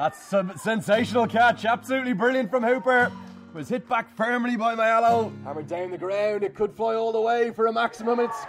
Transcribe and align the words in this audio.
That's 0.00 0.32
a 0.32 0.50
sensational 0.56 1.26
catch, 1.26 1.66
absolutely 1.66 2.14
brilliant 2.14 2.50
from 2.50 2.62
Hooper. 2.62 3.12
Was 3.52 3.68
hit 3.68 3.86
back 3.86 4.08
firmly 4.16 4.56
by 4.56 4.74
Mayalo. 4.74 5.30
Hammered 5.44 5.66
down 5.66 5.90
the 5.90 5.98
ground, 5.98 6.42
it 6.42 6.54
could 6.54 6.74
fly 6.74 6.94
all 6.94 7.12
the 7.12 7.20
way 7.20 7.50
for 7.50 7.66
a 7.66 7.72
maximum. 7.74 8.18
It's 8.18 8.46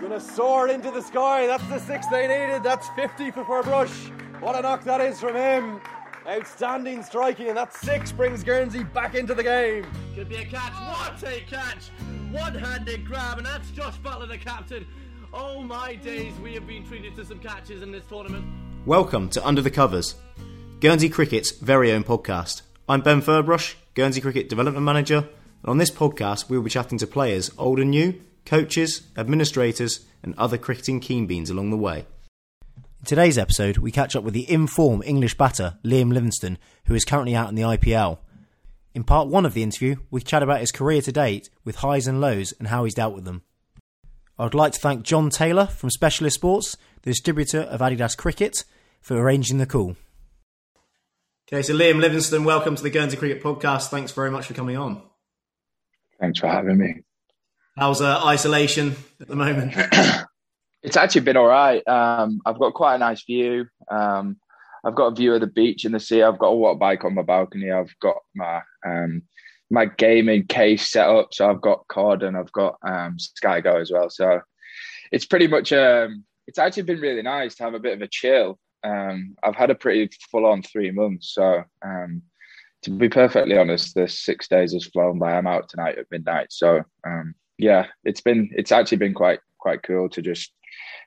gonna 0.00 0.20
soar 0.20 0.68
into 0.68 0.92
the 0.92 1.02
sky. 1.02 1.48
That's 1.48 1.66
the 1.66 1.80
six 1.80 2.06
they 2.06 2.28
needed. 2.28 2.62
That's 2.62 2.88
50 2.90 3.32
for 3.32 3.42
Ferbrache. 3.42 4.12
What 4.40 4.54
a 4.54 4.62
knock 4.62 4.84
that 4.84 5.00
is 5.00 5.18
from 5.18 5.34
him. 5.34 5.80
Outstanding 6.24 7.02
striking, 7.02 7.48
and 7.48 7.56
that 7.56 7.74
six 7.74 8.12
brings 8.12 8.44
Guernsey 8.44 8.84
back 8.84 9.16
into 9.16 9.34
the 9.34 9.42
game. 9.42 9.84
Could 10.14 10.28
be 10.28 10.36
a 10.36 10.44
catch. 10.44 10.72
What 10.72 11.20
a 11.24 11.40
catch! 11.48 11.88
One-handed 12.30 13.04
grab, 13.04 13.38
and 13.38 13.46
that's 13.48 13.72
Josh 13.72 13.98
Butler, 13.98 14.26
the 14.28 14.38
captain. 14.38 14.86
Oh 15.34 15.62
my 15.64 15.96
days, 15.96 16.32
we 16.38 16.54
have 16.54 16.68
been 16.68 16.86
treated 16.86 17.16
to 17.16 17.24
some 17.24 17.40
catches 17.40 17.82
in 17.82 17.90
this 17.90 18.04
tournament. 18.06 18.61
Welcome 18.84 19.28
to 19.28 19.46
Under 19.46 19.62
the 19.62 19.70
Covers, 19.70 20.16
Guernsey 20.80 21.08
Cricket's 21.08 21.52
very 21.52 21.92
own 21.92 22.02
podcast. 22.02 22.62
I'm 22.88 23.00
Ben 23.00 23.22
Ferbrache, 23.22 23.76
Guernsey 23.94 24.20
Cricket 24.20 24.48
Development 24.48 24.84
Manager, 24.84 25.18
and 25.18 25.68
on 25.68 25.78
this 25.78 25.92
podcast 25.92 26.48
we 26.48 26.56
will 26.56 26.64
be 26.64 26.70
chatting 26.70 26.98
to 26.98 27.06
players 27.06 27.48
old 27.56 27.78
and 27.78 27.92
new, 27.92 28.20
coaches, 28.44 29.02
administrators, 29.16 30.00
and 30.24 30.34
other 30.36 30.58
cricketing 30.58 30.98
keen 30.98 31.28
beans 31.28 31.48
along 31.48 31.70
the 31.70 31.76
way. 31.76 32.06
In 32.98 33.06
today's 33.06 33.38
episode, 33.38 33.78
we 33.78 33.92
catch 33.92 34.16
up 34.16 34.24
with 34.24 34.34
the 34.34 34.50
in-form 34.50 35.00
English 35.06 35.38
batter 35.38 35.78
Liam 35.84 36.12
Livingstone, 36.12 36.58
who 36.86 36.96
is 36.96 37.04
currently 37.04 37.36
out 37.36 37.50
in 37.50 37.54
the 37.54 37.62
IPL. 37.62 38.18
In 38.96 39.04
part 39.04 39.28
one 39.28 39.46
of 39.46 39.54
the 39.54 39.62
interview, 39.62 39.94
we 40.10 40.22
chat 40.22 40.42
about 40.42 40.58
his 40.58 40.72
career 40.72 41.00
to 41.02 41.12
date 41.12 41.50
with 41.64 41.76
highs 41.76 42.08
and 42.08 42.20
lows 42.20 42.52
and 42.58 42.66
how 42.66 42.82
he's 42.82 42.94
dealt 42.94 43.14
with 43.14 43.26
them. 43.26 43.42
I 44.36 44.42
would 44.42 44.54
like 44.54 44.72
to 44.72 44.80
thank 44.80 45.04
John 45.04 45.30
Taylor 45.30 45.66
from 45.66 45.90
Specialist 45.90 46.34
Sports, 46.34 46.76
the 47.02 47.10
distributor 47.10 47.60
of 47.60 47.80
Adidas 47.80 48.16
Cricket, 48.16 48.64
for 49.00 49.16
arranging 49.16 49.58
the 49.58 49.66
call. 49.66 49.96
Okay, 51.48 51.62
so 51.62 51.74
Liam 51.74 52.00
Livingstone, 52.00 52.44
welcome 52.44 52.76
to 52.76 52.82
the 52.82 52.90
Guernsey 52.90 53.16
Cricket 53.16 53.42
Podcast. 53.42 53.88
Thanks 53.88 54.12
very 54.12 54.30
much 54.30 54.46
for 54.46 54.54
coming 54.54 54.76
on. 54.76 55.02
Thanks 56.20 56.38
for 56.38 56.46
having 56.46 56.78
me. 56.78 57.02
How's 57.76 58.00
uh, 58.00 58.24
isolation 58.24 58.96
at 59.20 59.28
the 59.28 59.36
moment? 59.36 59.74
It's 60.82 60.96
actually 60.96 61.20
been 61.20 61.36
all 61.36 61.46
right. 61.46 61.86
Um, 61.86 62.40
I've 62.44 62.58
got 62.58 62.74
quite 62.74 62.96
a 62.96 62.98
nice 62.98 63.22
view. 63.22 63.66
Um, 63.88 64.36
I've 64.84 64.96
got 64.96 65.12
a 65.12 65.14
view 65.14 65.32
of 65.32 65.40
the 65.40 65.46
beach 65.46 65.84
and 65.84 65.94
the 65.94 66.00
sea. 66.00 66.22
I've 66.22 66.38
got 66.38 66.48
a 66.48 66.56
water 66.56 66.78
bike 66.78 67.04
on 67.04 67.14
my 67.14 67.22
balcony. 67.22 67.70
I've 67.70 67.94
got 68.00 68.16
my 68.34 68.62
um, 68.84 69.22
my 69.70 69.86
gaming 69.86 70.46
case 70.46 70.90
set 70.90 71.08
up. 71.08 71.32
So 71.32 71.48
I've 71.48 71.60
got 71.60 71.86
COD 71.86 72.24
and 72.24 72.36
I've 72.36 72.50
got 72.50 72.78
um, 72.82 73.16
Sky 73.18 73.60
Go 73.60 73.76
as 73.76 73.92
well. 73.92 74.10
So 74.10 74.40
it's 75.12 75.24
pretty 75.24 75.46
much. 75.46 75.72
Um, 75.72 76.24
it's 76.46 76.58
actually 76.58 76.84
been 76.84 77.00
really 77.00 77.22
nice 77.22 77.54
to 77.56 77.64
have 77.64 77.74
a 77.74 77.80
bit 77.80 77.94
of 77.94 78.02
a 78.02 78.08
chill. 78.08 78.58
Um, 78.84 79.36
I've 79.42 79.54
had 79.54 79.70
a 79.70 79.74
pretty 79.74 80.10
full 80.30 80.46
on 80.46 80.62
three 80.62 80.90
months. 80.90 81.34
So 81.34 81.62
um, 81.84 82.22
to 82.82 82.90
be 82.90 83.08
perfectly 83.08 83.56
honest, 83.56 83.94
the 83.94 84.08
six 84.08 84.48
days 84.48 84.72
has 84.72 84.86
flown 84.86 85.18
by. 85.18 85.32
I'm 85.32 85.46
out 85.46 85.68
tonight 85.68 85.98
at 85.98 86.10
midnight. 86.10 86.48
So 86.50 86.82
um, 87.06 87.34
yeah, 87.58 87.86
it's 88.04 88.20
been 88.20 88.50
it's 88.52 88.72
actually 88.72 88.98
been 88.98 89.14
quite 89.14 89.40
quite 89.58 89.82
cool 89.82 90.08
to 90.10 90.22
just 90.22 90.52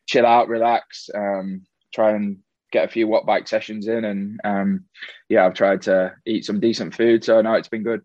chill 0.08 0.26
out, 0.26 0.48
relax, 0.48 1.10
um, 1.14 1.64
try 1.94 2.12
and 2.12 2.38
get 2.72 2.86
a 2.86 2.92
few 2.92 3.08
watt 3.08 3.26
bike 3.26 3.48
sessions 3.48 3.88
in, 3.88 4.06
and 4.06 4.40
um, 4.44 4.86
yeah, 5.28 5.46
I've 5.46 5.54
tried 5.54 5.82
to 5.84 6.14
eat 6.26 6.46
some 6.46 6.60
decent 6.60 6.96
food, 6.96 7.24
so 7.24 7.42
no, 7.42 7.54
it's 7.54 7.68
been 7.68 7.84
good. 7.84 8.02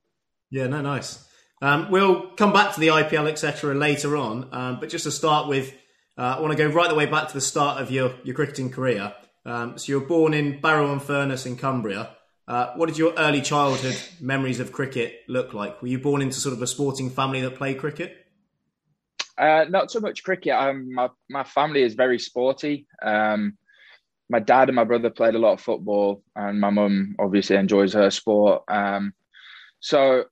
Yeah, 0.50 0.66
no, 0.66 0.80
nice. 0.80 1.26
Um, 1.62 1.90
we'll 1.90 2.30
come 2.30 2.52
back 2.52 2.74
to 2.74 2.80
the 2.80 2.88
IPL 2.88 3.28
etc. 3.28 3.74
later 3.74 4.16
on, 4.16 4.48
but 4.80 4.88
just 4.88 5.04
to 5.04 5.10
start 5.10 5.46
with, 5.46 5.72
uh, 6.20 6.36
I 6.36 6.40
want 6.40 6.52
to 6.52 6.62
go 6.62 6.68
right 6.70 6.88
the 6.90 6.94
way 6.94 7.06
back 7.06 7.28
to 7.28 7.34
the 7.34 7.40
start 7.40 7.80
of 7.80 7.90
your 7.90 8.14
your 8.24 8.34
cricketing 8.34 8.70
career. 8.70 9.14
Um, 9.46 9.78
so 9.78 9.90
you 9.90 10.00
were 10.00 10.06
born 10.06 10.34
in 10.34 10.60
Barrow-in-Furness 10.60 11.46
in 11.46 11.56
Cumbria. 11.56 12.10
Uh, 12.46 12.72
what 12.74 12.86
did 12.86 12.98
your 12.98 13.14
early 13.16 13.40
childhood 13.40 13.96
memories 14.20 14.60
of 14.60 14.70
cricket 14.70 15.20
look 15.28 15.54
like? 15.54 15.80
Were 15.80 15.88
you 15.88 15.98
born 15.98 16.20
into 16.20 16.38
sort 16.38 16.54
of 16.54 16.60
a 16.60 16.66
sporting 16.66 17.08
family 17.08 17.40
that 17.40 17.54
played 17.54 17.78
cricket? 17.78 18.26
Uh, 19.38 19.64
not 19.70 19.90
so 19.90 19.98
much 19.98 20.22
cricket. 20.22 20.52
Um, 20.52 20.92
my 20.92 21.08
my 21.30 21.44
family 21.44 21.82
is 21.82 21.94
very 21.94 22.18
sporty. 22.18 22.86
Um, 23.02 23.56
my 24.28 24.40
dad 24.40 24.68
and 24.68 24.76
my 24.76 24.84
brother 24.84 25.08
played 25.08 25.34
a 25.34 25.38
lot 25.38 25.54
of 25.54 25.62
football, 25.62 26.22
and 26.36 26.60
my 26.60 26.68
mum 26.68 27.16
obviously 27.18 27.56
enjoys 27.56 27.94
her 27.94 28.10
sport. 28.10 28.64
Um, 28.68 29.14
so 29.80 30.24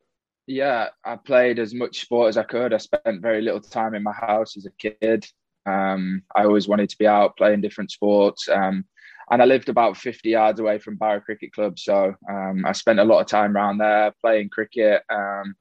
yeah, 0.46 0.88
I 1.02 1.16
played 1.16 1.58
as 1.58 1.72
much 1.72 2.00
sport 2.00 2.28
as 2.28 2.36
I 2.36 2.42
could. 2.42 2.74
I 2.74 2.78
spent 2.78 3.22
very 3.22 3.40
little 3.40 3.60
time 3.62 3.94
in 3.94 4.02
my 4.02 4.12
house 4.12 4.56
as 4.58 4.66
a 4.66 4.70
kid. 4.72 5.26
Um, 5.68 6.22
I 6.34 6.44
always 6.44 6.68
wanted 6.68 6.88
to 6.90 6.98
be 6.98 7.06
out 7.06 7.36
playing 7.36 7.60
different 7.60 7.90
sports. 7.90 8.48
Um, 8.48 8.84
and 9.30 9.42
I 9.42 9.44
lived 9.44 9.68
about 9.68 9.96
50 9.96 10.30
yards 10.30 10.58
away 10.58 10.78
from 10.78 10.96
Barrow 10.96 11.20
Cricket 11.20 11.52
Club. 11.52 11.78
So 11.78 12.14
um, 12.30 12.64
I 12.64 12.72
spent 12.72 12.98
a 12.98 13.04
lot 13.04 13.20
of 13.20 13.26
time 13.26 13.56
around 13.56 13.78
there 13.78 14.12
playing 14.22 14.48
cricket. 14.48 15.02
Um, 15.10 15.54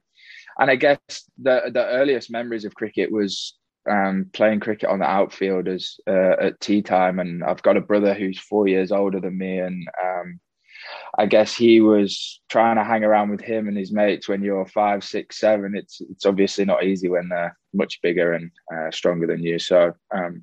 and 0.58 0.70
I 0.70 0.76
guess 0.76 0.98
the 1.40 1.70
the 1.72 1.86
earliest 1.86 2.30
memories 2.30 2.64
of 2.64 2.74
cricket 2.74 3.10
was 3.12 3.54
um, 3.88 4.26
playing 4.32 4.60
cricket 4.60 4.88
on 4.88 4.98
the 4.98 5.08
outfielders 5.08 6.00
uh, 6.06 6.34
at 6.40 6.60
tea 6.60 6.82
time, 6.82 7.20
and 7.20 7.42
I've 7.44 7.62
got 7.62 7.76
a 7.76 7.80
brother 7.80 8.12
who's 8.12 8.38
four 8.38 8.68
years 8.68 8.92
older 8.92 9.20
than 9.20 9.38
me, 9.38 9.58
and 9.58 9.88
um, 10.02 10.40
I 11.18 11.26
guess 11.26 11.54
he 11.54 11.80
was 11.80 12.40
trying 12.48 12.76
to 12.76 12.84
hang 12.84 13.04
around 13.04 13.30
with 13.30 13.40
him 13.40 13.68
and 13.68 13.76
his 13.76 13.92
mates 13.92 14.28
when 14.28 14.42
you're 14.42 14.66
five, 14.66 15.02
six, 15.04 15.38
seven. 15.38 15.76
It's 15.76 16.00
it's 16.00 16.26
obviously 16.26 16.64
not 16.64 16.84
easy 16.84 17.08
when 17.08 17.28
they're 17.28 17.56
much 17.74 18.00
bigger 18.02 18.32
and 18.32 18.50
uh, 18.74 18.90
stronger 18.90 19.26
than 19.26 19.42
you. 19.42 19.58
So 19.58 19.92
um, 20.14 20.42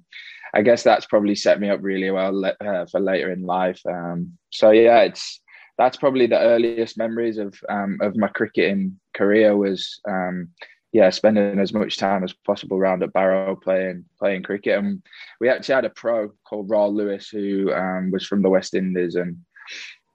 I 0.54 0.62
guess 0.62 0.84
that's 0.84 1.06
probably 1.06 1.36
set 1.36 1.60
me 1.60 1.70
up 1.70 1.80
really 1.82 2.12
well 2.12 2.46
uh, 2.46 2.86
for 2.86 3.00
later 3.00 3.32
in 3.32 3.44
life. 3.44 3.82
Um, 3.86 4.38
so 4.52 4.72
yeah, 4.72 5.02
it's 5.02 5.42
that's 5.78 5.98
probably 5.98 6.28
the 6.28 6.40
earliest 6.40 6.98
memories 6.98 7.38
of 7.38 7.54
um, 7.70 7.98
of 8.02 8.16
my 8.16 8.28
cricketing 8.28 9.00
career 9.14 9.56
was 9.56 10.00
um, 10.08 10.50
yeah 10.94 11.10
spending 11.10 11.60
as 11.60 11.74
much 11.74 11.98
time 11.98 12.24
as 12.24 12.34
possible 12.34 12.78
around 12.78 13.04
at 13.04 13.14
Barrow 13.14 13.56
playing 13.56 14.06
playing 14.18 14.44
cricket 14.44 14.78
and 14.78 15.04
we 15.42 15.50
actually 15.50 15.76
had 15.76 15.86
a 15.86 15.90
pro 15.90 16.32
called 16.48 16.70
Rawl 16.70 16.94
Lewis 16.94 17.28
who 17.28 17.74
um, 17.74 18.12
was 18.12 18.26
from 18.26 18.42
the 18.42 18.50
West 18.50 18.74
Indies 18.74 19.16
and 19.16 19.38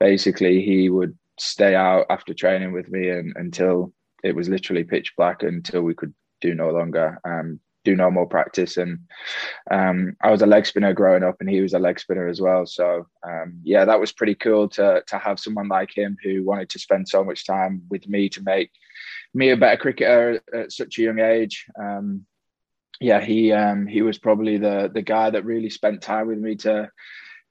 basically 0.01 0.63
he 0.63 0.89
would 0.89 1.17
stay 1.39 1.75
out 1.75 2.07
after 2.11 2.35
training 2.35 2.73
with 2.73 2.91
me 2.91 3.09
and, 3.11 3.33
until 3.37 3.93
it 4.25 4.35
was 4.35 4.49
literally 4.49 4.85
pitch 4.85 5.15
black 5.17 5.43
until 5.43 5.83
we 5.83 5.95
could 5.95 6.13
do 6.41 6.55
no 6.55 6.71
longer 6.71 7.21
um, 7.25 7.61
do 7.85 7.97
no 7.97 8.11
more 8.11 8.27
practice. 8.27 8.77
And 8.77 8.99
um, 9.71 10.17
I 10.23 10.31
was 10.31 10.43
a 10.43 10.47
leg 10.47 10.67
spinner 10.67 10.93
growing 10.93 11.23
up, 11.23 11.37
and 11.41 11.49
he 11.49 11.61
was 11.61 11.73
a 11.73 11.79
leg 11.79 11.99
spinner 11.99 12.29
as 12.29 12.41
well. 12.41 12.67
So 12.67 13.07
um, 13.27 13.61
yeah, 13.63 13.85
that 13.85 14.01
was 14.01 14.13
pretty 14.13 14.35
cool 14.35 14.69
to 14.71 15.03
to 15.07 15.19
have 15.19 15.41
someone 15.41 15.69
like 15.69 15.97
him 15.97 16.17
who 16.23 16.45
wanted 16.45 16.69
to 16.71 16.79
spend 16.79 17.09
so 17.09 17.25
much 17.25 17.47
time 17.47 17.83
with 17.91 18.09
me 18.09 18.29
to 18.31 18.43
make 18.43 18.71
me 19.33 19.51
a 19.51 19.57
better 19.57 19.77
cricketer 19.77 20.41
at 20.53 20.73
such 20.73 20.99
a 20.99 21.03
young 21.03 21.21
age. 21.21 21.67
Um, 21.81 22.27
yeah, 23.01 23.21
he 23.21 23.53
um, 23.53 23.87
he 23.87 24.03
was 24.03 24.19
probably 24.19 24.59
the 24.59 24.91
the 24.93 25.03
guy 25.03 25.31
that 25.31 25.45
really 25.45 25.71
spent 25.71 26.03
time 26.03 26.27
with 26.27 26.39
me 26.39 26.57
to 26.57 26.91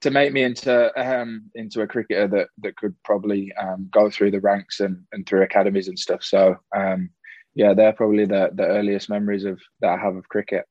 to 0.00 0.10
make 0.10 0.32
me 0.32 0.42
into 0.42 0.90
um, 0.98 1.50
into 1.54 1.82
a 1.82 1.86
cricketer 1.86 2.26
that 2.28 2.48
that 2.58 2.76
could 2.76 2.94
probably 3.04 3.52
um, 3.54 3.88
go 3.92 4.10
through 4.10 4.30
the 4.30 4.40
ranks 4.40 4.80
and, 4.80 5.04
and 5.12 5.26
through 5.26 5.42
academies 5.42 5.88
and 5.88 5.98
stuff. 5.98 6.22
So 6.22 6.56
um, 6.74 7.10
yeah, 7.54 7.74
they're 7.74 7.92
probably 7.92 8.26
the 8.26 8.50
the 8.54 8.66
earliest 8.66 9.08
memories 9.10 9.44
of 9.44 9.60
that 9.80 9.90
I 9.90 9.98
have 9.98 10.16
of 10.16 10.28
cricket. 10.28 10.64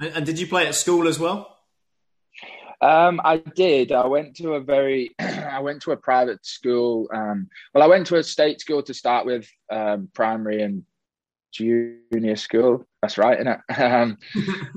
And, 0.00 0.16
and 0.16 0.26
did 0.26 0.38
you 0.38 0.46
play 0.46 0.66
at 0.66 0.74
school 0.74 1.06
as 1.08 1.18
well? 1.18 1.54
Um, 2.80 3.20
I 3.24 3.38
did. 3.38 3.92
I 3.92 4.06
went 4.06 4.36
to 4.36 4.54
a 4.54 4.60
very, 4.60 5.14
I 5.18 5.60
went 5.60 5.82
to 5.82 5.92
a 5.92 5.96
private 5.96 6.44
school. 6.44 7.08
Um, 7.14 7.48
well, 7.72 7.82
I 7.82 7.86
went 7.86 8.06
to 8.08 8.16
a 8.16 8.22
state 8.22 8.60
school 8.60 8.82
to 8.82 8.92
start 8.92 9.24
with, 9.24 9.48
um, 9.70 10.10
primary 10.12 10.62
and 10.62 10.84
junior 11.52 12.36
school. 12.36 12.84
That's 13.00 13.16
right, 13.16 13.38
isn't 13.38 13.48
it? 13.48 13.60
Um, 13.80 14.18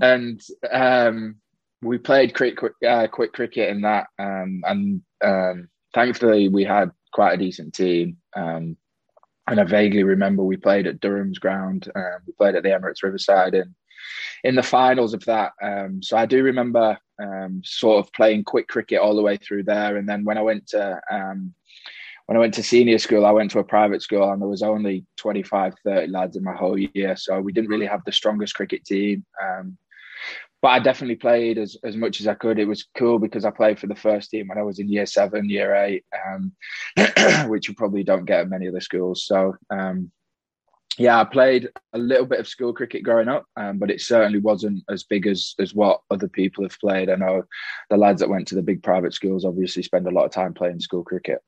and 0.01 0.41
um, 0.71 1.35
we 1.81 1.97
played 1.97 2.33
quick, 2.33 2.57
quick, 2.57 2.73
uh, 2.87 3.07
Kwik 3.07 3.33
Cricket 3.33 3.69
in 3.69 3.81
that, 3.81 4.07
um, 4.19 4.61
and 4.65 5.01
um, 5.23 5.69
thankfully 5.93 6.49
we 6.49 6.63
had 6.63 6.91
quite 7.13 7.33
a 7.33 7.37
decent 7.37 7.73
team. 7.73 8.17
Um, 8.35 8.77
and 9.49 9.59
I 9.61 9.63
vaguely 9.63 10.03
remember 10.03 10.43
we 10.43 10.57
played 10.57 10.87
at 10.87 10.99
Durham's 10.99 11.39
ground. 11.39 11.89
Um, 11.95 12.19
we 12.25 12.33
played 12.33 12.55
at 12.55 12.63
the 12.63 12.69
Emirates 12.69 13.03
Riverside 13.03 13.53
in 13.53 13.73
in 14.43 14.55
the 14.55 14.63
finals 14.63 15.13
of 15.13 15.23
that. 15.25 15.53
Um, 15.61 16.01
so 16.03 16.17
I 16.17 16.25
do 16.25 16.43
remember 16.43 16.97
um, 17.21 17.61
sort 17.63 18.05
of 18.05 18.11
playing 18.13 18.43
Kwik 18.43 18.67
Cricket 18.67 18.99
all 18.99 19.15
the 19.15 19.21
way 19.21 19.37
through 19.37 19.63
there. 19.63 19.97
And 19.97 20.07
then 20.07 20.23
when 20.25 20.37
I 20.37 20.41
went 20.41 20.67
to 20.67 20.99
when 22.27 22.35
I 22.35 22.41
went 22.41 22.53
to 22.55 22.63
senior 22.63 22.97
school, 22.97 23.25
I 23.25 23.31
went 23.31 23.51
to 23.51 23.59
a 23.59 23.63
private 23.63 24.01
school 24.01 24.29
and 24.29 24.41
there 24.41 24.49
was 24.49 24.61
only 24.61 25.05
25, 25.15 25.75
30 25.85 26.07
lads 26.07 26.35
in 26.35 26.43
my 26.43 26.53
whole 26.53 26.77
year. 26.77 27.15
So 27.15 27.39
we 27.39 27.53
didn't 27.53 27.69
really 27.69 27.85
have 27.85 28.03
the 28.03 28.11
strongest 28.11 28.53
cricket 28.53 28.83
team. 28.83 29.25
Um, 29.41 29.77
but 30.61 30.69
I 30.69 30.79
definitely 30.79 31.15
played 31.15 31.57
as, 31.57 31.77
as 31.83 31.95
much 31.95 32.19
as 32.19 32.27
I 32.27 32.33
could. 32.33 32.59
It 32.59 32.67
was 32.67 32.87
cool 32.97 33.19
because 33.19 33.45
I 33.45 33.51
played 33.51 33.79
for 33.79 33.87
the 33.87 33.95
first 33.95 34.31
team 34.31 34.47
when 34.47 34.57
I 34.57 34.63
was 34.63 34.79
in 34.79 34.89
year 34.89 35.05
seven, 35.05 35.49
year 35.49 35.75
eight, 35.75 36.05
um, 36.27 36.51
which 37.49 37.67
you 37.67 37.75
probably 37.75 38.03
don't 38.03 38.25
get 38.25 38.41
at 38.41 38.49
many 38.49 38.67
other 38.67 38.81
schools. 38.81 39.25
So, 39.25 39.55
um, 39.69 40.11
yeah, 40.97 41.21
I 41.21 41.25
played 41.25 41.69
a 41.93 41.97
little 41.97 42.25
bit 42.25 42.39
of 42.39 42.47
school 42.47 42.73
cricket 42.73 43.03
growing 43.03 43.27
up, 43.27 43.45
um, 43.55 43.77
but 43.77 43.91
it 43.91 44.01
certainly 44.01 44.39
wasn't 44.39 44.83
as 44.89 45.03
big 45.03 45.27
as 45.27 45.53
as 45.59 45.75
what 45.75 46.01
other 46.09 46.27
people 46.27 46.63
have 46.63 46.79
played. 46.79 47.09
I 47.11 47.15
know 47.15 47.43
the 47.91 47.97
lads 47.97 48.19
that 48.21 48.29
went 48.29 48.47
to 48.47 48.55
the 48.55 48.63
big 48.63 48.81
private 48.81 49.13
schools 49.13 49.45
obviously 49.45 49.83
spend 49.83 50.07
a 50.07 50.11
lot 50.11 50.25
of 50.25 50.31
time 50.31 50.55
playing 50.55 50.79
school 50.79 51.03
cricket. 51.03 51.43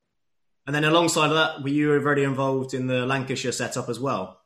And 0.67 0.75
then 0.75 0.83
alongside 0.83 1.31
of 1.31 1.35
that, 1.35 1.63
were 1.63 1.69
you 1.69 1.91
already 1.91 2.23
involved 2.23 2.75
in 2.75 2.85
the 2.85 3.07
Lancashire 3.07 3.51
setup 3.51 3.89
as 3.89 3.99
well? 3.99 4.39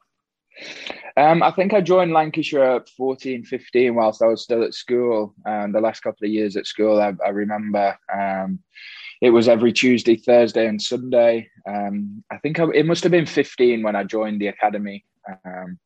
Um, 1.16 1.44
I 1.44 1.52
think 1.52 1.74
I 1.74 1.82
joined 1.82 2.12
Lancashire 2.12 2.64
at 2.64 2.90
14, 2.90 3.44
15 3.44 3.96
whilst 3.96 4.22
I 4.22 4.28
was 4.28 4.42
still 4.42 4.64
at 4.64 4.74
school. 4.74 5.36
And 5.46 5.74
the 5.74 5.82
last 5.82 6.02
couple 6.02 6.26
of 6.26 6.32
years 6.32 6.56
at 6.56 6.66
school, 6.66 7.00
I, 7.00 7.14
I 7.24 7.30
remember 7.30 7.98
um, 8.12 8.60
it 9.22 9.30
was 9.30 9.48
every 9.48 9.72
Tuesday, 9.72 10.16
Thursday, 10.16 10.66
and 10.68 10.82
Sunday. 10.82 11.50
Um, 11.68 12.24
I 12.32 12.38
think 12.38 12.60
I, 12.60 12.66
it 12.74 12.86
must 12.86 13.04
have 13.04 13.12
been 13.12 13.28
15 13.28 13.84
when 13.84 13.96
I 13.96 14.04
joined 14.04 14.42
the 14.42 14.48
academy. 14.48 15.06
Um, 15.46 15.78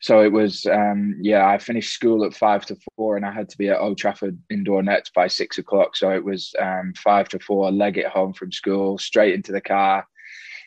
so 0.00 0.22
it 0.22 0.32
was, 0.32 0.66
um, 0.66 1.16
yeah, 1.22 1.48
I 1.48 1.56
finished 1.56 1.94
school 1.94 2.24
at 2.24 2.34
five 2.34 2.66
to 2.66 2.76
four 2.96 3.16
and 3.16 3.24
I 3.24 3.32
had 3.32 3.48
to 3.50 3.56
be 3.56 3.70
at 3.70 3.78
Old 3.78 3.96
Trafford 3.96 4.36
indoor 4.50 4.82
nets 4.82 5.10
by 5.14 5.28
six 5.28 5.56
o'clock. 5.56 5.96
So 5.96 6.10
it 6.10 6.22
was 6.22 6.52
um, 6.60 6.92
five 6.96 7.28
to 7.30 7.38
four, 7.38 7.70
leg 7.70 7.96
it 7.96 8.08
home 8.08 8.34
from 8.34 8.52
school, 8.52 8.98
straight 8.98 9.34
into 9.34 9.52
the 9.52 9.62
car. 9.62 10.06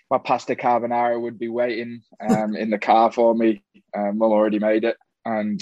My 0.09 0.17
pasta 0.17 0.55
carbonara 0.55 1.19
would 1.19 1.37
be 1.37 1.49
waiting 1.49 2.01
um, 2.29 2.55
in 2.55 2.69
the 2.69 2.77
car 2.77 3.11
for 3.11 3.35
me. 3.35 3.63
Um, 3.95 4.21
already 4.21 4.59
made 4.59 4.83
it. 4.83 4.97
And 5.25 5.61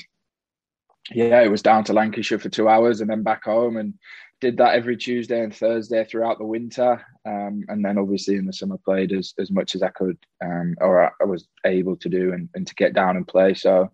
yeah, 1.11 1.41
it 1.41 1.49
was 1.49 1.61
down 1.61 1.83
to 1.85 1.93
Lancashire 1.93 2.39
for 2.39 2.49
two 2.49 2.69
hours 2.69 3.01
and 3.01 3.09
then 3.09 3.23
back 3.23 3.45
home. 3.45 3.77
And 3.77 3.95
did 4.41 4.57
that 4.57 4.75
every 4.75 4.97
Tuesday 4.97 5.43
and 5.43 5.55
Thursday 5.55 6.03
throughout 6.03 6.37
the 6.37 6.45
winter, 6.45 7.03
um, 7.25 7.63
and 7.67 7.83
then 7.83 7.97
obviously 7.97 8.35
in 8.35 8.45
the 8.45 8.53
summer 8.53 8.77
played 8.83 9.11
as, 9.11 9.33
as 9.39 9.49
much 9.49 9.75
as 9.75 9.81
I 9.81 9.89
could 9.89 10.17
um, 10.43 10.75
or 10.79 11.11
I 11.21 11.25
was 11.25 11.47
able 11.65 11.95
to 11.97 12.09
do 12.09 12.33
and, 12.33 12.49
and 12.53 12.67
to 12.67 12.75
get 12.75 12.93
down 12.93 13.15
and 13.15 13.27
play. 13.27 13.53
So 13.53 13.91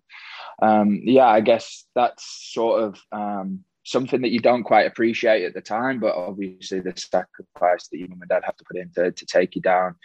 um, 0.60 1.00
yeah, 1.04 1.26
I 1.26 1.40
guess 1.40 1.84
that's 1.94 2.52
sort 2.52 2.82
of 2.82 3.00
um, 3.12 3.64
something 3.84 4.22
that 4.22 4.30
you 4.30 4.38
don't 4.38 4.62
quite 4.62 4.86
appreciate 4.86 5.44
at 5.44 5.54
the 5.54 5.60
time, 5.60 5.98
but 5.98 6.14
obviously 6.14 6.80
the 6.80 6.92
sacrifice 6.96 7.88
that 7.88 7.98
your 7.98 8.08
mum 8.08 8.20
and 8.20 8.28
dad 8.28 8.42
have 8.44 8.56
to 8.56 8.64
put 8.64 8.76
in 8.76 8.90
to, 8.90 9.10
to 9.10 9.26
take 9.26 9.56
you 9.56 9.62
down 9.62 9.96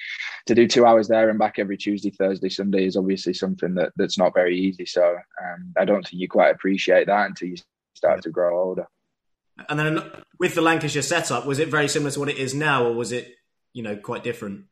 to 0.47 0.55
do 0.55 0.67
two 0.67 0.85
hours 0.85 1.07
there 1.07 1.29
and 1.29 1.37
back 1.37 1.59
every 1.59 1.77
Tuesday, 1.77 2.09
Thursday, 2.09 2.49
Sunday 2.49 2.85
is 2.85 2.97
obviously 2.97 3.33
something 3.33 3.75
that, 3.75 3.91
that's 3.95 4.17
not 4.17 4.33
very 4.33 4.57
easy. 4.57 4.85
So 4.85 5.03
um, 5.05 5.73
I 5.77 5.85
don't 5.85 6.01
think 6.01 6.19
you 6.19 6.27
quite 6.27 6.55
appreciate 6.55 7.07
that 7.07 7.27
until 7.27 7.49
you 7.49 7.57
start 7.93 8.23
to 8.23 8.31
grow 8.31 8.59
older. 8.59 8.87
And 9.69 9.79
then 9.79 10.03
with 10.39 10.55
the 10.55 10.61
Lancashire 10.61 11.01
setup, 11.01 11.45
was 11.45 11.59
it 11.59 11.69
very 11.69 11.87
similar 11.87 12.11
to 12.11 12.19
what 12.19 12.29
it 12.29 12.37
is 12.37 12.53
now, 12.53 12.85
or 12.85 12.93
was 12.93 13.11
it, 13.11 13.35
you 13.73 13.83
know, 13.83 13.95
quite 13.95 14.23
different? 14.23 14.65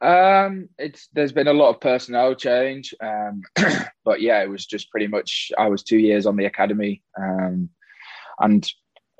Um, 0.00 0.68
it's 0.78 1.08
there's 1.12 1.32
been 1.32 1.48
a 1.48 1.52
lot 1.52 1.70
of 1.70 1.80
personnel 1.80 2.34
change, 2.34 2.94
um, 3.00 3.42
but 4.04 4.20
yeah, 4.20 4.42
it 4.42 4.48
was 4.48 4.64
just 4.64 4.90
pretty 4.90 5.08
much. 5.08 5.50
I 5.58 5.68
was 5.68 5.82
two 5.82 5.98
years 5.98 6.26
on 6.26 6.36
the 6.36 6.44
academy, 6.44 7.02
um, 7.20 7.68
and 8.38 8.68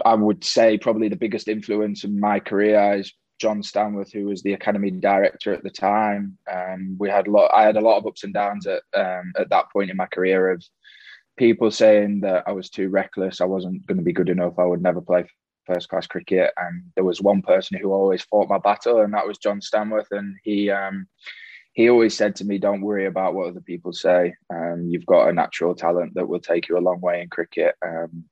I 0.04 0.14
would 0.14 0.44
say 0.44 0.78
probably 0.78 1.08
the 1.08 1.16
biggest 1.16 1.48
influence 1.48 2.04
in 2.04 2.20
my 2.20 2.38
career 2.38 2.94
is 2.94 3.12
John 3.40 3.62
Stanworth, 3.62 4.12
who 4.12 4.26
was 4.26 4.42
the 4.42 4.52
academy 4.52 4.90
director 4.92 5.52
at 5.52 5.64
the 5.64 5.70
time. 5.70 6.38
Um, 6.52 6.96
we 6.98 7.10
had 7.10 7.26
a 7.26 7.30
lot. 7.30 7.50
I 7.52 7.64
had 7.64 7.76
a 7.76 7.80
lot 7.80 7.98
of 7.98 8.06
ups 8.06 8.22
and 8.22 8.32
downs 8.32 8.66
at 8.66 8.82
um, 8.94 9.32
at 9.36 9.50
that 9.50 9.70
point 9.72 9.90
in 9.90 9.96
my 9.96 10.06
career 10.06 10.52
of 10.52 10.64
people 11.38 11.70
saying 11.70 12.20
that 12.20 12.44
I 12.46 12.52
was 12.52 12.68
too 12.68 12.88
reckless, 12.88 13.40
I 13.40 13.46
wasn't 13.46 13.86
going 13.86 13.98
to 13.98 14.04
be 14.04 14.12
good 14.12 14.28
enough, 14.28 14.58
I 14.58 14.64
would 14.64 14.82
never 14.82 15.00
play 15.00 15.24
first 15.68 15.88
class 15.88 16.06
cricket. 16.06 16.50
And 16.56 16.82
there 16.94 17.04
was 17.04 17.22
one 17.22 17.42
person 17.42 17.78
who 17.78 17.92
always 17.92 18.22
fought 18.22 18.48
my 18.48 18.58
battle, 18.58 19.00
and 19.00 19.12
that 19.14 19.26
was 19.26 19.38
John 19.38 19.60
Stanworth. 19.60 20.10
And 20.10 20.36
he 20.42 20.70
um, 20.70 21.06
he 21.74 21.88
always 21.88 22.16
said 22.16 22.34
to 22.36 22.44
me, 22.44 22.58
"Don't 22.58 22.80
worry 22.80 23.06
about 23.06 23.34
what 23.34 23.48
other 23.48 23.60
people 23.60 23.92
say. 23.92 24.34
Um, 24.52 24.86
you've 24.88 25.06
got 25.06 25.28
a 25.28 25.32
natural 25.32 25.74
talent 25.74 26.14
that 26.14 26.28
will 26.28 26.40
take 26.40 26.68
you 26.68 26.78
a 26.78 26.86
long 26.88 27.00
way 27.00 27.22
in 27.22 27.28
cricket. 27.28 27.74
Um, 27.86 28.24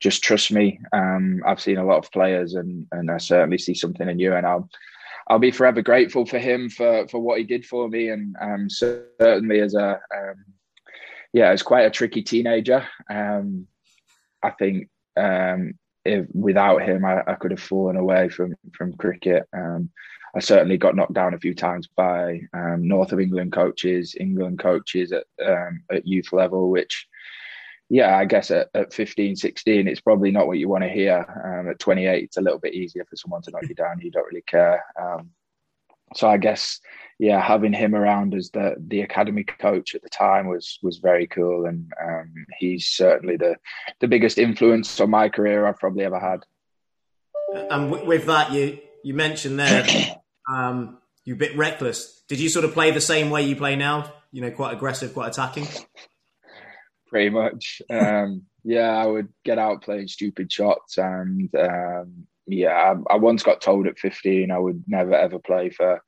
just 0.00 0.22
trust 0.22 0.52
me. 0.52 0.80
Um, 0.92 1.42
I've 1.46 1.60
seen 1.60 1.78
a 1.78 1.86
lot 1.86 1.98
of 1.98 2.12
players, 2.12 2.54
and 2.54 2.86
and 2.92 3.10
I 3.10 3.18
certainly 3.18 3.58
see 3.58 3.74
something 3.74 4.08
in 4.08 4.18
you, 4.18 4.34
and 4.34 4.46
I'll." 4.46 4.68
I'll 5.28 5.38
be 5.38 5.52
forever 5.52 5.82
grateful 5.82 6.26
for 6.26 6.40
him 6.40 6.68
for, 6.68 7.06
for 7.06 7.20
what 7.20 7.38
he 7.38 7.44
did 7.44 7.64
for 7.64 7.88
me, 7.88 8.08
and 8.08 8.34
um, 8.40 8.68
certainly 8.68 9.60
as 9.60 9.72
a 9.74 9.92
um, 9.92 10.44
yeah, 11.32 11.52
it's 11.52 11.62
quite 11.62 11.86
a 11.86 11.90
tricky 11.90 12.22
teenager. 12.22 12.84
I 14.42 14.50
think 14.50 14.88
um, 15.16 15.74
if 16.04 16.26
without 16.32 16.82
him, 16.82 17.04
I, 17.04 17.22
I, 17.26 17.34
could 17.34 17.50
have 17.50 17.60
fallen 17.60 17.96
away 17.96 18.28
from 18.28 18.54
from 18.72 18.94
cricket. 18.94 19.48
Um, 19.52 19.90
I 20.34 20.40
certainly 20.40 20.78
got 20.78 20.96
knocked 20.96 21.12
down 21.12 21.34
a 21.34 21.38
few 21.38 21.54
times 21.54 21.88
by 21.94 22.40
um, 22.54 22.88
North 22.88 23.12
of 23.12 23.20
England 23.20 23.52
coaches, 23.52 24.16
England 24.18 24.58
coaches 24.58 25.12
at 25.12 25.24
um, 25.44 25.82
at 25.90 26.06
youth 26.06 26.32
level, 26.32 26.70
which. 26.70 27.06
Yeah, 27.88 28.16
I 28.16 28.24
guess 28.24 28.50
at, 28.50 28.68
at 28.72 28.94
15, 28.94 29.36
16, 29.36 29.86
it's 29.86 30.00
probably 30.00 30.30
not 30.30 30.46
what 30.46 30.56
you 30.56 30.66
want 30.66 30.82
to 30.82 30.88
hear. 30.88 31.26
Um, 31.44 31.68
at 31.68 31.78
28, 31.78 32.24
it's 32.24 32.38
a 32.38 32.40
little 32.40 32.58
bit 32.58 32.72
easier 32.72 33.04
for 33.04 33.16
someone 33.16 33.42
to 33.42 33.50
knock 33.50 33.68
you 33.68 33.74
down. 33.74 34.00
You 34.00 34.10
don't 34.10 34.24
really 34.24 34.44
care. 34.46 34.82
So 36.14 36.28
I 36.28 36.36
guess 36.36 36.80
yeah, 37.22 37.40
having 37.40 37.72
him 37.72 37.94
around 37.94 38.34
as 38.34 38.50
the 38.50 38.74
the 38.84 39.02
academy 39.02 39.44
coach 39.44 39.94
at 39.94 40.02
the 40.02 40.08
time 40.08 40.48
was 40.48 40.80
was 40.82 40.98
very 40.98 41.28
cool, 41.28 41.66
and 41.66 41.92
um, 42.04 42.32
he's 42.58 42.86
certainly 42.86 43.36
the 43.36 43.54
the 44.00 44.08
biggest 44.08 44.38
influence 44.38 45.00
on 45.00 45.10
my 45.10 45.28
career 45.28 45.64
I've 45.64 45.78
probably 45.78 46.04
ever 46.04 46.18
had. 46.18 46.40
And 47.70 47.90
with 47.90 48.26
that, 48.26 48.50
you 48.50 48.80
you 49.04 49.14
mentioned 49.14 49.56
there, 49.56 49.86
um, 50.52 50.98
you're 51.24 51.36
a 51.36 51.38
bit 51.38 51.56
reckless. 51.56 52.24
Did 52.28 52.40
you 52.40 52.48
sort 52.48 52.64
of 52.64 52.72
play 52.72 52.90
the 52.90 53.00
same 53.00 53.30
way 53.30 53.42
you 53.42 53.54
play 53.54 53.76
now? 53.76 54.12
You 54.32 54.40
know, 54.40 54.50
quite 54.50 54.74
aggressive, 54.74 55.14
quite 55.14 55.28
attacking. 55.28 55.68
Pretty 57.06 57.30
much. 57.30 57.82
Um, 57.88 58.46
yeah, 58.64 58.96
I 58.96 59.06
would 59.06 59.28
get 59.44 59.60
out 59.60 59.82
playing 59.82 60.08
stupid 60.08 60.50
shots, 60.50 60.98
and 60.98 61.54
um, 61.54 62.26
yeah, 62.54 62.94
I, 63.08 63.14
I 63.14 63.16
once 63.16 63.42
got 63.42 63.60
told 63.60 63.86
at 63.86 63.98
15 63.98 64.50
I 64.50 64.58
would 64.58 64.84
never 64.86 65.14
ever 65.14 65.38
play 65.38 65.70
for 65.70 66.02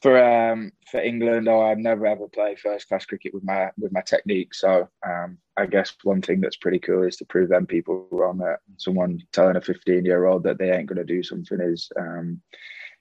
for 0.00 0.22
um, 0.22 0.72
for 0.90 1.00
England, 1.00 1.48
or 1.48 1.66
I'd 1.66 1.78
never 1.78 2.06
ever 2.06 2.28
play 2.28 2.56
first 2.56 2.88
class 2.88 3.04
cricket 3.04 3.34
with 3.34 3.44
my 3.44 3.70
with 3.78 3.92
my 3.92 4.00
technique. 4.02 4.54
So 4.54 4.88
um, 5.06 5.38
I 5.56 5.66
guess 5.66 5.94
one 6.02 6.22
thing 6.22 6.40
that's 6.40 6.56
pretty 6.56 6.78
cool 6.78 7.02
is 7.02 7.16
to 7.16 7.26
prove 7.26 7.48
them 7.48 7.66
people 7.66 8.06
wrong. 8.10 8.38
That 8.38 8.60
someone 8.78 9.20
telling 9.32 9.56
a 9.56 9.60
15 9.60 10.04
year 10.04 10.26
old 10.26 10.44
that 10.44 10.58
they 10.58 10.70
ain't 10.70 10.86
going 10.86 11.04
to 11.04 11.04
do 11.04 11.22
something 11.22 11.60
is, 11.60 11.90
um, 11.98 12.40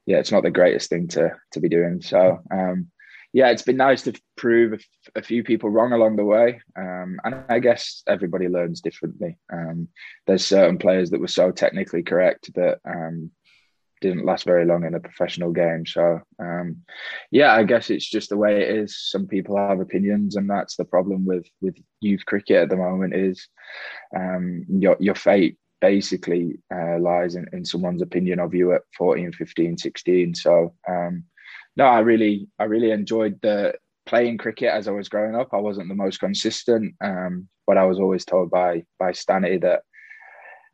yeah, 0.05 0.17
it's 0.17 0.31
not 0.31 0.43
the 0.43 0.51
greatest 0.51 0.89
thing 0.89 1.07
to 1.09 1.31
to 1.53 1.59
be 1.59 1.69
doing. 1.69 2.01
So 2.01 2.39
um, 2.51 2.87
yeah, 3.33 3.49
it's 3.49 3.61
been 3.61 3.77
nice 3.77 4.03
to 4.03 4.19
prove 4.35 4.81
a, 5.15 5.21
few 5.21 5.43
people 5.43 5.69
wrong 5.69 5.93
along 5.93 6.17
the 6.17 6.25
way. 6.25 6.61
Um, 6.77 7.19
and 7.23 7.43
I 7.47 7.59
guess 7.59 8.03
everybody 8.07 8.49
learns 8.49 8.81
differently. 8.81 9.37
Um, 9.51 9.87
there's 10.27 10.45
certain 10.45 10.77
players 10.77 11.11
that 11.11 11.21
were 11.21 11.27
so 11.27 11.51
technically 11.51 12.03
correct 12.03 12.53
that 12.55 12.79
um, 12.85 13.31
didn't 14.01 14.25
last 14.25 14.43
very 14.43 14.65
long 14.65 14.83
in 14.83 14.95
a 14.95 14.99
professional 14.99 15.51
game. 15.51 15.85
So 15.85 16.19
um, 16.39 16.77
yeah, 17.29 17.53
I 17.53 17.63
guess 17.63 17.89
it's 17.89 18.09
just 18.09 18.29
the 18.29 18.37
way 18.37 18.61
it 18.61 18.75
is. 18.77 18.99
Some 19.09 19.27
people 19.27 19.55
have 19.55 19.79
opinions, 19.79 20.35
and 20.35 20.49
that's 20.49 20.75
the 20.75 20.85
problem 20.85 21.25
with 21.25 21.45
with 21.61 21.77
youth 22.01 22.25
cricket 22.25 22.63
at 22.63 22.69
the 22.69 22.77
moment. 22.77 23.15
Is 23.15 23.47
um, 24.15 24.65
your 24.67 24.97
your 24.99 25.15
fate 25.15 25.57
basically 25.79 26.59
uh, 26.73 26.99
lies 26.99 27.35
in, 27.35 27.47
in 27.53 27.65
someone's 27.65 28.03
opinion 28.03 28.39
of 28.39 28.53
you 28.53 28.71
at 28.71 28.83
14, 28.95 29.31
15, 29.33 29.79
16. 29.79 30.35
So 30.35 30.75
um, 30.87 31.23
no, 31.75 31.85
I 31.85 31.99
really 31.99 32.47
I 32.59 32.65
really 32.65 32.91
enjoyed 32.91 33.39
the 33.41 33.75
playing 34.05 34.37
cricket 34.37 34.69
as 34.69 34.87
I 34.87 34.91
was 34.91 35.09
growing 35.09 35.35
up. 35.35 35.49
I 35.53 35.57
wasn't 35.57 35.89
the 35.89 35.95
most 35.95 36.19
consistent, 36.19 36.95
um, 37.03 37.47
but 37.67 37.77
I 37.77 37.85
was 37.85 37.99
always 37.99 38.25
told 38.25 38.51
by 38.51 38.83
by 38.99 39.11
Stanley 39.11 39.57
that 39.59 39.81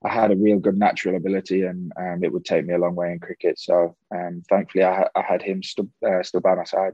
I 0.03 0.09
had 0.09 0.31
a 0.31 0.35
real 0.35 0.59
good 0.59 0.77
natural 0.77 1.15
ability, 1.15 1.63
and 1.63 1.91
um, 1.99 2.23
it 2.23 2.31
would 2.31 2.45
take 2.45 2.65
me 2.65 2.73
a 2.73 2.79
long 2.79 2.95
way 2.95 3.11
in 3.11 3.19
cricket. 3.19 3.59
So 3.59 3.95
um, 4.13 4.43
thankfully, 4.49 4.83
I, 4.83 5.07
I, 5.15 5.21
had 5.21 5.41
him 5.41 5.63
still 5.63 5.89
uh, 6.07 6.23
still 6.23 6.41
by 6.41 6.55
my 6.55 6.63
side. 6.63 6.93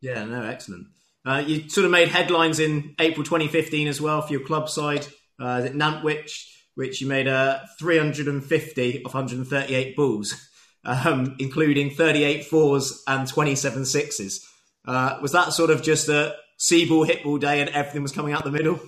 Yeah, 0.00 0.24
no, 0.24 0.44
excellent. 0.44 0.86
Uh, 1.24 1.42
you 1.46 1.68
sort 1.68 1.84
of 1.84 1.90
made 1.90 2.08
headlines 2.08 2.58
in 2.58 2.94
April 2.98 3.24
2015 3.24 3.86
as 3.86 4.00
well 4.00 4.22
for 4.22 4.32
your 4.32 4.44
club 4.44 4.68
side 4.68 5.06
uh, 5.40 5.62
at 5.64 5.74
Nantwich, 5.74 6.48
which 6.74 7.00
you 7.00 7.06
made 7.06 7.28
uh, 7.28 7.60
350 7.78 9.04
of 9.04 9.14
138 9.14 9.96
balls, 9.96 10.48
um, 10.84 11.36
including 11.38 11.90
38 11.90 12.44
fours 12.44 13.02
and 13.06 13.26
27 13.26 13.84
sixes. 13.84 14.46
Uh, 14.86 15.18
was 15.22 15.32
that 15.32 15.52
sort 15.52 15.70
of 15.70 15.82
just 15.82 16.08
a 16.08 16.34
see 16.58 16.88
ball 16.88 17.04
hit 17.04 17.22
ball 17.22 17.38
day 17.38 17.60
and 17.60 17.70
everything 17.70 18.02
was 18.02 18.12
coming 18.12 18.32
out 18.32 18.44
the 18.44 18.50
middle? 18.50 18.80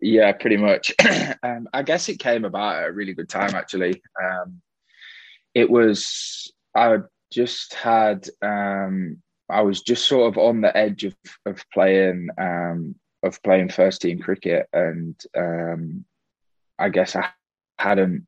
Yeah, 0.00 0.32
pretty 0.32 0.56
much. 0.56 0.92
um, 1.42 1.68
I 1.72 1.82
guess 1.82 2.08
it 2.08 2.18
came 2.18 2.44
about 2.44 2.76
at 2.76 2.88
a 2.88 2.92
really 2.92 3.14
good 3.14 3.28
time, 3.28 3.54
actually. 3.54 4.02
Um, 4.22 4.60
it 5.54 5.70
was, 5.70 6.52
I 6.74 6.98
just 7.32 7.74
had, 7.74 8.28
um, 8.42 9.22
I 9.48 9.62
was 9.62 9.80
just 9.80 10.06
sort 10.06 10.28
of 10.28 10.38
on 10.38 10.60
the 10.60 10.76
edge 10.76 11.04
of, 11.04 11.14
of 11.46 11.64
playing, 11.72 12.28
um, 12.36 12.96
of 13.22 13.42
playing 13.42 13.70
first 13.70 14.02
team 14.02 14.18
cricket. 14.18 14.68
And 14.72 15.18
um, 15.36 16.04
I 16.78 16.90
guess 16.90 17.16
I 17.16 17.28
hadn't, 17.78 18.26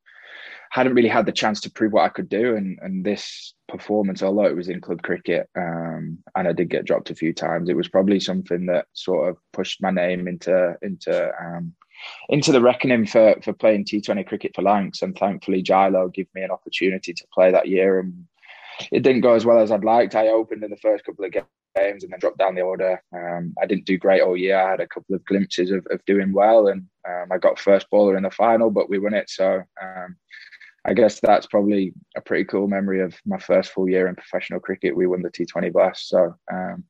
hadn't 0.71 0.95
really 0.95 1.09
had 1.09 1.27
the 1.27 1.33
chance 1.33 1.61
to 1.63 1.71
prove 1.71 1.93
what 1.93 2.05
I 2.05 2.09
could 2.09 2.29
do. 2.29 2.57
And 2.57 2.79
and 2.83 3.05
this 3.05 3.55
performance, 3.69 4.23
although 4.23 4.47
it 4.47 4.57
was 4.57 4.69
in 4.69 4.81
club 4.81 5.03
cricket, 5.03 5.49
um, 5.57 6.19
and 6.35 6.49
I 6.49 6.53
did 6.53 6.71
get 6.71 6.85
dropped 6.85 7.11
a 7.11 7.15
few 7.15 7.33
times, 7.33 7.69
it 7.69 7.77
was 7.77 7.89
probably 7.89 8.21
something 8.21 8.67
that 8.67 8.87
sort 8.93 9.29
of 9.29 9.37
pushed 9.53 9.83
my 9.83 9.91
name 9.91 10.29
into 10.29 10.75
into 10.83 11.31
um, 11.41 11.75
into 12.29 12.53
the 12.53 12.61
reckoning 12.61 13.07
for 13.07 13.37
for 13.43 13.53
playing 13.53 13.85
T20 13.85 14.27
cricket 14.27 14.53
for 14.55 14.63
Lancs. 14.63 15.03
And 15.03 15.17
thankfully, 15.17 15.63
Gilo 15.63 16.13
gave 16.13 16.29
me 16.35 16.43
an 16.43 16.51
opportunity 16.51 17.13
to 17.13 17.27
play 17.33 17.51
that 17.53 17.69
year. 17.69 18.01
And 18.01 18.27
it 18.93 19.03
didn't 19.03 19.23
go 19.23 19.35
as 19.35 19.47
well 19.47 19.59
as 19.59 19.71
I'd 19.73 19.85
liked. 19.85 20.15
I 20.15 20.29
opened 20.29 20.63
in 20.63 20.71
the 20.71 20.77
first 20.77 21.05
couple 21.05 21.25
of 21.25 21.33
games 21.33 22.05
and 22.05 22.13
then 22.13 22.21
dropped 22.21 22.39
down 22.39 22.55
the 22.55 22.63
order. 22.63 23.03
Um, 23.15 23.55
I 23.61 23.67
didn't 23.67 23.87
do 23.87 23.99
great 23.99 24.23
all 24.23 24.37
year. 24.37 24.59
I 24.59 24.71
had 24.71 24.81
a 24.81 24.87
couple 24.87 25.15
of 25.15 25.25
glimpses 25.25 25.71
of, 25.71 25.87
of 25.91 26.05
doing 26.05 26.33
well, 26.33 26.69
and 26.69 26.87
um, 27.09 27.33
I 27.33 27.39
got 27.39 27.59
first 27.59 27.89
bowler 27.91 28.17
in 28.17 28.23
the 28.23 28.31
final, 28.31 28.71
but 28.71 28.91
we 28.91 28.99
won 28.99 29.15
it. 29.15 29.31
So 29.31 29.63
um, 29.83 30.17
I 30.87 30.95
guess 30.95 31.19
that's 31.21 31.47
probably 31.47 31.93
a 32.17 32.21
pretty 32.21 32.45
cool 32.45 32.69
memory 32.69 33.01
of 33.01 33.15
my 33.27 33.39
first 33.39 33.73
full 33.73 33.89
year 33.89 34.07
in 34.07 34.15
professional 34.15 34.61
cricket. 34.61 34.97
We 34.97 35.07
won 35.07 35.23
the 35.23 35.31
T20 35.31 35.73
Blast. 35.73 36.09
So 36.09 36.35
um, 36.53 36.85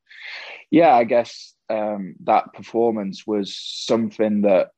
yeah, 0.69 0.95
I 0.95 1.03
guess 1.03 1.55
um, 1.69 2.15
that 2.23 2.53
performance 2.53 3.25
was 3.25 3.57
something 3.57 4.41
that 4.41 4.69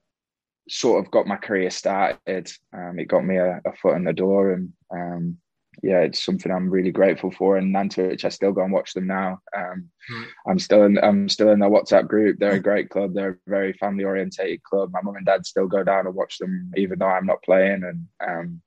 sort 0.69 1.03
of 1.03 1.11
got 1.11 1.27
my 1.27 1.35
career 1.35 1.69
started. 1.69 2.49
Um, 2.73 2.97
it 2.97 3.07
got 3.07 3.25
me 3.25 3.37
a, 3.37 3.59
a, 3.65 3.75
foot 3.81 3.95
in 3.95 4.05
the 4.05 4.13
door, 4.13 4.53
and 4.53 4.71
um, 4.91 5.37
yeah, 5.83 5.99
it's 5.99 6.23
something 6.23 6.51
I'm 6.51 6.69
really 6.69 6.91
grateful 6.91 7.31
for. 7.31 7.57
And 7.57 7.73
Nantwich, 7.73 8.23
I 8.23 8.29
still 8.29 8.51
go 8.51 8.63
and 8.63 8.71
watch 8.71 8.93
them 8.93 9.07
now. 9.07 9.39
Um, 9.55 9.89
mm. 10.11 10.25
I'm 10.47 10.59
still 10.59 10.83
in, 10.83 10.97
I'm 10.99 11.27
still 11.29 11.49
in 11.49 11.59
their 11.59 11.69
WhatsApp 11.69 12.07
group. 12.07 12.39
They're 12.39 12.53
a 12.53 12.59
great 12.59 12.89
club. 12.89 13.13
They're 13.13 13.31
a 13.31 13.49
very 13.49 13.73
family 13.73 14.03
orientated 14.03 14.63
club. 14.63 14.91
My 14.93 15.01
mum 15.01 15.15
and 15.15 15.25
dad 15.25 15.45
still 15.45 15.67
go 15.67 15.83
down 15.83 16.05
and 16.05 16.15
watch 16.15 16.37
them, 16.37 16.71
even 16.77 16.99
though 16.99 17.07
I'm 17.07 17.25
not 17.25 17.43
playing. 17.43 17.83
And 17.83 18.07
um, 18.25 18.61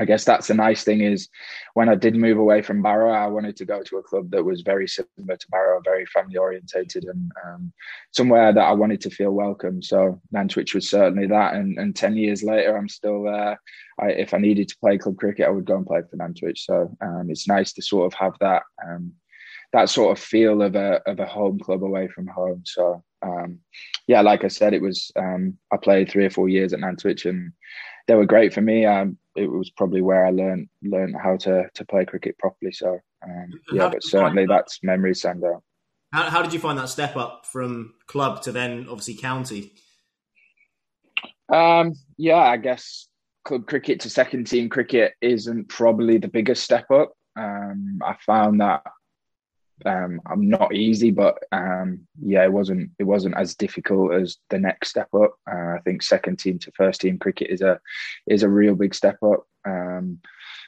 I 0.00 0.06
guess 0.06 0.24
that's 0.24 0.46
the 0.46 0.54
nice 0.54 0.82
thing 0.82 1.02
is 1.02 1.28
when 1.74 1.90
I 1.90 1.94
did 1.94 2.16
move 2.16 2.38
away 2.38 2.62
from 2.62 2.80
Barrow, 2.82 3.12
I 3.12 3.26
wanted 3.26 3.54
to 3.58 3.66
go 3.66 3.82
to 3.82 3.98
a 3.98 4.02
club 4.02 4.30
that 4.30 4.42
was 4.42 4.62
very 4.62 4.88
similar 4.88 5.36
to 5.36 5.48
Barrow, 5.50 5.80
very 5.84 6.06
family 6.06 6.38
orientated, 6.38 7.04
and 7.04 7.30
um, 7.44 7.72
somewhere 8.10 8.50
that 8.50 8.68
I 8.70 8.72
wanted 8.72 9.02
to 9.02 9.10
feel 9.10 9.32
welcome. 9.32 9.82
So 9.82 10.20
Nantwich 10.32 10.74
was 10.74 10.88
certainly 10.88 11.26
that. 11.26 11.52
And, 11.54 11.78
and 11.78 11.94
ten 11.94 12.16
years 12.16 12.42
later, 12.42 12.76
I'm 12.76 12.88
still 12.88 13.24
there. 13.24 13.60
I, 14.00 14.06
if 14.24 14.32
I 14.32 14.38
needed 14.38 14.68
to 14.68 14.78
play 14.80 14.96
club 14.96 15.18
cricket, 15.18 15.46
I 15.46 15.50
would 15.50 15.66
go 15.66 15.76
and 15.76 15.86
play 15.86 16.00
for 16.08 16.16
Nantwich. 16.16 16.64
So 16.64 16.96
um, 17.02 17.26
it's 17.28 17.46
nice 17.46 17.74
to 17.74 17.82
sort 17.82 18.06
of 18.06 18.18
have 18.18 18.32
that 18.40 18.62
um, 18.82 19.12
that 19.74 19.90
sort 19.90 20.16
of 20.16 20.24
feel 20.24 20.62
of 20.62 20.74
a 20.76 21.02
of 21.06 21.20
a 21.20 21.26
home 21.26 21.58
club 21.58 21.84
away 21.84 22.08
from 22.08 22.26
home. 22.26 22.62
So 22.64 23.04
um, 23.22 23.58
yeah, 24.06 24.22
like 24.22 24.44
I 24.44 24.48
said, 24.48 24.72
it 24.72 24.82
was 24.82 25.12
um, 25.16 25.58
I 25.70 25.76
played 25.76 26.08
three 26.08 26.24
or 26.24 26.30
four 26.30 26.48
years 26.48 26.72
at 26.72 26.80
Nantwich 26.80 27.26
and 27.26 27.52
they 28.10 28.16
were 28.16 28.26
great 28.26 28.52
for 28.52 28.60
me. 28.60 28.84
Um, 28.84 29.16
it 29.36 29.46
was 29.46 29.70
probably 29.70 30.02
where 30.02 30.26
I 30.26 30.30
learned 30.30 30.68
learned 30.82 31.14
how 31.22 31.36
to 31.36 31.68
to 31.72 31.84
play 31.84 32.04
cricket 32.04 32.36
properly. 32.38 32.72
So 32.72 32.98
um, 33.24 33.50
yeah, 33.72 33.88
but 33.88 34.02
certainly 34.02 34.46
that? 34.46 34.52
that's 34.52 34.82
memories 34.82 35.20
stand 35.20 35.44
out. 35.44 35.62
How, 36.12 36.24
how 36.24 36.42
did 36.42 36.52
you 36.52 36.58
find 36.58 36.76
that 36.76 36.88
step 36.88 37.16
up 37.16 37.46
from 37.46 37.94
club 38.08 38.42
to 38.42 38.50
then 38.50 38.88
obviously 38.90 39.14
county? 39.14 39.74
Um, 41.52 41.94
yeah, 42.16 42.38
I 42.38 42.56
guess 42.56 43.06
club 43.44 43.68
cricket 43.68 44.00
to 44.00 44.10
second 44.10 44.48
team 44.48 44.68
cricket 44.68 45.14
isn't 45.20 45.68
probably 45.68 46.18
the 46.18 46.26
biggest 46.26 46.64
step 46.64 46.90
up. 46.90 47.12
Um, 47.36 48.00
I 48.04 48.16
found 48.26 48.60
that 48.60 48.82
um, 49.86 50.20
I'm 50.26 50.48
not 50.48 50.74
easy, 50.74 51.10
but 51.10 51.38
um, 51.52 52.00
yeah, 52.22 52.44
it 52.44 52.52
wasn't 52.52 52.90
it 52.98 53.04
wasn't 53.04 53.36
as 53.36 53.54
difficult 53.54 54.12
as 54.14 54.36
the 54.50 54.58
next 54.58 54.90
step 54.90 55.08
up. 55.14 55.34
Uh, 55.50 55.76
I 55.76 55.80
think 55.84 56.02
second 56.02 56.38
team 56.38 56.58
to 56.60 56.72
first 56.72 57.00
team 57.00 57.18
cricket 57.18 57.50
is 57.50 57.62
a 57.62 57.80
is 58.26 58.42
a 58.42 58.48
real 58.48 58.74
big 58.74 58.94
step 58.94 59.18
up. 59.22 59.44
Um, 59.66 60.20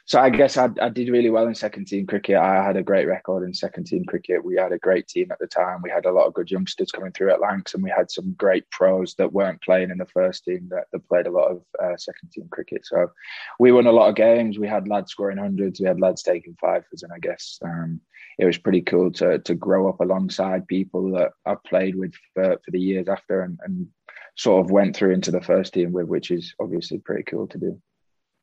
so 0.05 0.19
I 0.19 0.29
guess 0.29 0.57
I, 0.57 0.69
I 0.81 0.89
did 0.89 1.07
really 1.07 1.29
well 1.29 1.47
in 1.47 1.55
second 1.55 1.87
team 1.87 2.05
cricket. 2.05 2.35
I 2.35 2.61
had 2.61 2.75
a 2.75 2.83
great 2.83 3.07
record 3.07 3.43
in 3.43 3.53
second 3.53 3.85
team 3.85 4.03
cricket. 4.03 4.43
We 4.43 4.55
had 4.57 4.73
a 4.73 4.77
great 4.77 5.07
team 5.07 5.31
at 5.31 5.39
the 5.39 5.47
time. 5.47 5.81
We 5.81 5.89
had 5.89 6.05
a 6.05 6.11
lot 6.11 6.27
of 6.27 6.33
good 6.33 6.51
youngsters 6.51 6.91
coming 6.91 7.13
through 7.13 7.31
at 7.31 7.39
Lancs, 7.39 7.73
and 7.73 7.81
we 7.81 7.89
had 7.89 8.11
some 8.11 8.33
great 8.33 8.69
pros 8.69 9.15
that 9.15 9.31
weren't 9.31 9.61
playing 9.61 9.91
in 9.91 9.97
the 9.97 10.05
first 10.05 10.43
team 10.43 10.67
that, 10.71 10.85
that 10.91 11.07
played 11.07 11.27
a 11.27 11.31
lot 11.31 11.51
of 11.51 11.61
uh, 11.81 11.95
second 11.95 12.31
team 12.31 12.49
cricket. 12.51 12.85
So 12.85 13.11
we 13.59 13.71
won 13.71 13.87
a 13.87 13.93
lot 13.93 14.09
of 14.09 14.15
games. 14.15 14.59
We 14.59 14.67
had 14.67 14.89
lads 14.89 15.11
scoring 15.11 15.37
hundreds. 15.37 15.79
We 15.79 15.87
had 15.87 16.01
lads 16.01 16.21
taking 16.21 16.57
fivers, 16.59 17.03
and 17.03 17.13
I 17.13 17.19
guess 17.19 17.57
um, 17.63 18.01
it 18.37 18.45
was 18.45 18.57
pretty 18.57 18.81
cool 18.81 19.11
to 19.13 19.39
to 19.39 19.55
grow 19.55 19.89
up 19.89 19.99
alongside 19.99 20.67
people 20.67 21.11
that 21.11 21.31
I 21.45 21.55
played 21.65 21.95
with 21.95 22.13
for, 22.33 22.57
for 22.63 22.71
the 22.71 22.79
years 22.79 23.07
after, 23.07 23.41
and, 23.41 23.59
and 23.63 23.87
sort 24.35 24.65
of 24.65 24.71
went 24.71 24.95
through 24.95 25.11
into 25.11 25.31
the 25.31 25.41
first 25.41 25.73
team 25.73 25.91
with, 25.91 26.07
which 26.07 26.31
is 26.31 26.53
obviously 26.59 26.99
pretty 26.99 27.23
cool 27.23 27.47
to 27.47 27.57
do. 27.57 27.81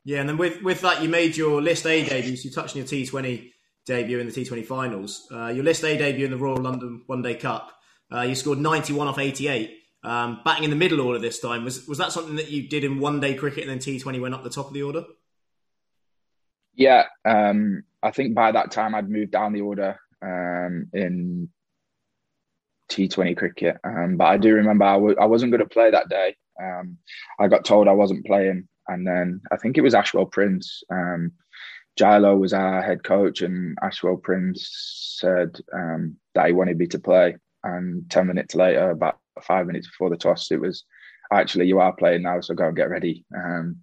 Yeah, 0.05 0.21
and 0.21 0.29
then 0.29 0.39
with, 0.39 0.63
with 0.63 0.81
that, 0.81 1.03
you 1.03 1.09
made 1.09 1.37
your 1.37 1.61
List 1.61 1.87
A 1.87 2.05
debut. 2.05 2.37
You 2.43 2.51
touched 2.51 2.75
on 2.75 2.79
your 2.79 2.87
T20 2.87 3.51
debut 3.87 4.19
in 4.19 4.27
the 4.27 4.33
T20 4.33 4.65
finals. 4.65 5.27
Uh, 5.31 5.49
your 5.49 5.65
List 5.65 5.85
A 5.85 5.97
debut 5.97 6.25
in 6.25 6.31
the 6.31 6.39
Royal 6.39 6.57
London 6.57 7.03
One 7.07 7.23
Day 7.23 7.35
Cup. 7.35 7.73
Uh, 8.13 8.23
you 8.23 8.35
scored 8.35 8.59
91 8.59 9.09
off 9.09 9.19
88. 9.19 9.77
Um, 10.03 10.41
batting 10.45 10.65
in 10.65 10.71
the 10.71 10.77
middle 10.77 11.03
order 11.03 11.19
this 11.19 11.41
time. 11.41 11.65
Was 11.65 11.87
was 11.87 11.99
that 11.99 12.11
something 12.11 12.37
that 12.37 12.51
you 12.51 12.67
did 12.67 12.85
in 12.85 13.01
one 13.01 13.21
day 13.21 13.35
cricket 13.35 13.69
and 13.69 13.71
then 13.71 13.79
T20 13.79 14.19
went 14.19 14.35
up 14.35 14.43
the 14.43 14.49
top 14.49 14.69
of 14.69 14.73
the 14.73 14.83
order? 14.83 15.05
Yeah, 16.75 17.05
um, 17.25 17.83
I 18.03 18.11
think 18.11 18.35
by 18.35 18.53
that 18.53 18.71
time 18.71 18.95
I'd 18.95 19.11
moved 19.11 19.33
down 19.33 19.53
the 19.53 19.61
order 19.61 19.99
um, 20.23 20.89
in 20.93 21.49
T20 22.91 23.37
cricket. 23.37 23.77
Um, 23.85 24.17
but 24.17 24.25
I 24.25 24.37
do 24.37 24.55
remember 24.55 24.85
I 24.85 24.95
w- 24.95 25.17
I 25.21 25.27
wasn't 25.27 25.53
going 25.53 25.63
to 25.63 25.69
play 25.69 25.91
that 25.91 26.09
day. 26.09 26.37
Um, 26.63 26.99
I 27.39 27.49
got 27.49 27.65
told 27.65 27.89
I 27.89 27.93
wasn't 27.93 28.27
playing 28.27 28.69
and 28.91 29.07
then 29.07 29.41
I 29.51 29.57
think 29.57 29.79
it 29.79 29.83
was 29.83 29.95
Ashwell 29.95 30.27
Prince. 30.27 30.83
Um, 30.91 31.33
Gilo 31.99 32.39
was 32.39 32.53
our 32.53 32.83
head 32.83 33.05
coach, 33.05 33.43
and 33.43 33.77
Ashwell 33.83 34.17
Prince 34.17 35.17
said 35.21 35.57
um, 35.73 36.17
that 36.35 36.47
he 36.49 36.53
wanted 36.53 36.79
me 36.79 36.87
to 36.89 36.99
play. 36.99 37.37
And 37.63 38.09
10 38.11 38.27
minutes 38.27 38.55
later, 38.55 38.91
about 38.91 39.19
five 39.43 39.67
minutes 39.67 39.87
before 39.87 40.11
the 40.11 40.17
toss, 40.17 40.51
it 40.51 40.61
was 40.61 40.85
actually, 41.33 41.67
you 41.67 41.79
are 41.79 41.95
playing 41.95 42.23
now, 42.23 42.41
so 42.41 42.55
go 42.55 42.67
and 42.67 42.77
get 42.77 42.91
ready. 42.91 43.25
Um, 43.37 43.77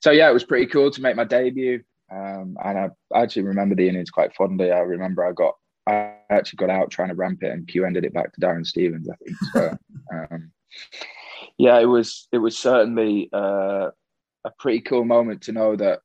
so, 0.00 0.10
yeah, 0.10 0.28
it 0.28 0.34
was 0.34 0.44
pretty 0.44 0.66
cool 0.66 0.90
to 0.90 1.00
make 1.02 1.16
my 1.16 1.24
debut. 1.24 1.82
Um, 2.12 2.56
and 2.62 2.78
I 2.78 2.90
actually 3.14 3.42
remember 3.42 3.74
the 3.74 3.88
innings 3.88 4.10
quite 4.10 4.34
fondly. 4.34 4.70
I 4.70 4.80
remember 4.80 5.24
I 5.24 5.32
got, 5.32 5.54
I 5.86 6.14
actually 6.30 6.58
got 6.58 6.70
out 6.70 6.90
trying 6.90 7.08
to 7.08 7.14
ramp 7.14 7.42
it, 7.42 7.52
and 7.52 7.66
Q 7.66 7.84
ended 7.84 8.04
it 8.04 8.12
back 8.12 8.32
to 8.32 8.40
Darren 8.40 8.66
Stevens, 8.66 9.08
I 9.08 9.16
think. 9.24 9.36
So, 9.52 9.76
um, 10.12 10.52
yeah, 11.58 11.78
it 11.78 11.86
was, 11.86 12.28
it 12.32 12.38
was 12.38 12.58
certainly, 12.58 13.30
uh, 13.32 13.90
a 14.44 14.50
pretty 14.58 14.80
cool 14.80 15.04
moment 15.04 15.42
to 15.42 15.52
know 15.52 15.76
that 15.76 16.00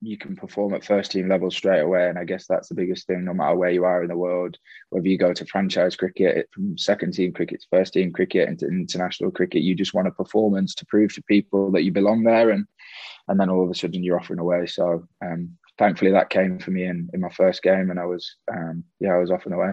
you 0.00 0.18
can 0.18 0.36
perform 0.36 0.74
at 0.74 0.84
first 0.84 1.12
team 1.12 1.28
level 1.28 1.50
straight 1.50 1.80
away. 1.80 2.08
And 2.08 2.18
I 2.18 2.24
guess 2.24 2.46
that's 2.46 2.68
the 2.68 2.74
biggest 2.74 3.06
thing, 3.06 3.24
no 3.24 3.32
matter 3.32 3.56
where 3.56 3.70
you 3.70 3.84
are 3.84 4.02
in 4.02 4.08
the 4.08 4.16
world, 4.16 4.58
whether 4.90 5.08
you 5.08 5.16
go 5.16 5.32
to 5.32 5.46
franchise 5.46 5.96
cricket, 5.96 6.48
from 6.52 6.76
second 6.76 7.14
team 7.14 7.32
cricket 7.32 7.60
to 7.62 7.66
first 7.70 7.94
team 7.94 8.12
cricket 8.12 8.48
into 8.48 8.66
international 8.66 9.30
cricket, 9.30 9.62
you 9.62 9.74
just 9.74 9.94
want 9.94 10.08
a 10.08 10.12
performance 10.12 10.74
to 10.74 10.86
prove 10.86 11.14
to 11.14 11.22
people 11.22 11.70
that 11.72 11.84
you 11.84 11.92
belong 11.92 12.24
there. 12.24 12.50
And 12.50 12.66
and 13.28 13.38
then 13.38 13.50
all 13.50 13.64
of 13.64 13.70
a 13.70 13.74
sudden 13.74 14.02
you're 14.02 14.18
offering 14.18 14.38
away. 14.38 14.66
So 14.66 15.06
um, 15.24 15.56
thankfully 15.78 16.12
that 16.12 16.30
came 16.30 16.58
for 16.58 16.70
me 16.70 16.84
in, 16.84 17.08
in 17.12 17.20
my 17.20 17.30
first 17.30 17.62
game 17.62 17.90
and 17.90 17.98
I 17.98 18.06
was, 18.06 18.36
um, 18.52 18.84
yeah, 19.00 19.14
I 19.14 19.18
was 19.18 19.30
off 19.30 19.46
and 19.46 19.54
away. 19.54 19.72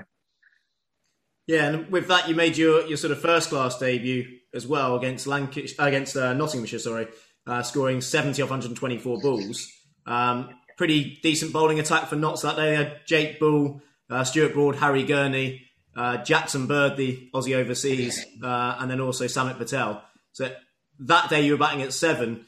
Yeah, 1.47 1.67
and 1.67 1.91
with 1.91 2.07
that, 2.07 2.29
you 2.29 2.35
made 2.35 2.55
your, 2.55 2.85
your 2.85 2.97
sort 2.97 3.11
of 3.11 3.19
first 3.19 3.49
class 3.49 3.77
debut 3.77 4.25
as 4.53 4.67
well 4.67 4.95
against 4.95 5.27
Lancashire, 5.27 5.75
against 5.79 6.15
uh, 6.15 6.33
Nottinghamshire, 6.33 6.79
sorry, 6.79 7.07
uh, 7.47 7.63
scoring 7.63 7.99
70 7.99 8.41
off 8.41 8.49
124 8.49 9.19
balls. 9.19 9.69
Um, 10.05 10.49
pretty 10.77 11.19
decent 11.21 11.51
bowling 11.51 11.79
attack 11.79 12.07
for 12.07 12.15
Notts 12.15 12.43
that 12.43 12.55
day. 12.55 12.69
They 12.71 12.75
had 12.75 13.01
Jake 13.05 13.39
Ball, 13.39 13.81
uh, 14.09 14.23
Stuart 14.23 14.53
Broad, 14.53 14.75
Harry 14.77 15.03
Gurney, 15.03 15.65
uh, 15.95 16.17
Jackson 16.17 16.67
Bird, 16.67 16.97
the 16.97 17.29
Aussie 17.33 17.55
overseas, 17.55 18.25
uh, 18.41 18.77
and 18.79 18.89
then 18.89 19.01
also 19.01 19.27
Samit 19.27 19.57
Patel. 19.57 20.03
So 20.31 20.53
that 20.99 21.29
day 21.29 21.41
you 21.41 21.53
were 21.53 21.57
batting 21.57 21.81
at 21.81 21.93
seven. 21.93 22.45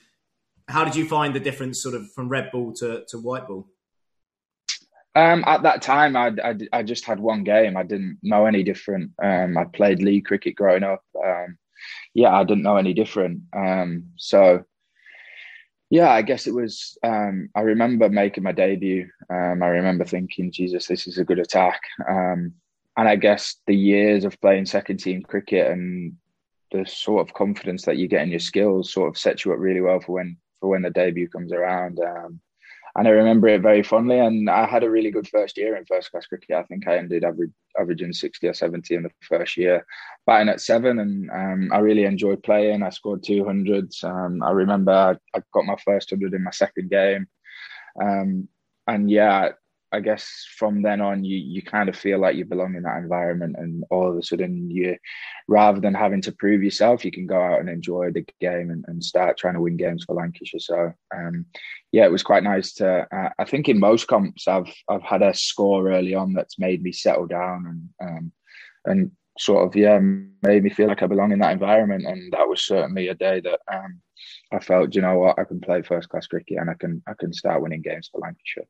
How 0.67 0.83
did 0.83 0.95
you 0.95 1.07
find 1.07 1.33
the 1.33 1.39
difference 1.39 1.81
sort 1.81 1.95
of 1.95 2.11
from 2.13 2.29
red 2.29 2.51
ball 2.51 2.73
to, 2.73 3.03
to 3.09 3.17
white 3.19 3.47
ball? 3.47 3.67
Um, 5.15 5.43
at 5.45 5.63
that 5.63 5.81
time, 5.81 6.15
I, 6.15 6.31
I, 6.43 6.55
I, 6.71 6.83
just 6.83 7.05
had 7.05 7.19
one 7.19 7.43
game. 7.43 7.77
I 7.77 7.83
didn't 7.83 8.17
know 8.23 8.47
any 8.47 8.63
different. 8.63 9.11
Um, 9.21 9.57
I 9.57 9.65
played 9.65 10.01
league 10.01 10.25
cricket 10.25 10.55
growing 10.55 10.81
up. 10.81 11.03
Um, 11.23 11.59
yeah, 12.15 12.33
I 12.33 12.43
didn't 12.43 12.63
know 12.63 12.77
any 12.77 12.95
different. 12.95 13.41
Um, 13.55 14.05
so 14.15 14.63
yeah, 15.91 16.09
I 16.09 16.23
guess 16.23 16.47
it 16.47 16.53
was. 16.55 16.97
Um, 17.03 17.49
I 17.53 17.61
remember 17.61 18.09
making 18.09 18.43
my 18.43 18.53
debut. 18.53 19.07
Um, 19.29 19.61
I 19.61 19.67
remember 19.67 20.03
thinking, 20.03 20.51
Jesus, 20.51 20.87
this 20.87 21.05
is 21.05 21.19
a 21.19 21.25
good 21.25 21.37
attack. 21.37 21.81
And 22.95 23.09
I 23.09 23.15
guess 23.15 23.55
the 23.65 23.75
years 23.75 24.23
of 24.23 24.39
playing 24.39 24.65
second 24.65 24.97
team 24.97 25.23
cricket 25.23 25.71
and 25.71 26.13
the 26.71 26.85
sort 26.85 27.27
of 27.27 27.33
confidence 27.33 27.85
that 27.85 27.97
you 27.97 28.07
get 28.07 28.21
in 28.21 28.29
your 28.29 28.39
skills 28.39 28.93
sort 28.93 29.09
of 29.09 29.17
sets 29.17 29.45
you 29.45 29.53
up 29.53 29.59
really 29.59 29.81
well 29.81 29.99
for 29.99 30.13
when 30.13 30.37
for 30.63 30.69
when 30.69 30.83
the 30.83 30.89
debut 30.89 31.27
comes 31.27 31.51
around. 31.51 31.99
Um, 31.99 32.39
and 32.95 33.05
I 33.05 33.11
remember 33.11 33.49
it 33.49 33.61
very 33.61 33.83
fondly. 33.83 34.19
And 34.19 34.49
I 34.49 34.65
had 34.65 34.83
a 34.83 34.89
really 34.89 35.11
good 35.11 35.27
first 35.27 35.57
year 35.57 35.75
in 35.75 35.85
first 35.85 36.09
class 36.09 36.25
cricket. 36.25 36.55
I 36.55 36.63
think 36.63 36.87
I 36.87 36.97
ended 36.97 37.25
average, 37.25 37.51
averaging 37.77 38.13
60 38.13 38.47
or 38.47 38.53
70 38.53 38.95
in 38.95 39.03
the 39.03 39.11
first 39.21 39.57
year, 39.57 39.85
batting 40.25 40.47
at 40.47 40.61
seven. 40.61 40.99
And 40.99 41.29
um, 41.31 41.69
I 41.73 41.79
really 41.79 42.05
enjoyed 42.05 42.43
playing. 42.43 42.81
I 42.81 42.91
scored 42.91 43.23
200s. 43.23 44.05
Um, 44.05 44.41
I 44.41 44.51
remember 44.51 44.93
I, 44.93 45.37
I, 45.37 45.41
got 45.53 45.65
my 45.65 45.75
first 45.83 46.13
100 46.13 46.33
in 46.33 46.43
my 46.43 46.51
second 46.51 46.89
game. 46.89 47.27
Um, 48.01 48.47
and 48.87 49.11
yeah, 49.11 49.49
I 49.93 49.99
guess 49.99 50.45
from 50.57 50.81
then 50.81 51.01
on, 51.01 51.23
you 51.23 51.37
you 51.37 51.61
kind 51.61 51.87
of 51.87 51.95
feel 51.95 52.19
like 52.19 52.35
you 52.35 52.45
belong 52.45 52.75
in 52.75 52.83
that 52.83 52.97
environment, 52.97 53.55
and 53.57 53.83
all 53.91 54.09
of 54.09 54.17
a 54.17 54.23
sudden, 54.23 54.69
you 54.71 54.97
rather 55.47 55.79
than 55.79 55.93
having 55.93 56.21
to 56.21 56.31
prove 56.31 56.63
yourself, 56.63 57.05
you 57.05 57.11
can 57.11 57.27
go 57.27 57.39
out 57.39 57.59
and 57.59 57.69
enjoy 57.69 58.11
the 58.11 58.25
game 58.41 58.71
and, 58.71 58.83
and 58.87 59.03
start 59.03 59.37
trying 59.37 59.53
to 59.53 59.61
win 59.61 59.77
games 59.77 60.03
for 60.03 60.15
Lancashire. 60.15 60.59
So, 60.59 60.93
um, 61.15 61.45
yeah, 61.91 62.05
it 62.05 62.11
was 62.11 62.23
quite 62.23 62.43
nice 62.43 62.73
to. 62.75 63.07
Uh, 63.15 63.29
I 63.37 63.45
think 63.45 63.69
in 63.69 63.79
most 63.79 64.07
comps, 64.07 64.47
I've 64.47 64.73
I've 64.89 65.03
had 65.03 65.21
a 65.21 65.33
score 65.33 65.89
early 65.89 66.15
on 66.15 66.33
that's 66.33 66.57
made 66.59 66.81
me 66.81 66.91
settle 66.91 67.27
down 67.27 67.89
and 67.99 68.09
um, 68.09 68.31
and 68.85 69.11
sort 69.39 69.67
of 69.67 69.75
yeah 69.75 69.99
made 69.99 70.63
me 70.63 70.69
feel 70.69 70.87
like 70.87 71.03
I 71.03 71.07
belong 71.07 71.31
in 71.31 71.39
that 71.39 71.53
environment, 71.53 72.05
and 72.05 72.33
that 72.33 72.47
was 72.49 72.65
certainly 72.65 73.09
a 73.09 73.15
day 73.15 73.41
that 73.41 73.59
um, 73.71 74.01
I 74.51 74.59
felt, 74.59 74.95
you 74.95 75.01
know 75.01 75.17
what, 75.19 75.39
I 75.39 75.43
can 75.43 75.59
play 75.59 75.81
first 75.81 76.09
class 76.09 76.27
cricket 76.27 76.57
and 76.57 76.69
I 76.69 76.75
can 76.75 77.01
I 77.07 77.13
can 77.19 77.33
start 77.33 77.61
winning 77.61 77.81
games 77.81 78.09
for 78.11 78.19
Lancashire. 78.19 78.67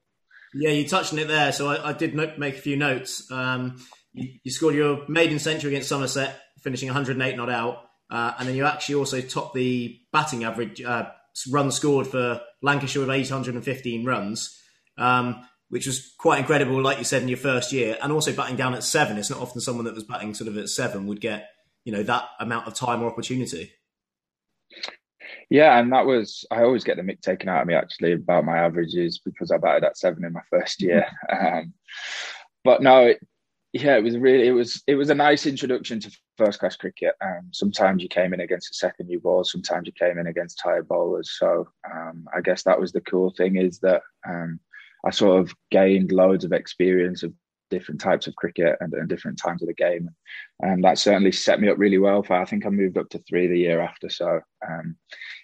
Yeah, 0.53 0.69
you 0.69 0.87
touched 0.87 1.13
on 1.13 1.19
it 1.19 1.27
there. 1.27 1.51
So 1.51 1.67
I, 1.67 1.89
I 1.89 1.93
did 1.93 2.13
make 2.13 2.55
a 2.55 2.61
few 2.61 2.77
notes. 2.77 3.29
Um, 3.31 3.77
you, 4.13 4.29
you, 4.43 4.51
scored 4.51 4.75
your 4.75 5.07
maiden 5.07 5.39
century 5.39 5.71
against 5.71 5.89
Somerset, 5.89 6.39
finishing 6.59 6.87
108 6.87 7.35
not 7.35 7.49
out. 7.49 7.85
Uh, 8.09 8.33
and 8.37 8.47
then 8.47 8.55
you 8.55 8.65
actually 8.65 8.95
also 8.95 9.21
topped 9.21 9.55
the 9.55 9.99
batting 10.11 10.43
average 10.43 10.81
uh, 10.81 11.09
run 11.49 11.71
scored 11.71 12.07
for 12.07 12.41
Lancashire 12.61 13.01
with 13.01 13.09
815 13.09 14.05
runs, 14.05 14.61
um, 14.97 15.47
which 15.69 15.87
was 15.87 16.13
quite 16.19 16.39
incredible, 16.39 16.79
like 16.81 16.99
you 16.99 17.03
said, 17.03 17.23
in 17.23 17.27
your 17.27 17.37
first 17.37 17.71
year. 17.71 17.97
And 18.01 18.11
also 18.11 18.33
batting 18.33 18.55
down 18.55 18.75
at 18.75 18.83
seven. 18.83 19.17
It's 19.17 19.31
not 19.31 19.39
often 19.39 19.61
someone 19.61 19.85
that 19.85 19.95
was 19.95 20.03
batting 20.03 20.35
sort 20.35 20.47
of 20.47 20.57
at 20.57 20.69
seven 20.69 21.07
would 21.07 21.21
get, 21.21 21.49
you 21.85 21.91
know, 21.91 22.03
that 22.03 22.25
amount 22.39 22.67
of 22.67 22.75
time 22.75 23.01
or 23.01 23.07
opportunity. 23.07 23.71
Yeah, 25.53 25.77
and 25.77 25.93
that 25.93 26.07
was 26.07 26.45
I 26.49 26.63
always 26.63 26.83
get 26.83 26.97
the 26.97 27.03
mick 27.03 27.21
taken 27.21 27.47
out 27.47 27.61
of 27.61 27.67
me 27.67 27.75
actually 27.75 28.13
about 28.13 28.43
my 28.43 28.57
averages 28.57 29.19
because 29.23 29.51
I 29.51 29.57
batted 29.57 29.83
at 29.83 29.99
seven 29.99 30.25
in 30.25 30.33
my 30.33 30.41
first 30.49 30.81
year. 30.81 31.05
Um, 31.31 31.75
but 32.63 32.81
no, 32.81 33.05
it, 33.05 33.19
yeah, 33.71 33.95
it 33.95 34.03
was 34.03 34.17
really 34.17 34.47
it 34.47 34.51
was 34.51 34.81
it 34.87 34.95
was 34.95 35.11
a 35.11 35.15
nice 35.15 35.45
introduction 35.45 35.99
to 35.99 36.17
first 36.39 36.59
class 36.59 36.75
cricket. 36.75 37.13
Um, 37.21 37.49
sometimes 37.51 38.01
you 38.01 38.09
came 38.09 38.33
in 38.33 38.39
against 38.39 38.71
a 38.71 38.73
second 38.73 39.09
new 39.09 39.19
ball, 39.19 39.43
sometimes 39.43 39.85
you 39.85 39.93
came 39.93 40.17
in 40.17 40.25
against 40.25 40.57
tired 40.57 40.87
bowlers. 40.87 41.35
So 41.37 41.67
um, 41.87 42.25
I 42.35 42.41
guess 42.41 42.63
that 42.63 42.79
was 42.79 42.91
the 42.91 43.01
cool 43.01 43.31
thing 43.37 43.57
is 43.57 43.77
that 43.81 44.01
um, 44.27 44.59
I 45.05 45.11
sort 45.11 45.39
of 45.39 45.53
gained 45.69 46.11
loads 46.11 46.45
of 46.45 46.51
experience 46.51 47.21
of 47.21 47.31
different 47.73 47.99
types 47.99 48.27
of 48.27 48.35
cricket 48.35 48.77
and, 48.79 48.93
and, 48.93 49.09
different 49.09 49.39
times 49.39 49.61
of 49.63 49.67
the 49.67 49.73
game. 49.73 50.09
And 50.59 50.83
that 50.83 50.99
certainly 50.99 51.31
set 51.31 51.59
me 51.59 51.69
up 51.69 51.79
really 51.79 51.97
well 51.97 52.21
for, 52.21 52.35
I 52.35 52.45
think 52.45 52.65
I 52.65 52.69
moved 52.69 52.97
up 52.97 53.09
to 53.09 53.19
three 53.19 53.47
the 53.47 53.57
year 53.57 53.81
after. 53.81 54.09
So, 54.09 54.41
um, 54.67 54.95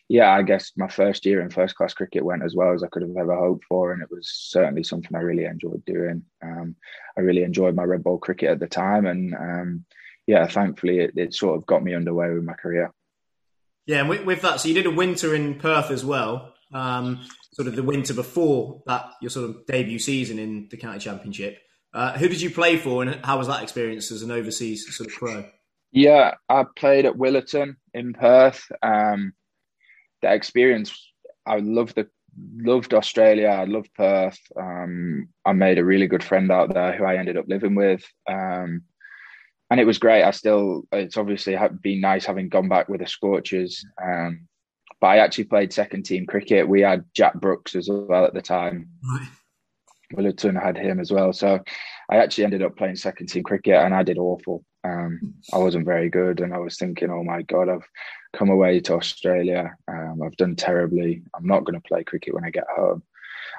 yeah, 0.07 0.31
I 0.31 0.43
guess 0.43 0.71
my 0.77 0.87
first 0.87 1.25
year 1.25 1.41
in 1.41 1.49
first 1.49 1.75
class 1.75 1.93
cricket 1.93 2.23
went 2.23 2.43
as 2.43 2.55
well 2.55 2.73
as 2.73 2.83
I 2.83 2.87
could 2.87 3.01
have 3.01 3.17
ever 3.17 3.35
hoped 3.35 3.65
for. 3.65 3.91
And 3.91 4.03
it 4.03 4.09
was 4.11 4.29
certainly 4.29 4.83
something 4.83 5.15
I 5.15 5.21
really 5.21 5.45
enjoyed 5.45 5.83
doing. 5.85 6.23
Um, 6.43 6.75
I 7.17 7.21
really 7.21 7.43
enjoyed 7.43 7.75
my 7.75 7.83
red 7.83 8.03
ball 8.03 8.19
cricket 8.19 8.51
at 8.51 8.59
the 8.59 8.67
time. 8.67 9.07
And 9.07 9.33
um, 9.33 9.85
yeah, 10.27 10.45
thankfully 10.47 10.99
it, 10.99 11.13
it, 11.15 11.33
sort 11.33 11.57
of 11.57 11.65
got 11.65 11.83
me 11.83 11.95
underway 11.95 12.29
with 12.29 12.43
my 12.43 12.53
career. 12.53 12.93
Yeah, 13.87 14.01
and 14.01 14.09
with, 14.09 14.23
with 14.23 14.41
that, 14.43 14.59
so 14.59 14.67
you 14.67 14.75
did 14.75 14.85
a 14.85 14.91
winter 14.91 15.33
in 15.33 15.55
Perth 15.55 15.89
as 15.89 16.05
well. 16.05 16.53
Um, 16.71 17.25
sort 17.53 17.67
of 17.67 17.75
the 17.75 17.83
winter 17.83 18.13
before 18.13 18.83
that, 18.85 19.13
your 19.21 19.31
sort 19.31 19.49
of 19.49 19.65
debut 19.65 19.97
season 19.97 20.37
in 20.37 20.67
the 20.69 20.77
county 20.77 20.99
championship. 20.99 21.57
Uh, 21.93 22.17
who 22.17 22.27
did 22.27 22.41
you 22.41 22.49
play 22.49 22.77
for, 22.77 23.01
and 23.01 23.23
how 23.25 23.37
was 23.37 23.47
that 23.47 23.63
experience 23.63 24.11
as 24.11 24.21
an 24.21 24.31
overseas 24.31 24.95
sort 24.95 25.09
of 25.09 25.15
pro? 25.15 25.45
Yeah, 25.91 26.35
I 26.47 26.65
played 26.75 27.05
at 27.05 27.15
Willetton 27.15 27.75
in 27.93 28.13
Perth. 28.13 28.63
Um, 28.81 29.33
that 30.21 30.33
experience, 30.35 31.11
I 31.45 31.59
loved 31.59 31.95
the 31.95 32.07
loved 32.57 32.93
Australia. 32.93 33.47
I 33.47 33.65
loved 33.65 33.93
Perth. 33.95 34.39
Um, 34.55 35.29
I 35.45 35.53
made 35.53 35.79
a 35.79 35.85
really 35.85 36.07
good 36.07 36.23
friend 36.23 36.51
out 36.51 36.73
there 36.73 36.95
who 36.95 37.05
I 37.05 37.17
ended 37.17 37.37
up 37.37 37.45
living 37.47 37.75
with. 37.75 38.03
Um, 38.29 38.83
and 39.71 39.79
it 39.79 39.85
was 39.85 39.97
great. 39.97 40.23
I 40.23 40.31
still, 40.31 40.83
it's 40.91 41.17
obviously 41.17 41.57
been 41.81 42.01
nice 42.01 42.25
having 42.25 42.49
gone 42.49 42.69
back 42.69 42.89
with 42.89 43.01
the 43.01 43.07
Scorchers. 43.07 43.85
Um, 44.01 44.47
but 44.99 45.07
I 45.07 45.17
actually 45.17 45.45
played 45.45 45.71
second 45.71 46.03
team 46.03 46.25
cricket. 46.25 46.67
We 46.67 46.81
had 46.81 47.05
Jack 47.15 47.35
Brooks 47.35 47.75
as 47.75 47.87
well 47.89 48.25
at 48.25 48.33
the 48.33 48.41
time. 48.41 48.89
Right. 49.03 49.27
Willetton 50.15 50.55
had 50.61 50.77
him 50.77 50.99
as 50.99 51.11
well. 51.11 51.33
So 51.33 51.59
I 52.09 52.17
actually 52.17 52.45
ended 52.45 52.63
up 52.63 52.75
playing 52.75 52.95
second 52.95 53.27
team 53.27 53.43
cricket 53.43 53.75
and 53.75 53.93
I 53.93 54.03
did 54.03 54.17
awful. 54.17 54.63
Um, 54.83 55.35
I 55.53 55.57
wasn't 55.57 55.85
very 55.85 56.09
good 56.09 56.39
and 56.39 56.53
I 56.53 56.57
was 56.57 56.77
thinking, 56.77 57.11
oh 57.11 57.23
my 57.23 57.41
God, 57.43 57.69
I've 57.69 57.87
come 58.33 58.49
away 58.49 58.79
to 58.81 58.95
Australia. 58.95 59.75
Um, 59.87 60.21
I've 60.23 60.37
done 60.37 60.55
terribly. 60.55 61.21
I'm 61.35 61.45
not 61.45 61.65
going 61.65 61.79
to 61.79 61.87
play 61.87 62.03
cricket 62.03 62.33
when 62.33 62.45
I 62.45 62.49
get 62.49 62.65
home. 62.75 63.03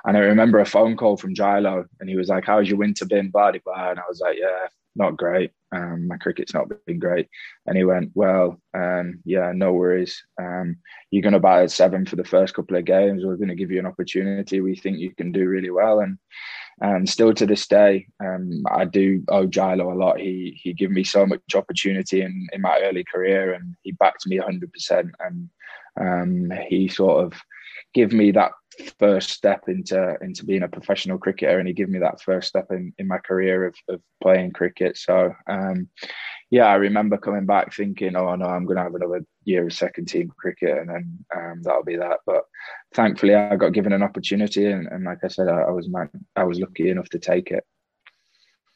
And 0.07 0.17
I 0.17 0.21
remember 0.21 0.61
a 0.61 0.67
phone 0.67 0.97
call 0.97 1.17
from 1.17 1.35
Gilo 1.35 1.85
and 2.01 2.09
he 2.09 2.17
was 2.17 2.29
like, 2.29 2.45
how's 2.45 2.69
your 2.69 2.79
winter 2.79 3.05
been, 3.05 3.31
blah. 3.31 3.49
And 3.49 3.99
I 3.99 4.03
was 4.09 4.21
like, 4.21 4.37
yeah, 4.39 4.69
not 4.97 5.17
great. 5.17 5.53
Um, 5.73 6.09
my 6.09 6.17
cricket's 6.17 6.55
not 6.55 6.69
been 6.87 6.99
great. 6.99 7.29
And 7.67 7.77
he 7.77 7.85
went, 7.85 8.11
well, 8.15 8.61
um, 8.75 9.21
yeah, 9.25 9.53
no 9.55 9.73
worries. 9.73 10.23
Um, 10.41 10.77
you're 11.11 11.23
going 11.23 11.35
to 11.35 11.41
bat 11.41 11.63
at 11.63 11.71
seven 11.71 12.07
for 12.07 12.17
the 12.17 12.25
first 12.25 12.55
couple 12.55 12.77
of 12.77 12.85
games. 12.85 13.25
We're 13.25 13.37
going 13.37 13.49
to 13.49 13.55
give 13.55 13.71
you 13.71 13.79
an 13.79 13.87
opportunity. 13.87 14.61
We 14.61 14.75
think 14.75 14.99
you 14.99 15.15
can 15.15 15.33
do 15.33 15.47
really 15.47 15.71
well. 15.71 16.01
And 16.01 16.19
um, 16.83 17.07
still 17.07 17.35
to 17.35 17.47
this 17.47 17.67
day, 17.67 18.07
um, 18.25 18.63
I 18.71 18.85
do 18.85 19.23
owe 19.29 19.47
Gilo 19.47 19.93
a 19.93 19.97
lot. 19.97 20.19
He 20.19 20.59
he 20.63 20.73
gave 20.73 20.91
me 20.91 21.05
so 21.05 21.27
much 21.27 21.41
opportunity 21.55 22.23
in, 22.23 22.49
in 22.53 22.63
my 22.63 22.81
early 22.83 23.05
career, 23.05 23.53
and 23.53 23.77
he 23.83 23.93
backed 23.93 24.27
me 24.27 24.39
100%. 24.39 25.11
And 25.21 25.51
um, 26.01 26.59
he 26.69 26.89
sort 26.89 27.25
of 27.25 27.39
gave 27.93 28.13
me 28.13 28.31
that 28.33 28.53
first 28.99 29.31
step 29.31 29.69
into 29.69 30.17
into 30.21 30.45
being 30.45 30.63
a 30.63 30.69
professional 30.69 31.19
cricketer 31.19 31.59
and 31.59 31.69
he 31.69 31.75
gave 31.75 31.89
me 31.89 31.99
that 31.99 32.21
first 32.21 32.49
step 32.49 32.67
in, 32.71 32.93
in 32.99 33.07
my 33.07 33.19
career 33.19 33.67
of, 33.67 33.75
of 33.89 34.01
playing 34.23 34.53
cricket. 34.53 34.97
So 34.97 35.35
um, 35.49 35.89
yeah 36.51 36.67
i 36.67 36.75
remember 36.75 37.17
coming 37.17 37.47
back 37.47 37.73
thinking 37.73 38.17
oh 38.17 38.35
no 38.35 38.45
i'm 38.45 38.67
going 38.67 38.77
to 38.77 38.83
have 38.83 38.95
another 38.95 39.25
year 39.45 39.67
of 39.67 39.73
second 39.73 40.07
team 40.07 40.31
cricket 40.37 40.77
and 40.79 40.91
then 40.91 41.25
um, 41.35 41.63
that'll 41.63 41.85
be 41.85 41.97
that. 41.97 42.19
But 42.27 42.43
thankfully 42.95 43.35
i 43.35 43.57
got 43.57 43.73
given 43.73 43.93
an 43.93 44.03
opportunity 44.03 44.67
and, 44.67 44.87
and 44.89 45.05
like 45.05 45.19
i 45.25 45.29
said 45.29 45.49
I, 45.49 45.63
I 45.63 45.71
was 45.71 45.89
i 46.37 46.45
was 46.45 46.61
lucky 46.61 46.91
enough 46.91 47.09
to 47.11 47.19
take 47.19 47.51
it. 47.51 47.65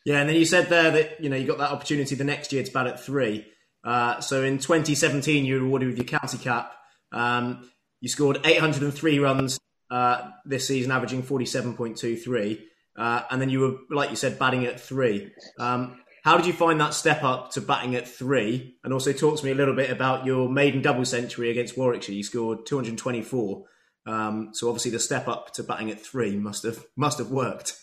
Yeah 0.05 0.21
and 0.21 0.29
then 0.29 0.37
you 0.37 0.45
said 0.45 0.69
there 0.69 0.91
that 0.91 1.23
you 1.23 1.29
know 1.29 1.37
you 1.37 1.47
got 1.47 1.59
that 1.59 1.73
opportunity 1.73 2.15
the 2.15 2.25
next 2.25 2.53
year 2.53 2.63
to 2.63 2.73
bat 2.73 2.87
at 2.87 3.01
three. 3.01 3.47
Uh, 3.83 4.19
so 4.21 4.43
in 4.43 4.59
2017 4.59 5.45
you 5.45 5.61
were 5.61 5.67
awarded 5.67 5.89
with 5.89 5.99
your 5.99 6.07
county 6.07 6.39
cap. 6.39 6.73
Um, 7.13 7.71
you 8.01 8.09
scored 8.09 8.41
803 8.45 9.19
runs 9.19 9.59
uh, 9.95 10.31
this 10.45 10.67
season, 10.67 10.91
averaging 10.91 11.23
47.23. 11.23 12.61
Uh, 12.97 13.23
and 13.31 13.41
then 13.41 13.49
you 13.49 13.61
were, 13.61 13.77
like 13.91 14.11
you 14.11 14.17
said, 14.17 14.41
batting 14.41 14.67
at 14.67 14.81
three. 14.81 15.31
Um, 15.61 16.01
how 16.25 16.37
did 16.37 16.47
you 16.47 16.53
find 16.53 16.81
that 16.81 16.95
step 16.95 17.23
up 17.23 17.53
to 17.53 17.61
batting 17.61 17.95
at 17.95 18.09
three? 18.09 18.77
And 18.83 18.93
also 18.93 19.13
talk 19.13 19.39
to 19.39 19.45
me 19.45 19.53
a 19.53 19.55
little 19.55 19.77
bit 19.77 19.91
about 19.91 20.27
your 20.27 20.49
maiden 20.49 20.83
double 20.83 21.05
century 21.05 21.49
against 21.51 21.79
Warwickshire. 21.79 22.15
You 22.15 22.25
scored 22.25 22.67
224. 22.67 23.65
Um, 24.07 24.51
so 24.53 24.69
obviously 24.69 24.91
the 24.91 24.99
step 24.99 25.29
up 25.29 25.53
to 25.53 25.63
batting 25.63 25.93
at 25.93 26.01
three 26.01 26.37
must 26.37 26.65
have 26.65 26.85
must 26.97 27.19
have 27.19 27.31
worked. 27.31 27.79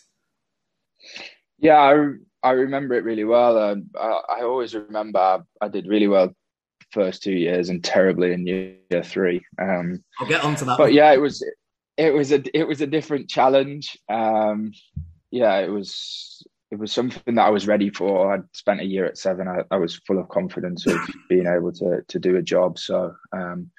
Yeah, 1.60 1.78
I, 1.78 1.94
I 2.44 2.52
remember 2.52 2.96
it 2.96 3.06
really 3.06 3.24
well. 3.24 3.58
Um, 3.58 3.90
I, 3.98 4.22
I, 4.38 4.42
always 4.44 4.76
remember 4.76 5.18
I, 5.18 5.40
I, 5.62 5.68
did 5.68 5.88
really 5.88 6.08
well 6.08 6.36
first 6.92 7.24
two 7.24 7.32
years 7.32 7.70
and 7.70 7.84
terribly 7.84 8.34
in 8.34 8.46
year 8.46 9.04
three. 9.04 9.44
Um, 9.60 10.04
I'll 10.20 10.28
get 10.28 10.44
onto 10.44 10.66
that. 10.66 10.78
But 10.78 10.94
yeah, 10.94 11.12
it 11.12 11.22
was 11.22 11.44
it 11.98 12.14
was 12.14 12.32
a 12.32 12.42
it 12.58 12.68
was 12.68 12.82
a 12.82 12.88
different 12.88 13.30
challenge. 13.30 13.98
Um, 14.10 14.74
yeah, 15.30 15.58
it 15.60 15.70
was 15.70 16.46
it 16.72 16.80
was 16.80 16.92
something 16.92 17.36
that 17.36 17.46
I 17.46 17.50
was 17.50 17.68
ready 17.68 17.90
for. 17.90 18.34
I'd 18.34 18.44
spent 18.54 18.82
a 18.82 18.86
year 18.86 19.06
at 19.06 19.18
seven. 19.18 19.48
I, 19.48 19.64
I 19.72 19.78
was 19.78 20.02
full 20.08 20.20
of 20.20 20.30
confidence 20.30 20.88
of 20.88 20.98
being 21.30 21.48
able 21.48 21.72
to 21.74 22.02
to 22.08 22.20
do 22.20 22.38
a 22.38 22.42
job. 22.42 22.80
So 22.80 23.14
um, 23.34 23.72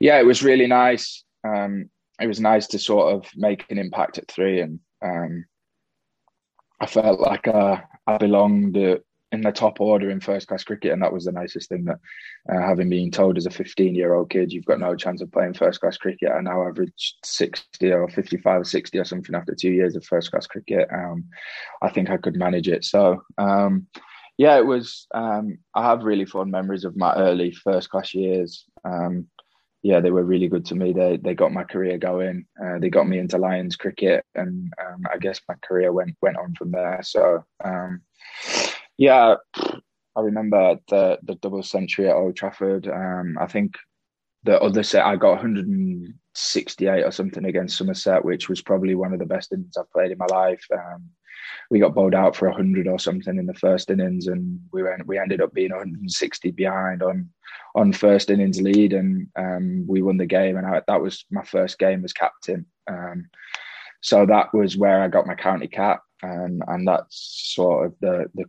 yeah, 0.00 0.18
it 0.18 0.26
was 0.26 0.42
really 0.42 0.66
nice. 0.66 1.24
Um, 1.46 1.90
it 2.20 2.26
was 2.26 2.40
nice 2.40 2.66
to 2.68 2.78
sort 2.78 3.14
of 3.14 3.30
make 3.36 3.64
an 3.70 3.78
impact 3.78 4.18
at 4.18 4.28
three, 4.28 4.60
and 4.60 4.80
um, 5.02 5.44
I 6.80 6.86
felt 6.86 7.20
like 7.20 7.46
uh, 7.48 7.78
I 8.06 8.16
belonged 8.18 8.76
in 9.36 9.42
the 9.42 9.52
top 9.52 9.80
order 9.80 10.10
in 10.10 10.20
first 10.20 10.48
class 10.48 10.64
cricket, 10.64 10.92
and 10.92 11.02
that 11.02 11.12
was 11.12 11.24
the 11.24 11.32
nicest 11.32 11.68
thing 11.68 11.84
that 11.84 11.98
uh, 12.52 12.60
having 12.60 12.88
been 12.88 13.10
told 13.10 13.36
as 13.36 13.46
a 13.46 13.50
15 13.50 13.94
year 13.94 14.14
old 14.14 14.30
kid 14.30 14.52
you've 14.52 14.64
got 14.64 14.80
no 14.80 14.96
chance 14.96 15.22
of 15.22 15.30
playing 15.30 15.54
first 15.54 15.80
class 15.80 15.96
cricket. 15.96 16.30
I 16.30 16.40
now 16.40 16.66
averaged 16.66 17.16
60 17.24 17.92
or 17.92 18.08
55 18.08 18.60
or 18.60 18.64
60 18.64 18.98
or 18.98 19.04
something 19.04 19.34
after 19.34 19.54
two 19.54 19.70
years 19.70 19.94
of 19.94 20.04
first 20.04 20.30
class 20.30 20.46
cricket. 20.46 20.88
Um, 20.92 21.24
I 21.82 21.90
think 21.90 22.10
I 22.10 22.16
could 22.16 22.36
manage 22.36 22.68
it. 22.68 22.84
So 22.84 23.22
um, 23.38 23.86
yeah, 24.38 24.58
it 24.58 24.66
was. 24.66 25.06
Um, 25.14 25.58
I 25.74 25.84
have 25.84 26.04
really 26.04 26.26
fond 26.26 26.50
memories 26.50 26.84
of 26.84 26.96
my 26.96 27.14
early 27.14 27.52
first 27.52 27.90
class 27.90 28.14
years. 28.14 28.64
Um, 28.84 29.28
yeah, 29.82 30.00
they 30.00 30.10
were 30.10 30.24
really 30.24 30.48
good 30.48 30.66
to 30.66 30.74
me. 30.74 30.92
They 30.92 31.16
they 31.16 31.34
got 31.34 31.52
my 31.52 31.64
career 31.64 31.96
going. 31.96 32.46
Uh, 32.62 32.78
they 32.78 32.90
got 32.90 33.08
me 33.08 33.18
into 33.18 33.38
Lions 33.38 33.76
cricket, 33.76 34.24
and 34.34 34.72
um, 34.84 35.02
I 35.12 35.18
guess 35.18 35.40
my 35.48 35.54
career 35.62 35.92
went 35.92 36.16
went 36.20 36.36
on 36.36 36.54
from 36.54 36.72
there. 36.72 37.00
So 37.02 37.44
um, 37.64 38.02
yeah, 38.98 39.36
I 39.54 40.20
remember 40.20 40.78
the 40.88 41.18
the 41.22 41.34
double 41.36 41.62
century 41.62 42.08
at 42.08 42.16
Old 42.16 42.36
Trafford. 42.36 42.88
Um, 42.88 43.36
I 43.38 43.46
think 43.46 43.74
the 44.44 44.60
other 44.60 44.82
set 44.82 45.04
I 45.04 45.16
got 45.16 45.42
168 45.42 47.02
or 47.02 47.10
something 47.10 47.44
against 47.44 47.76
Somerset, 47.76 48.24
which 48.24 48.48
was 48.48 48.62
probably 48.62 48.94
one 48.94 49.12
of 49.12 49.18
the 49.18 49.26
best 49.26 49.52
innings 49.52 49.76
I've 49.76 49.90
played 49.90 50.12
in 50.12 50.18
my 50.18 50.26
life. 50.26 50.64
Um, 50.72 51.10
we 51.70 51.80
got 51.80 51.94
bowled 51.94 52.14
out 52.14 52.36
for 52.36 52.48
100 52.48 52.86
or 52.86 52.98
something 52.98 53.38
in 53.38 53.46
the 53.46 53.54
first 53.54 53.90
innings, 53.90 54.26
and 54.26 54.60
we 54.72 54.82
went 54.82 55.06
we 55.06 55.18
ended 55.18 55.40
up 55.40 55.52
being 55.52 55.70
160 55.70 56.50
behind 56.52 57.02
on 57.02 57.28
on 57.74 57.92
first 57.92 58.30
innings 58.30 58.62
lead, 58.62 58.94
and 58.94 59.28
um, 59.36 59.84
we 59.86 60.00
won 60.00 60.16
the 60.16 60.26
game. 60.26 60.56
And 60.56 60.66
I, 60.66 60.80
that 60.86 61.02
was 61.02 61.26
my 61.30 61.42
first 61.42 61.78
game 61.78 62.04
as 62.04 62.12
captain. 62.14 62.64
Um, 62.86 63.26
so 64.00 64.24
that 64.24 64.54
was 64.54 64.76
where 64.78 65.02
I 65.02 65.08
got 65.08 65.26
my 65.26 65.34
county 65.34 65.68
cap, 65.68 66.02
and 66.22 66.62
and 66.68 66.88
that's 66.88 67.52
sort 67.54 67.86
of 67.86 67.94
the 68.00 68.30
the 68.34 68.44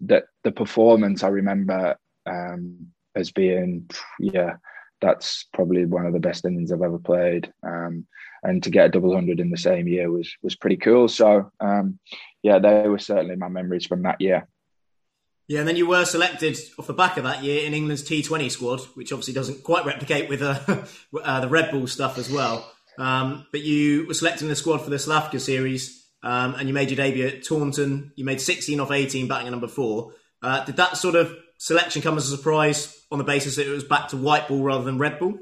the, 0.00 0.24
the 0.44 0.52
performance 0.52 1.22
I 1.22 1.28
remember 1.28 1.96
um, 2.26 2.88
as 3.14 3.30
being 3.30 3.88
yeah 4.18 4.56
that's 5.00 5.46
probably 5.52 5.84
one 5.84 6.06
of 6.06 6.12
the 6.12 6.20
best 6.20 6.44
innings 6.44 6.72
I've 6.72 6.82
ever 6.82 6.98
played. 6.98 7.52
Um, 7.62 8.06
and 8.42 8.62
to 8.62 8.70
get 8.70 8.86
a 8.86 8.88
double 8.88 9.14
hundred 9.14 9.40
in 9.40 9.50
the 9.50 9.56
same 9.56 9.88
year 9.88 10.10
was 10.10 10.32
was 10.42 10.56
pretty 10.56 10.76
cool. 10.76 11.08
So 11.08 11.50
um, 11.60 11.98
yeah, 12.42 12.58
they 12.58 12.88
were 12.88 12.98
certainly 12.98 13.36
my 13.36 13.48
memories 13.48 13.86
from 13.86 14.02
that 14.02 14.20
year. 14.20 14.46
Yeah, 15.48 15.60
and 15.60 15.68
then 15.68 15.76
you 15.76 15.86
were 15.86 16.04
selected 16.04 16.58
off 16.78 16.88
the 16.88 16.92
back 16.92 17.16
of 17.16 17.24
that 17.24 17.44
year 17.44 17.64
in 17.64 17.72
England's 17.72 18.02
T20 18.02 18.50
squad, 18.50 18.80
which 18.94 19.12
obviously 19.12 19.34
doesn't 19.34 19.62
quite 19.62 19.86
replicate 19.86 20.28
with 20.28 20.42
uh, 20.42 20.58
uh, 21.22 21.40
the 21.40 21.48
red 21.48 21.70
ball 21.70 21.86
stuff 21.86 22.18
as 22.18 22.30
well. 22.30 22.72
Um, 22.98 23.46
but 23.52 23.60
you 23.60 24.06
were 24.08 24.14
selected 24.14 24.42
in 24.44 24.48
the 24.48 24.56
squad 24.56 24.78
for 24.78 24.90
the 24.90 24.98
South 24.98 25.24
Africa 25.24 25.38
series, 25.38 26.05
um, 26.26 26.56
and 26.56 26.66
you 26.66 26.74
made 26.74 26.90
your 26.90 26.96
debut 26.96 27.28
at 27.28 27.44
Taunton. 27.44 28.10
You 28.16 28.24
made 28.24 28.40
16 28.40 28.80
off 28.80 28.90
18, 28.90 29.28
batting 29.28 29.46
at 29.46 29.52
number 29.52 29.68
four. 29.68 30.12
Uh, 30.42 30.64
did 30.64 30.76
that 30.76 30.96
sort 30.96 31.14
of 31.14 31.32
selection 31.56 32.02
come 32.02 32.16
as 32.16 32.30
a 32.30 32.36
surprise 32.36 33.00
on 33.12 33.18
the 33.18 33.24
basis 33.24 33.54
that 33.54 33.66
it 33.66 33.70
was 33.70 33.84
back 33.84 34.08
to 34.08 34.16
white 34.16 34.48
ball 34.48 34.60
rather 34.60 34.82
than 34.82 34.98
red 34.98 35.20
ball? 35.20 35.38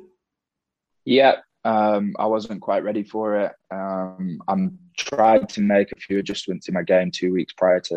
Yeah, 1.07 1.37
um, 1.65 2.15
I 2.19 2.27
wasn't 2.27 2.61
quite 2.61 2.85
ready 2.85 3.03
for 3.03 3.41
it. 3.41 3.53
Um, 3.71 4.41
I'm 4.47 4.79
tried 4.99 5.49
to 5.51 5.63
make 5.63 5.91
a 5.91 5.99
few 5.99 6.19
adjustments 6.19 6.69
in 6.69 6.75
my 6.75 6.83
game 6.83 7.11
two 7.11 7.33
weeks 7.33 7.55
prior 7.55 7.81
to 7.81 7.95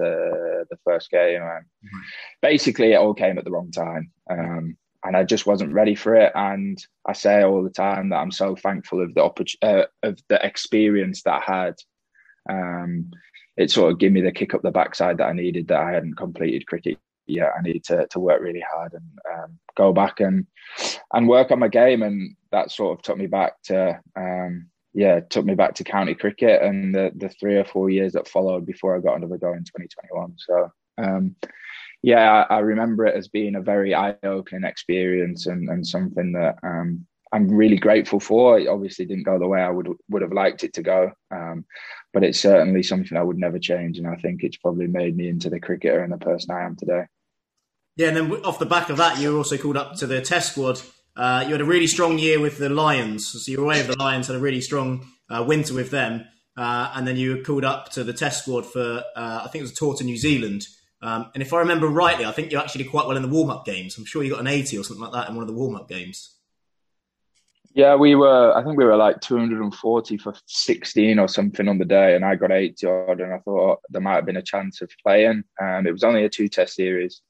the 0.69 0.78
first 0.86 1.12
game. 1.12 1.41
And. 1.41 1.65
Basically, 2.41 2.93
it 2.93 2.97
all 2.97 3.13
came 3.13 3.38
at 3.38 3.43
the 3.43 3.52
wrong 3.52 3.69
time. 3.71 4.12
Um, 4.30 4.78
and 5.04 5.17
I 5.17 5.26
just 5.26 5.45
wasn't 5.45 5.73
ready 5.73 5.95
for 5.95 6.15
it. 6.15 6.32
And 6.36 6.78
I 7.06 7.12
say 7.12 7.43
all 7.43 7.63
the 7.63 7.69
time 7.69 8.10
that 8.10 8.17
I'm 8.17 8.32
so 8.32 8.56
thankful 8.56 9.02
of 9.04 9.13
the 9.13 9.21
oppor- 9.21 9.58
uh, 9.62 9.88
of 10.04 10.19
the 10.30 10.39
experience 10.45 11.23
that 11.23 11.43
I 11.47 11.52
had. 11.52 11.76
Um, 12.49 13.12
it 13.55 13.71
sort 13.71 13.91
of 13.91 13.99
gave 13.99 14.12
me 14.12 14.21
the 14.21 14.31
kick 14.31 14.53
up 14.53 14.62
the 14.62 14.71
backside 14.71 15.17
that 15.17 15.29
I 15.29 15.33
needed 15.33 15.67
that 15.69 15.81
I 15.81 15.91
hadn't 15.91 16.15
completed 16.15 16.67
cricket 16.67 16.99
yeah, 17.27 17.49
I 17.57 17.62
need 17.62 17.83
to 17.86 18.07
to 18.07 18.19
work 18.19 18.41
really 18.41 18.63
hard 18.73 18.93
and 18.93 19.19
um, 19.31 19.60
go 19.75 19.93
back 19.93 20.19
and 20.19 20.47
and 21.13 21.27
work 21.27 21.51
on 21.51 21.60
my 21.60 21.67
game, 21.67 22.01
and 22.01 22.36
that 22.51 22.71
sort 22.71 22.97
of 22.97 23.03
took 23.03 23.17
me 23.17 23.27
back 23.27 23.62
to 23.63 23.99
um, 24.15 24.67
yeah, 24.93 25.19
took 25.19 25.45
me 25.45 25.53
back 25.53 25.75
to 25.75 25.83
county 25.83 26.15
cricket 26.15 26.62
and 26.63 26.95
the 26.95 27.12
the 27.15 27.29
three 27.29 27.57
or 27.57 27.65
four 27.65 27.89
years 27.89 28.13
that 28.13 28.27
followed 28.27 28.65
before 28.65 28.95
I 28.95 29.01
got 29.01 29.17
another 29.17 29.38
go 29.38 29.53
in 29.53 29.63
2021. 29.65 30.36
So 30.38 30.71
um, 30.97 31.36
yeah, 32.01 32.45
I, 32.49 32.55
I, 32.55 32.60
remember 32.60 33.05
it 33.05 33.15
as 33.15 33.27
being 33.27 33.55
a 33.55 33.62
very 33.62 33.93
eye 33.93 34.15
opening 34.23 34.63
experience 34.63 35.45
and 35.45 35.69
and 35.69 35.86
something 35.86 36.31
that 36.31 36.55
um, 36.63 37.05
I'm 37.31 37.49
really 37.49 37.77
grateful 37.77 38.19
for. 38.19 38.59
It 38.59 38.67
obviously 38.67 39.05
didn't 39.05 39.25
go 39.25 39.39
the 39.39 39.47
way 39.47 39.61
I 39.61 39.69
would 39.69 39.89
would 40.09 40.21
have 40.21 40.31
liked 40.31 40.63
it 40.63 40.73
to 40.73 40.81
go, 40.81 41.11
um, 41.31 41.65
but 42.13 42.23
it's 42.23 42.39
certainly 42.39 42.83
something 42.83 43.17
I 43.17 43.23
would 43.23 43.37
never 43.37 43.59
change, 43.59 43.97
and 43.97 44.07
I 44.07 44.15
think 44.15 44.43
it's 44.43 44.57
probably 44.57 44.87
made 44.87 45.15
me 45.15 45.27
into 45.27 45.49
the 45.49 45.59
cricketer 45.59 46.03
and 46.03 46.11
the 46.11 46.17
person 46.17 46.51
I 46.51 46.63
am 46.63 46.75
today. 46.75 47.03
Yeah, 47.95 48.09
and 48.09 48.17
then 48.17 48.31
off 48.45 48.59
the 48.59 48.65
back 48.65 48.89
of 48.89 48.97
that, 48.97 49.19
you 49.19 49.31
were 49.31 49.37
also 49.37 49.57
called 49.57 49.77
up 49.77 49.95
to 49.95 50.07
the 50.07 50.21
Test 50.21 50.51
squad. 50.51 50.79
Uh, 51.15 51.43
you 51.45 51.51
had 51.51 51.61
a 51.61 51.65
really 51.65 51.87
strong 51.87 52.19
year 52.19 52.39
with 52.39 52.59
the 52.59 52.69
Lions, 52.69 53.27
so 53.27 53.51
you 53.51 53.57
were 53.57 53.65
away 53.65 53.79
with 53.79 53.87
the 53.87 53.97
Lions, 53.97 54.27
had 54.27 54.35
a 54.35 54.39
really 54.39 54.61
strong 54.61 55.07
uh, 55.29 55.43
winter 55.45 55.73
with 55.73 55.89
them, 55.89 56.25
uh, 56.55 56.91
and 56.95 57.07
then 57.07 57.17
you 57.17 57.35
were 57.35 57.43
called 57.43 57.65
up 57.65 57.89
to 57.89 58.03
the 58.03 58.13
Test 58.13 58.43
squad 58.43 58.65
for 58.65 59.03
uh, 59.15 59.41
I 59.43 59.47
think 59.51 59.61
it 59.61 59.63
was 59.63 59.71
a 59.71 59.75
tour 59.75 59.95
to 59.95 60.03
New 60.03 60.17
Zealand. 60.17 60.67
Um, 61.01 61.29
and 61.33 61.43
if 61.43 61.53
I 61.53 61.59
remember 61.59 61.87
rightly, 61.87 62.25
I 62.25 62.31
think 62.31 62.51
you 62.51 62.59
actually 62.59 62.83
did 62.83 62.91
quite 62.91 63.07
well 63.07 63.17
in 63.17 63.23
the 63.23 63.29
warm 63.29 63.49
up 63.49 63.65
games. 63.65 63.97
I'm 63.97 64.05
sure 64.05 64.23
you 64.23 64.31
got 64.31 64.39
an 64.39 64.47
80 64.47 64.77
or 64.79 64.83
something 64.83 65.03
like 65.03 65.13
that 65.13 65.29
in 65.29 65.35
one 65.35 65.43
of 65.43 65.47
the 65.47 65.53
warm 65.53 65.75
up 65.75 65.87
games. 65.87 66.37
Yeah, 67.77 67.93
we 67.93 68.15
were. 68.15 68.57
I 68.57 68.63
think 68.63 68.75
we 68.75 68.85
were 68.85 68.95
like 68.95 69.21
240 69.21 70.17
for 70.17 70.33
16 70.47 71.19
or 71.19 71.27
something 71.27 71.67
on 71.67 71.77
the 71.77 71.85
day, 71.85 72.15
and 72.15 72.25
I 72.25 72.33
got 72.33 72.51
80 72.51 72.87
odd. 72.87 73.21
And 73.21 73.31
I 73.31 73.37
thought 73.37 73.81
there 73.89 74.01
might 74.01 74.15
have 74.15 74.25
been 74.25 74.37
a 74.37 74.41
chance 74.41 74.81
of 74.81 74.89
playing. 75.03 75.43
Um, 75.61 75.85
it 75.85 75.91
was 75.91 76.03
only 76.03 76.25
a 76.25 76.29
two 76.29 76.47
test 76.47 76.73
series, 76.73 77.21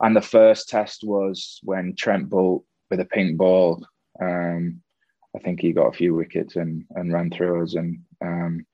and 0.00 0.14
the 0.14 0.22
first 0.22 0.68
test 0.68 1.02
was 1.02 1.58
when 1.64 1.96
Trent 1.96 2.30
Boult 2.30 2.62
with 2.92 3.00
a 3.00 3.04
pink 3.04 3.36
ball. 3.36 3.84
Um, 4.20 4.80
I 5.34 5.40
think 5.40 5.60
he 5.60 5.72
got 5.72 5.88
a 5.88 5.96
few 5.96 6.14
wickets 6.14 6.54
and, 6.54 6.84
and 6.90 7.12
ran 7.12 7.30
through 7.30 7.64
us. 7.64 7.74
And 7.74 8.02
um, 8.24 8.64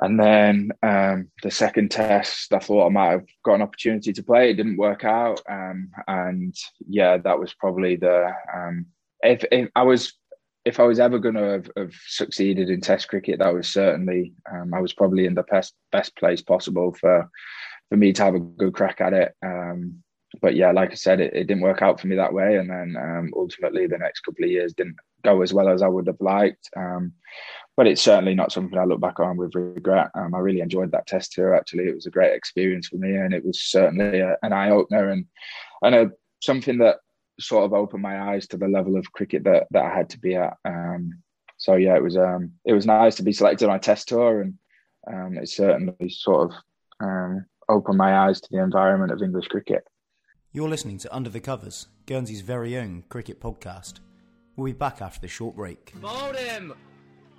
and 0.00 0.18
then 0.18 0.70
um, 0.82 1.30
the 1.42 1.50
second 1.50 1.90
test, 1.90 2.54
I 2.54 2.58
thought 2.58 2.86
I 2.86 2.90
might 2.90 3.10
have 3.10 3.26
got 3.44 3.56
an 3.56 3.62
opportunity 3.62 4.14
to 4.14 4.22
play. 4.22 4.48
It 4.48 4.54
didn't 4.54 4.78
work 4.78 5.04
out. 5.04 5.42
Um, 5.46 5.90
and 6.06 6.54
yeah, 6.88 7.18
that 7.18 7.38
was 7.38 7.52
probably 7.52 7.96
the 7.96 8.32
um, 8.56 8.86
if, 9.22 9.44
if 9.50 9.70
I 9.74 9.82
was 9.82 10.14
if 10.64 10.80
I 10.80 10.84
was 10.84 11.00
ever 11.00 11.18
going 11.18 11.36
to 11.36 11.50
have, 11.50 11.70
have, 11.76 11.94
succeeded 12.06 12.68
in 12.68 12.82
Test 12.82 13.08
cricket, 13.08 13.38
that 13.38 13.54
was 13.54 13.68
certainly 13.68 14.34
um, 14.52 14.74
I 14.74 14.80
was 14.80 14.92
probably 14.92 15.24
in 15.24 15.34
the 15.34 15.44
best 15.44 15.74
best 15.92 16.16
place 16.16 16.42
possible 16.42 16.94
for 17.00 17.28
for 17.88 17.96
me 17.96 18.12
to 18.12 18.22
have 18.22 18.34
a 18.34 18.40
good 18.40 18.74
crack 18.74 19.00
at 19.00 19.14
it. 19.14 19.34
Um, 19.44 20.02
but 20.42 20.54
yeah, 20.54 20.72
like 20.72 20.90
I 20.90 20.94
said, 20.94 21.20
it, 21.20 21.32
it, 21.32 21.46
didn't 21.46 21.62
work 21.62 21.80
out 21.80 21.98
for 21.98 22.06
me 22.06 22.16
that 22.16 22.34
way, 22.34 22.56
and 22.56 22.68
then 22.68 22.96
um, 23.00 23.32
ultimately 23.34 23.86
the 23.86 23.96
next 23.96 24.20
couple 24.20 24.44
of 24.44 24.50
years 24.50 24.74
didn't 24.74 24.96
go 25.24 25.40
as 25.40 25.54
well 25.54 25.68
as 25.68 25.82
I 25.82 25.88
would 25.88 26.06
have 26.06 26.20
liked. 26.20 26.68
Um, 26.76 27.12
but 27.76 27.86
it's 27.86 28.02
certainly 28.02 28.34
not 28.34 28.52
something 28.52 28.78
I 28.78 28.84
look 28.84 29.00
back 29.00 29.20
on 29.20 29.36
with 29.36 29.54
regret. 29.54 30.10
Um, 30.14 30.34
I 30.34 30.38
really 30.38 30.60
enjoyed 30.60 30.92
that 30.92 31.06
test 31.06 31.32
tour. 31.32 31.54
Actually, 31.54 31.84
it 31.84 31.94
was 31.94 32.06
a 32.06 32.10
great 32.10 32.34
experience 32.34 32.88
for 32.88 32.96
me, 32.96 33.14
and 33.14 33.32
it 33.32 33.44
was 33.44 33.62
certainly 33.62 34.20
a, 34.20 34.36
an 34.42 34.52
eye 34.52 34.70
opener 34.70 35.08
and 35.08 35.24
and 35.82 35.94
a, 35.94 36.10
something 36.40 36.78
that 36.78 36.96
sort 37.40 37.64
of 37.64 37.72
opened 37.72 38.02
my 38.02 38.32
eyes 38.32 38.46
to 38.48 38.56
the 38.56 38.68
level 38.68 38.96
of 38.96 39.12
cricket 39.12 39.44
that 39.44 39.66
that 39.70 39.84
I 39.84 39.94
had 39.94 40.10
to 40.10 40.18
be 40.18 40.34
at. 40.34 40.56
Um, 40.64 41.22
so 41.56 41.74
yeah, 41.74 41.96
it 41.96 42.02
was 42.02 42.16
um, 42.16 42.52
it 42.64 42.72
was 42.72 42.86
nice 42.86 43.16
to 43.16 43.22
be 43.22 43.32
selected 43.32 43.68
on 43.68 43.76
a 43.76 43.80
test 43.80 44.08
tour, 44.08 44.42
and 44.42 44.54
um, 45.12 45.38
it 45.38 45.48
certainly 45.48 46.08
sort 46.08 46.50
of 46.50 46.56
um, 47.00 47.46
opened 47.68 47.98
my 47.98 48.26
eyes 48.26 48.40
to 48.40 48.48
the 48.50 48.62
environment 48.62 49.12
of 49.12 49.22
English 49.22 49.48
cricket. 49.48 49.84
You're 50.52 50.68
listening 50.68 50.98
to 50.98 51.14
Under 51.14 51.30
the 51.30 51.40
Covers, 51.40 51.88
Guernsey's 52.06 52.40
very 52.40 52.76
own 52.76 53.04
cricket 53.08 53.40
podcast. 53.40 54.00
We'll 54.56 54.72
be 54.72 54.72
back 54.72 55.02
after 55.02 55.20
the 55.20 55.28
short 55.28 55.56
break. 55.56 55.92
Bowled 56.00 56.36
him! 56.36 56.74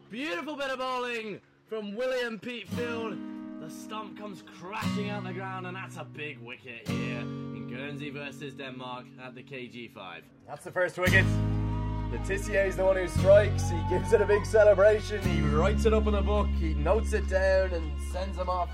Beautiful 0.09 0.55
bit 0.55 0.69
of 0.69 0.79
bowling 0.79 1.41
from 1.67 1.95
William 1.95 2.39
Peatfield. 2.39 3.19
The 3.61 3.69
stump 3.69 4.17
comes 4.17 4.43
crashing 4.59 5.09
out 5.09 5.19
of 5.19 5.27
the 5.27 5.33
ground, 5.33 5.67
and 5.67 5.75
that's 5.75 5.97
a 5.97 6.05
big 6.05 6.39
wicket 6.39 6.87
here 6.87 7.19
in 7.19 7.48
Guernsey 7.79 8.09
versus 8.09 8.53
Denmark 8.55 9.05
at 9.23 9.35
the 9.35 9.41
KG5. 9.41 10.21
That's 10.45 10.65
the 10.65 10.71
first 10.71 10.97
wicket. 10.97 11.25
Le 12.11 12.17
Tissier 12.27 12.67
is 12.67 12.75
the 12.75 12.83
one 12.83 12.97
who 12.97 13.07
strikes. 13.07 13.69
He 13.69 13.81
gives 13.89 14.11
it 14.11 14.19
a 14.19 14.25
big 14.25 14.45
celebration. 14.45 15.21
He 15.21 15.39
writes 15.39 15.85
it 15.85 15.93
up 15.93 16.05
in 16.05 16.15
a 16.15 16.21
book. 16.21 16.49
He 16.59 16.73
notes 16.73 17.13
it 17.13 17.29
down 17.29 17.71
and 17.71 17.89
sends 18.11 18.37
him 18.37 18.49
off 18.49 18.69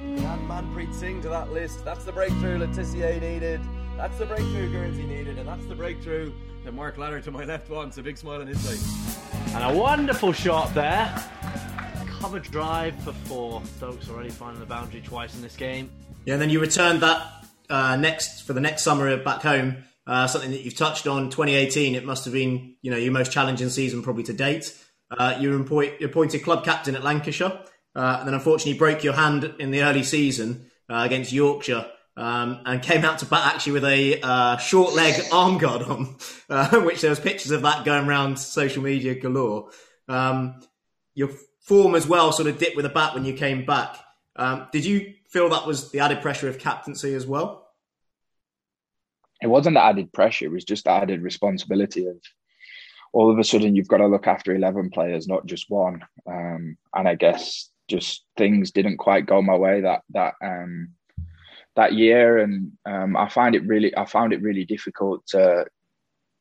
Add 0.00 0.40
Manpreet 0.48 0.94
Singh 0.94 1.20
to 1.22 1.28
that 1.28 1.52
list. 1.52 1.84
That's 1.84 2.04
the 2.04 2.12
breakthrough 2.12 2.56
Le 2.56 2.66
Tissier 2.68 3.20
needed. 3.20 3.60
That's 3.98 4.16
the 4.16 4.24
breakthrough 4.24 4.72
Guernsey 4.72 5.04
needed. 5.04 5.38
And 5.38 5.46
that's 5.46 5.66
the 5.66 5.74
breakthrough 5.74 6.32
that 6.64 6.72
Mark 6.72 6.96
Ladder 6.96 7.20
to 7.20 7.30
my 7.30 7.44
left 7.44 7.68
wants. 7.68 7.98
A 7.98 8.02
big 8.02 8.16
smile 8.16 8.40
on 8.40 8.46
his 8.46 8.66
face. 8.66 9.18
And 9.54 9.64
a 9.64 9.78
wonderful 9.78 10.32
shot 10.32 10.72
there. 10.72 11.14
Cover 12.20 12.38
drive 12.38 12.98
for 13.02 13.12
four. 13.12 13.62
Stokes 13.76 14.08
already 14.08 14.30
finding 14.30 14.60
the 14.60 14.66
boundary 14.66 15.02
twice 15.02 15.34
in 15.34 15.42
this 15.42 15.56
game. 15.56 15.90
Yeah, 16.24 16.34
and 16.34 16.42
then 16.42 16.48
you 16.48 16.58
returned 16.58 17.02
that 17.02 17.45
uh, 17.70 17.96
next 17.96 18.42
for 18.42 18.52
the 18.52 18.60
next 18.60 18.82
summer 18.82 19.16
back 19.18 19.42
home. 19.42 19.84
Uh, 20.06 20.26
something 20.28 20.52
that 20.52 20.62
you've 20.62 20.76
touched 20.76 21.08
on. 21.08 21.30
2018, 21.30 21.96
it 21.96 22.04
must 22.04 22.24
have 22.24 22.32
been 22.32 22.76
you 22.82 22.90
know 22.90 22.96
your 22.96 23.12
most 23.12 23.32
challenging 23.32 23.68
season 23.68 24.02
probably 24.02 24.22
to 24.24 24.32
date. 24.32 24.76
Uh, 25.10 25.36
you 25.40 25.50
were 25.50 25.60
appointed 26.04 26.42
club 26.42 26.64
captain 26.64 26.94
at 26.94 27.04
Lancashire. 27.04 27.60
Uh, 27.96 28.16
and 28.18 28.28
then 28.28 28.34
unfortunately 28.34 28.78
broke 28.78 29.02
your 29.02 29.14
hand 29.14 29.54
in 29.58 29.70
the 29.70 29.82
early 29.82 30.02
season 30.02 30.70
uh, 30.90 31.02
against 31.06 31.32
Yorkshire. 31.32 31.86
Um, 32.18 32.60
and 32.64 32.82
came 32.82 33.04
out 33.04 33.18
to 33.18 33.26
bat 33.26 33.54
actually 33.54 33.72
with 33.72 33.84
a 33.84 34.20
uh, 34.22 34.56
short 34.56 34.94
leg 34.94 35.22
arm 35.32 35.58
guard 35.58 35.82
on, 35.82 36.16
which 36.84 37.02
there 37.02 37.10
was 37.10 37.20
pictures 37.20 37.50
of 37.50 37.60
that 37.62 37.84
going 37.84 38.08
around 38.08 38.38
social 38.38 38.82
media 38.82 39.14
galore. 39.14 39.68
Um, 40.08 40.62
your 41.14 41.28
form 41.60 41.94
as 41.94 42.06
well 42.06 42.32
sort 42.32 42.48
of 42.48 42.58
dipped 42.58 42.76
with 42.76 42.86
a 42.86 42.90
bat 42.90 43.12
when 43.12 43.26
you 43.26 43.34
came 43.34 43.66
back. 43.66 43.98
Um, 44.34 44.66
did 44.72 44.86
you 44.86 45.12
feel 45.30 45.48
that 45.50 45.66
was 45.66 45.90
the 45.90 46.00
added 46.00 46.22
pressure 46.22 46.48
of 46.48 46.58
captaincy 46.58 47.14
as 47.14 47.26
well? 47.26 47.68
It 49.42 49.48
wasn't 49.48 49.74
the 49.74 49.84
added 49.84 50.12
pressure; 50.12 50.46
it 50.46 50.52
was 50.52 50.64
just 50.64 50.84
the 50.84 50.90
added 50.90 51.22
responsibility 51.22 52.06
of 52.06 52.16
all 53.16 53.30
of 53.30 53.38
a 53.38 53.44
sudden 53.44 53.74
you've 53.74 53.88
got 53.88 53.96
to 53.96 54.06
look 54.06 54.26
after 54.26 54.54
11 54.54 54.90
players, 54.90 55.26
not 55.26 55.46
just 55.46 55.70
one. 55.70 56.04
Um, 56.26 56.76
and 56.94 57.08
I 57.08 57.14
guess 57.14 57.70
just 57.88 58.26
things 58.36 58.72
didn't 58.72 58.98
quite 58.98 59.24
go 59.24 59.40
my 59.40 59.56
way 59.56 59.80
that, 59.80 60.02
that, 60.10 60.34
um, 60.42 60.90
that 61.76 61.94
year. 61.94 62.36
And 62.36 62.72
um, 62.84 63.16
I 63.16 63.30
find 63.30 63.54
it 63.54 63.66
really, 63.66 63.96
I 63.96 64.04
found 64.04 64.34
it 64.34 64.42
really 64.42 64.66
difficult 64.66 65.26
to 65.28 65.64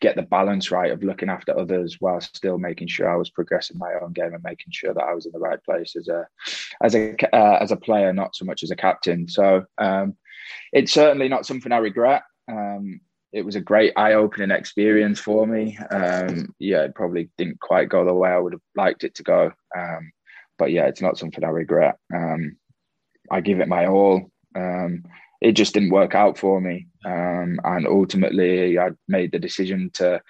get 0.06 0.16
the 0.16 0.22
balance 0.38 0.70
right 0.70 0.92
of 0.92 1.04
looking 1.04 1.30
after 1.30 1.58
others 1.58 1.98
while 2.00 2.22
still 2.22 2.60
making 2.60 2.88
sure 2.88 3.10
I 3.10 3.16
was 3.16 3.32
progressing 3.32 3.80
my 3.80 3.94
own 4.02 4.14
game 4.14 4.34
and 4.36 4.44
making 4.44 4.72
sure 4.72 4.94
that 4.94 5.04
I 5.04 5.14
was 5.16 5.26
in 5.26 5.32
the 5.32 5.40
right 5.40 5.62
place 5.64 5.96
as 5.96 6.08
a, 6.08 6.28
as 6.84 6.94
a, 6.94 7.16
uh, 7.34 7.58
as 7.60 7.72
a 7.72 7.84
player, 7.88 8.14
not 8.14 8.36
so 8.36 8.46
much 8.46 8.62
as 8.62 8.72
a 8.72 8.76
captain. 8.76 9.28
So 9.28 9.66
um, 9.80 10.16
it's 10.72 10.92
certainly 10.92 11.28
not 11.28 11.48
something 11.48 11.72
I 11.72 11.78
regret. 11.78 12.22
Um, 12.48 13.02
it 13.34 13.44
was 13.44 13.56
a 13.56 13.62
great 13.72 13.94
eye-opening 13.98 14.52
experience 14.52 15.20
for 15.20 15.48
me. 15.48 15.78
Um, 15.90 16.54
yeah, 16.60 16.84
it 16.84 16.94
probably 16.94 17.30
didn't 17.38 17.60
quite 17.60 17.90
go 17.90 18.06
the 18.06 18.14
way 18.14 18.30
I 18.30 18.38
would 18.38 18.54
have 18.54 18.62
liked 18.76 19.04
it 19.04 19.16
to 19.16 19.24
go, 19.24 19.52
um, 19.76 20.12
but 20.60 20.72
yeah, 20.72 20.86
it's 20.86 21.02
not 21.02 21.18
something 21.18 21.44
I 21.44 21.50
regret. 21.50 21.98
Um, 22.14 22.58
I 23.32 23.42
give 23.42 23.60
it 23.60 23.68
my 23.68 23.88
all. 23.88 24.32
Um, 24.56 25.04
it 25.42 25.54
just 25.54 25.74
didn't 25.74 25.92
work 25.92 26.16
out 26.16 26.38
for 26.38 26.60
me, 26.62 26.88
um, 27.06 27.60
and 27.64 27.88
ultimately, 27.88 28.80
I 28.80 28.92
made 29.08 29.32
the 29.32 29.40
decision 29.40 29.92
to 29.96 30.22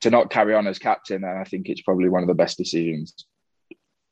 to 0.00 0.10
not 0.10 0.30
carry 0.30 0.54
on 0.54 0.66
as 0.66 0.78
captain. 0.78 1.24
And 1.24 1.38
I 1.38 1.44
think 1.44 1.68
it's 1.68 1.82
probably 1.82 2.08
one 2.08 2.22
of 2.22 2.28
the 2.28 2.34
best 2.34 2.58
decisions 2.58 3.24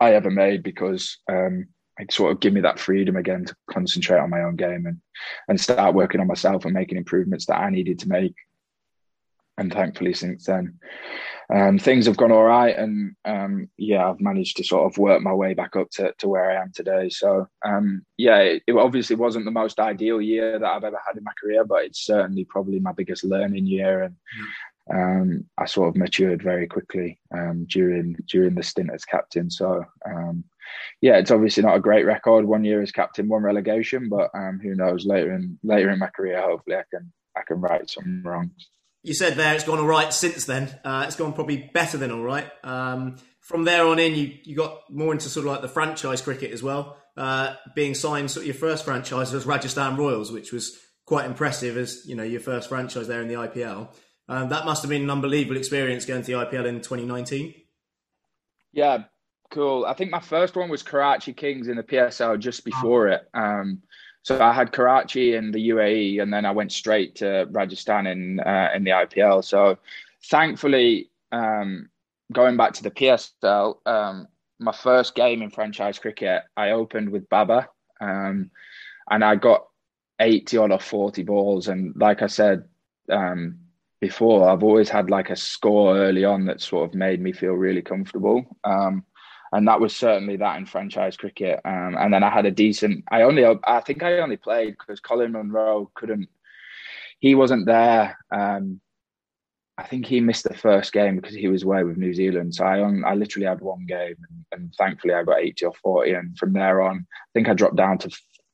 I 0.01 0.15
ever 0.15 0.31
made 0.31 0.63
because 0.63 1.19
um, 1.31 1.67
it 1.99 2.13
sort 2.13 2.33
of 2.33 2.41
give 2.41 2.53
me 2.53 2.63
that 2.63 2.81
freedom 2.81 3.17
again 3.17 3.45
to 3.45 3.57
concentrate 3.71 4.19
on 4.19 4.31
my 4.31 4.43
own 4.43 4.57
game 4.57 4.87
and 4.87 5.01
and 5.49 5.61
start 5.61 5.95
working 5.95 6.21
on 6.21 6.27
myself 6.27 6.65
and 6.65 6.75
making 6.75 6.99
improvements 6.99 7.47
that 7.47 7.61
I 7.61 7.71
needed 7.71 7.99
to 8.01 8.09
make. 8.09 8.35
And 9.59 9.73
thankfully, 9.73 10.15
since 10.15 10.47
then, 10.47 10.79
um, 11.53 11.79
things 11.79 12.07
have 12.07 12.17
gone 12.17 12.33
all 12.33 12.45
right, 12.45 12.75
and 12.77 13.15
um, 13.27 13.69
yeah, 13.77 14.09
I've 14.09 14.21
managed 14.21 14.57
to 14.57 14.65
sort 14.65 14.91
of 14.91 14.97
work 14.97 15.21
my 15.21 15.35
way 15.35 15.53
back 15.53 15.77
up 15.77 15.91
to, 15.93 16.15
to 16.19 16.29
where 16.29 16.51
I 16.51 16.63
am 16.63 16.73
today. 16.75 17.11
So 17.11 17.47
um, 17.65 18.07
yeah, 18.17 18.39
it, 18.39 18.63
it, 18.67 18.73
obviously 18.73 19.17
wasn't 19.17 19.45
the 19.45 19.51
most 19.51 19.79
ideal 19.79 20.21
year 20.21 20.59
that 20.59 20.67
I've 20.67 20.85
ever 20.85 21.01
had 21.07 21.19
in 21.19 21.25
my 21.25 21.33
career, 21.41 21.65
but 21.65 21.85
it's 21.85 22.07
certainly 22.07 22.45
probably 22.47 22.81
my 22.81 22.93
biggest 22.93 23.23
learning 23.23 23.67
year, 23.67 24.03
and 24.03 24.17
um, 24.93 25.45
I 25.59 25.67
sort 25.67 25.91
of 25.91 25.97
matured 25.97 26.43
very 26.43 26.67
quickly 26.67 27.19
um, 27.35 27.67
during 27.69 28.17
during 28.29 28.55
the 28.55 28.63
stint 28.63 28.91
as 28.93 29.05
captain. 29.05 29.51
So 29.51 29.85
um, 30.07 30.45
yeah, 31.03 31.19
it's 31.19 31.31
obviously 31.31 31.63
not 31.63 31.77
a 31.77 31.81
great 31.81 32.07
record. 32.07 32.47
One 32.47 32.65
year 32.65 32.81
as 32.81 32.93
captain, 32.93 33.29
one 33.29 33.43
relegation, 33.43 34.09
but 34.09 34.31
um, 34.35 34.59
who 34.63 34.75
knows? 34.75 35.05
Later 35.05 35.35
in 35.35 35.59
later 35.63 35.91
in 35.91 35.99
my 35.99 36.09
career, 36.09 36.41
hopefully, 36.41 36.77
I 36.77 36.85
can 36.91 37.13
I 37.37 37.43
can 37.47 37.61
right 37.61 37.89
some 37.91 38.23
wrongs. 38.25 38.69
You 39.03 39.15
said 39.15 39.35
there 39.35 39.55
it's 39.55 39.65
gone 39.65 39.79
all 39.79 39.87
right 39.87 40.13
since 40.13 40.45
then. 40.45 40.79
Uh, 40.85 41.05
it's 41.07 41.17
gone 41.17 41.33
probably 41.33 41.71
better 41.75 41.99
than 41.99 42.13
all 42.13 42.23
right. 42.23 42.49
Um, 42.63 43.17
from 43.41 43.65
there 43.65 43.87
on 43.87 43.99
in, 43.99 44.15
you 44.15 44.39
you 44.45 44.57
got 44.57 44.83
more 44.91 45.13
into 45.13 45.29
sort 45.29 45.47
of 45.47 45.53
like 45.53 45.63
the 45.63 45.69
franchise 45.69 46.23
cricket 46.23 46.53
as 46.53 46.63
well. 46.63 46.97
Uh, 47.17 47.55
being 47.75 47.95
signed, 47.95 48.31
sort 48.31 48.43
of 48.43 48.47
your 48.47 48.55
first 48.55 48.85
franchise 48.85 49.33
was 49.33 49.45
Rajasthan 49.45 49.97
Royals, 49.97 50.31
which 50.31 50.53
was 50.53 50.79
quite 51.05 51.27
impressive 51.27 51.77
as 51.77 52.07
you 52.07 52.15
know 52.15 52.23
your 52.23 52.41
first 52.41 52.69
franchise 52.69 53.09
there 53.09 53.21
in 53.21 53.29
the 53.29 53.35
IPL. 53.35 53.89
Um, 54.29 54.49
that 54.51 54.65
must 54.65 54.83
have 54.83 54.89
been 54.89 55.03
an 55.03 55.11
unbelievable 55.11 55.57
experience 55.57 56.07
going 56.07 56.23
to 56.23 56.27
the 56.27 56.39
IPL 56.39 56.67
in 56.67 56.77
2019. 56.77 57.55
Yeah, 58.73 59.05
cool. 59.51 59.85
I 59.85 59.95
think 59.95 60.11
my 60.11 60.21
first 60.21 60.57
one 60.57 60.71
was 60.71 60.83
Karachi 60.83 61.33
Kings 61.33 61.69
in 61.69 61.77
the 61.77 61.83
PSL 61.83 62.39
just 62.39 62.65
before 62.65 63.09
it. 63.09 63.29
Um, 63.35 63.83
so 64.23 64.41
I 64.41 64.53
had 64.53 64.73
Karachi 64.73 65.35
in 65.35 65.51
the 65.51 65.71
UAE, 65.71 66.23
and 66.23 66.33
then 66.33 66.47
I 66.47 66.53
went 66.53 66.71
straight 66.73 67.17
to 67.17 67.47
Rajasthan 67.51 68.07
in 68.07 68.41
uh, 68.41 68.71
in 68.75 68.85
the 68.85 68.93
IPL. 68.93 69.45
So 69.45 69.79
thankfully, 70.31 71.11
um, 71.33 71.89
going 72.33 72.57
back 72.57 72.73
to 72.75 72.83
the 72.85 72.91
PSL, 72.91 73.77
um, 73.87 74.29
my 74.61 74.73
first 74.73 75.17
game 75.17 75.43
in 75.43 75.51
franchise 75.51 75.99
cricket, 75.99 76.43
I 76.57 76.71
opened 76.71 77.11
with 77.11 77.29
Babar, 77.29 77.69
um, 78.01 78.51
and 79.11 79.25
I 79.25 79.35
got 79.35 79.67
eighty 80.21 80.57
odd 80.57 80.71
or 80.71 80.81
forty 80.81 81.25
balls. 81.25 81.67
And 81.67 81.93
like 81.97 82.23
I 82.23 82.29
said 82.29 82.65
um, 83.11 83.59
before, 84.01 84.49
I've 84.49 84.63
always 84.63 84.89
had 84.89 85.11
like 85.11 85.31
a 85.31 85.37
score 85.37 85.97
early 85.97 86.25
on 86.25 86.45
that 86.47 86.61
sort 86.61 86.89
of 86.89 86.95
made 86.95 87.21
me 87.21 87.33
feel 87.33 87.55
really 87.55 87.83
comfortable. 87.83 88.57
Um, 88.63 89.05
and 89.53 89.69
that 89.69 89.81
was 89.81 89.95
certainly 89.95 90.37
that 90.37 90.57
in 90.57 90.67
franchise 90.67 91.17
cricket. 91.17 91.61
Um, 91.65 91.97
and 91.99 92.13
then 92.13 92.23
I 92.23 92.31
had 92.31 92.47
a 92.47 92.51
decent. 92.51 93.05
I 93.11 93.23
only, 93.23 93.45
I 93.45 93.81
think 93.81 94.03
I 94.03 94.19
only 94.19 94.39
played 94.39 94.77
because 94.79 95.01
Colin 95.01 95.33
Munro 95.33 95.91
couldn't. 95.95 96.29
He 97.21 97.35
wasn't 97.35 97.67
there. 97.67 98.19
Um, 98.35 98.81
I 99.79 99.85
think 99.85 100.07
he 100.07 100.21
missed 100.21 100.45
the 100.45 100.55
first 100.55 100.93
game 100.93 101.17
because 101.17 101.35
he 101.35 101.49
was 101.49 101.63
away 101.63 101.83
with 101.83 101.97
New 101.97 102.15
Zealand. 102.15 102.55
So 102.55 102.65
I, 102.65 102.79
I 102.79 103.15
literally 103.15 103.47
had 103.47 103.61
one 103.61 103.87
game, 103.87 104.15
and, 104.29 104.45
and, 104.53 104.75
thankfully 104.75 105.15
I 105.15 105.23
got 105.23 105.41
eighty 105.41 105.65
or 105.65 105.73
forty. 105.83 106.13
And 106.13 106.37
from 106.37 106.53
there 106.53 106.83
on, 106.83 106.99
I 106.99 107.29
think 107.35 107.49
I 107.49 107.55
dropped 107.55 107.77
down 107.77 107.99
to 107.99 108.11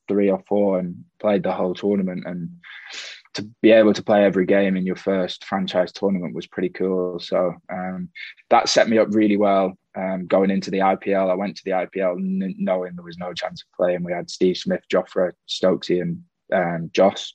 three 0.07 0.29
or 0.29 0.41
four 0.47 0.79
and 0.79 1.03
played 1.19 1.43
the 1.43 1.51
whole 1.51 1.73
tournament. 1.73 2.23
And 2.25 2.49
to 3.35 3.47
be 3.61 3.71
able 3.71 3.93
to 3.93 4.03
play 4.03 4.23
every 4.23 4.45
game 4.45 4.75
in 4.75 4.85
your 4.85 4.95
first 4.95 5.45
franchise 5.45 5.91
tournament 5.91 6.35
was 6.35 6.47
pretty 6.47 6.69
cool. 6.69 7.19
So 7.19 7.53
um, 7.71 8.09
that 8.49 8.69
set 8.69 8.89
me 8.89 8.97
up 8.97 9.07
really 9.11 9.37
well 9.37 9.77
um, 9.95 10.25
going 10.27 10.49
into 10.49 10.71
the 10.71 10.79
IPL. 10.79 11.29
I 11.29 11.35
went 11.35 11.55
to 11.57 11.63
the 11.63 11.71
IPL 11.71 12.17
n- 12.17 12.55
knowing 12.57 12.95
there 12.95 13.05
was 13.05 13.17
no 13.17 13.33
chance 13.33 13.61
of 13.61 13.75
playing. 13.77 14.03
We 14.03 14.13
had 14.13 14.29
Steve 14.29 14.57
Smith, 14.57 14.81
Jofra, 14.91 15.31
Stokesy, 15.47 16.01
and 16.01 16.23
um, 16.53 16.89
Joss. 16.93 17.33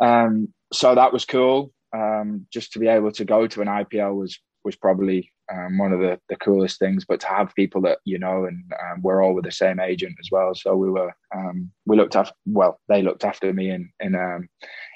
Um, 0.00 0.52
so 0.72 0.94
that 0.94 1.12
was 1.12 1.24
cool. 1.24 1.72
Um, 1.94 2.46
just 2.52 2.72
to 2.72 2.78
be 2.78 2.88
able 2.88 3.12
to 3.12 3.24
go 3.24 3.46
to 3.46 3.62
an 3.62 3.68
IPL 3.68 4.14
was 4.16 4.38
was 4.64 4.76
probably 4.76 5.30
um, 5.52 5.78
one 5.78 5.92
of 5.92 6.00
the, 6.00 6.18
the 6.28 6.36
coolest 6.36 6.78
things. 6.78 7.04
But 7.04 7.20
to 7.20 7.26
have 7.26 7.54
people 7.54 7.82
that 7.82 7.98
you 8.04 8.18
know, 8.18 8.46
and 8.46 8.72
um, 8.82 9.02
we're 9.02 9.22
all 9.22 9.34
with 9.34 9.44
the 9.44 9.52
same 9.52 9.80
agent 9.80 10.16
as 10.20 10.30
well, 10.30 10.54
so 10.54 10.76
we 10.76 10.90
were 10.90 11.14
um, 11.34 11.70
we 11.86 11.96
looked 11.96 12.16
after. 12.16 12.34
Well, 12.46 12.80
they 12.88 13.02
looked 13.02 13.24
after 13.24 13.52
me 13.52 13.70
in 13.70 13.92
in 14.00 14.14
um, 14.14 14.48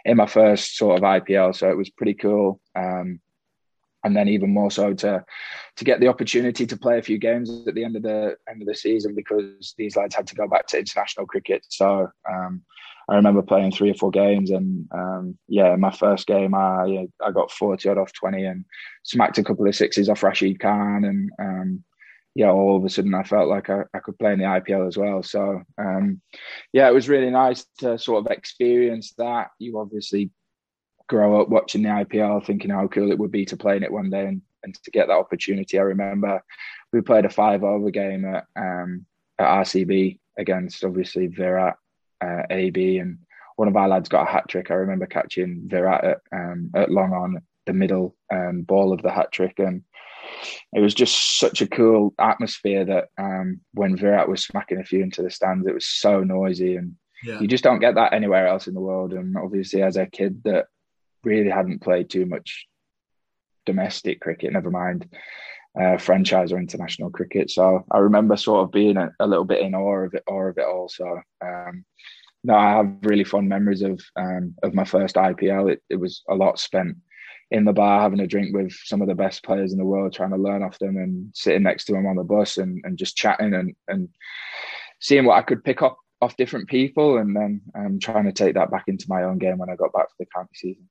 in 0.05 0.17
my 0.17 0.27
first 0.27 0.77
sort 0.77 0.99
of 0.99 1.03
IPL, 1.03 1.55
so 1.55 1.69
it 1.69 1.77
was 1.77 1.91
pretty 1.91 2.15
cool. 2.15 2.61
Um, 2.75 3.21
and 4.05 4.17
then 4.17 4.29
even 4.29 4.51
more 4.51 4.71
so 4.71 4.95
to 4.95 5.25
to 5.77 5.85
get 5.85 6.01
the 6.01 6.09
opportunity 6.09 6.67
to 6.67 6.77
play 6.77 6.99
a 6.99 7.03
few 7.03 7.19
games 7.19 7.67
at 7.67 7.75
the 7.75 7.85
end 7.85 7.97
of 7.97 8.03
the 8.03 8.37
end 8.49 8.63
of 8.63 8.69
the 8.69 8.75
season 8.75 9.15
because 9.15 9.75
these 9.77 9.97
lads 9.97 10.15
had 10.15 10.27
to 10.27 10.35
go 10.35 10.49
back 10.49 10.67
to 10.69 10.79
international 10.79 11.27
cricket. 11.27 11.65
So 11.69 12.09
um, 12.29 12.63
I 13.09 13.17
remember 13.17 13.43
playing 13.43 13.73
three 13.73 13.91
or 13.91 13.95
four 13.95 14.11
games, 14.11 14.51
and 14.51 14.87
um, 14.93 15.39
yeah, 15.49 15.75
my 15.77 15.91
first 15.91 16.27
game 16.27 16.55
I 16.55 17.09
I 17.25 17.31
got 17.31 17.51
forty 17.51 17.89
odd 17.89 17.99
off 17.99 18.13
twenty 18.13 18.45
and 18.45 18.65
smacked 19.03 19.39
a 19.39 19.45
couple 19.45 19.67
of 19.67 19.75
sixes 19.75 20.09
off 20.09 20.23
Rashid 20.23 20.61
Khan, 20.61 21.05
and 21.05 21.31
um, 21.39 21.85
yeah, 22.35 22.51
all 22.51 22.77
of 22.77 22.85
a 22.85 22.89
sudden 22.89 23.15
I 23.15 23.23
felt 23.23 23.49
like 23.49 23.71
I, 23.71 23.83
I 23.95 24.01
could 24.01 24.19
play 24.19 24.33
in 24.33 24.39
the 24.39 24.45
IPL 24.45 24.87
as 24.87 24.97
well. 24.97 25.23
So 25.23 25.63
um, 25.79 26.21
yeah, 26.73 26.89
it 26.89 26.95
was 26.95 27.09
really 27.09 27.31
nice 27.31 27.65
to 27.79 27.99
sort 27.99 28.27
of 28.27 28.33
experience 28.33 29.15
that. 29.19 29.49
You 29.59 29.79
obviously 29.79 30.31
grow 31.09 31.41
up 31.41 31.49
watching 31.49 31.83
the 31.83 31.89
IPL, 31.89 32.45
thinking 32.45 32.71
how 32.71 32.87
cool 32.89 33.11
it 33.11 33.19
would 33.19 33.33
be 33.33 33.45
to 33.47 33.57
play 33.57 33.77
in 33.77 33.83
it 33.83 33.93
one 33.93 34.11
day 34.11 34.27
and, 34.27 34.43
and 34.63 34.75
to 34.85 34.91
get 34.91 35.09
that 35.09 35.15
opportunity. 35.15 35.79
I 35.79 35.83
remember 35.83 36.43
we 36.93 37.01
played 37.01 37.25
a 37.25 37.31
five 37.31 37.65
over 37.65 37.91
game 37.91 38.25
at, 38.25 38.47
um, 38.55 39.07
at 39.39 39.65
RCB 39.65 40.19
against 40.37 40.85
obviously 40.85 41.27
Virat, 41.27 41.77
uh, 42.21 42.43
AB, 42.51 42.99
and 42.99 43.19
one 43.57 43.69
of 43.69 43.77
our 43.77 43.89
lads 43.89 44.09
got 44.09 44.29
a 44.29 44.31
hat 44.31 44.49
trick. 44.49 44.71
I 44.71 44.75
remember 44.75 45.07
catching 45.07 45.63
Virat 45.67 46.05
at, 46.05 46.19
um, 46.33 46.71
at 46.75 46.91
long 46.91 47.13
on 47.13 47.43
the 47.67 47.73
middle 47.73 48.17
um, 48.33 48.63
ball 48.63 48.93
of 48.93 49.03
the 49.03 49.11
hat 49.11 49.33
trick, 49.33 49.59
and 49.59 49.83
it 50.73 50.81
was 50.81 50.95
just 50.95 51.39
such 51.39 51.61
a 51.61 51.69
cool 51.69 52.15
atmosphere 52.19 52.85
that 52.85 53.09
um, 53.19 53.61
when 53.73 53.97
Virat 53.97 54.29
was 54.29 54.45
smacking 54.45 54.79
a 54.79 54.85
few 54.85 55.03
into 55.03 55.23
the 55.23 55.31
stands, 55.31 55.67
it 55.67 55.75
was 55.75 55.87
so 55.87 56.23
noisy 56.23 56.77
and. 56.77 56.95
Yeah. 57.25 57.41
You 57.41 57.49
just 57.49 57.65
don't 57.65 57.81
get 57.81 57.97
that 57.97 58.13
anywhere 58.13 58.47
else 58.47 58.69
in 58.69 58.75
the 58.75 58.81
world, 58.81 59.13
and 59.13 59.37
obviously, 59.37 59.83
as 59.83 59.97
a 59.97 60.07
kid 60.07 60.41
that 60.45 60.67
really 61.25 61.51
hadn't 61.51 61.83
played 61.83 62.09
too 62.09 62.27
much 62.27 62.69
domestic 63.67 64.21
cricket, 64.21 64.53
never 64.53 64.71
mind 64.71 65.05
uh, 65.81 65.99
franchise 65.99 66.53
or 66.53 66.59
international 66.59 67.11
cricket. 67.11 67.51
So 67.51 67.85
I 67.91 67.99
remember 67.99 68.37
sort 68.37 68.65
of 68.65 68.73
being 68.73 68.97
a, 68.97 69.11
a, 69.21 69.27
little 69.27 69.45
bit 69.45 69.61
in 69.61 69.75
awe 69.75 70.05
of 70.05 70.15
it, 70.15 70.25
awe 70.27 70.49
of 70.49 70.59
it 70.59 70.65
all. 70.65 70.89
So 70.89 71.21
um, 71.45 71.85
no, 72.45 72.55
I 72.55 72.71
have 72.71 72.97
really 73.03 73.25
fond 73.25 73.49
memories 73.49 73.83
of 73.83 74.01
um, 74.17 74.55
of 74.63 74.75
my 74.75 74.85
first 74.85 75.17
IPL. 75.17 75.73
It, 75.73 75.83
it 75.89 75.97
was 75.97 76.23
a 76.29 76.35
lot 76.35 76.59
spent 76.59 76.97
in 77.51 77.65
the 77.65 77.73
bar 77.73 78.03
having 78.03 78.21
a 78.21 78.27
drink 78.27 78.55
with 78.55 78.73
some 78.85 79.01
of 79.01 79.09
the 79.09 79.15
best 79.15 79.43
players 79.43 79.73
in 79.73 79.79
the 79.79 79.85
world, 79.85 80.13
trying 80.13 80.31
to 80.31 80.37
learn 80.37 80.63
off 80.63 80.79
them 80.79 80.97
and 80.97 81.31
sitting 81.35 81.63
next 81.63 81.87
to 81.87 81.93
them 81.93 82.07
on 82.07 82.17
the 82.17 82.23
bus 82.23 82.59
and, 82.59 82.81
and 82.85 82.99
just 82.99 83.17
chatting 83.17 83.55
and, 83.55 83.75
and 83.89 84.09
seeing 85.01 85.25
what 85.25 85.39
I 85.39 85.43
could 85.43 85.65
pick 85.65 85.81
up 85.81 85.97
off 86.21 86.37
different 86.37 86.69
people 86.69 87.19
and 87.19 87.35
then 87.35 87.63
um, 87.75 87.99
trying 88.01 88.25
to 88.25 88.33
take 88.33 88.55
that 88.55 88.71
back 88.71 88.85
into 88.87 89.07
my 89.09 89.23
own 89.23 89.39
game 89.39 89.59
when 89.59 89.71
I 89.71 89.77
got 89.77 89.93
back 89.93 90.09
for 90.09 90.17
the 90.19 90.27
county 90.35 90.51
season. 90.55 90.89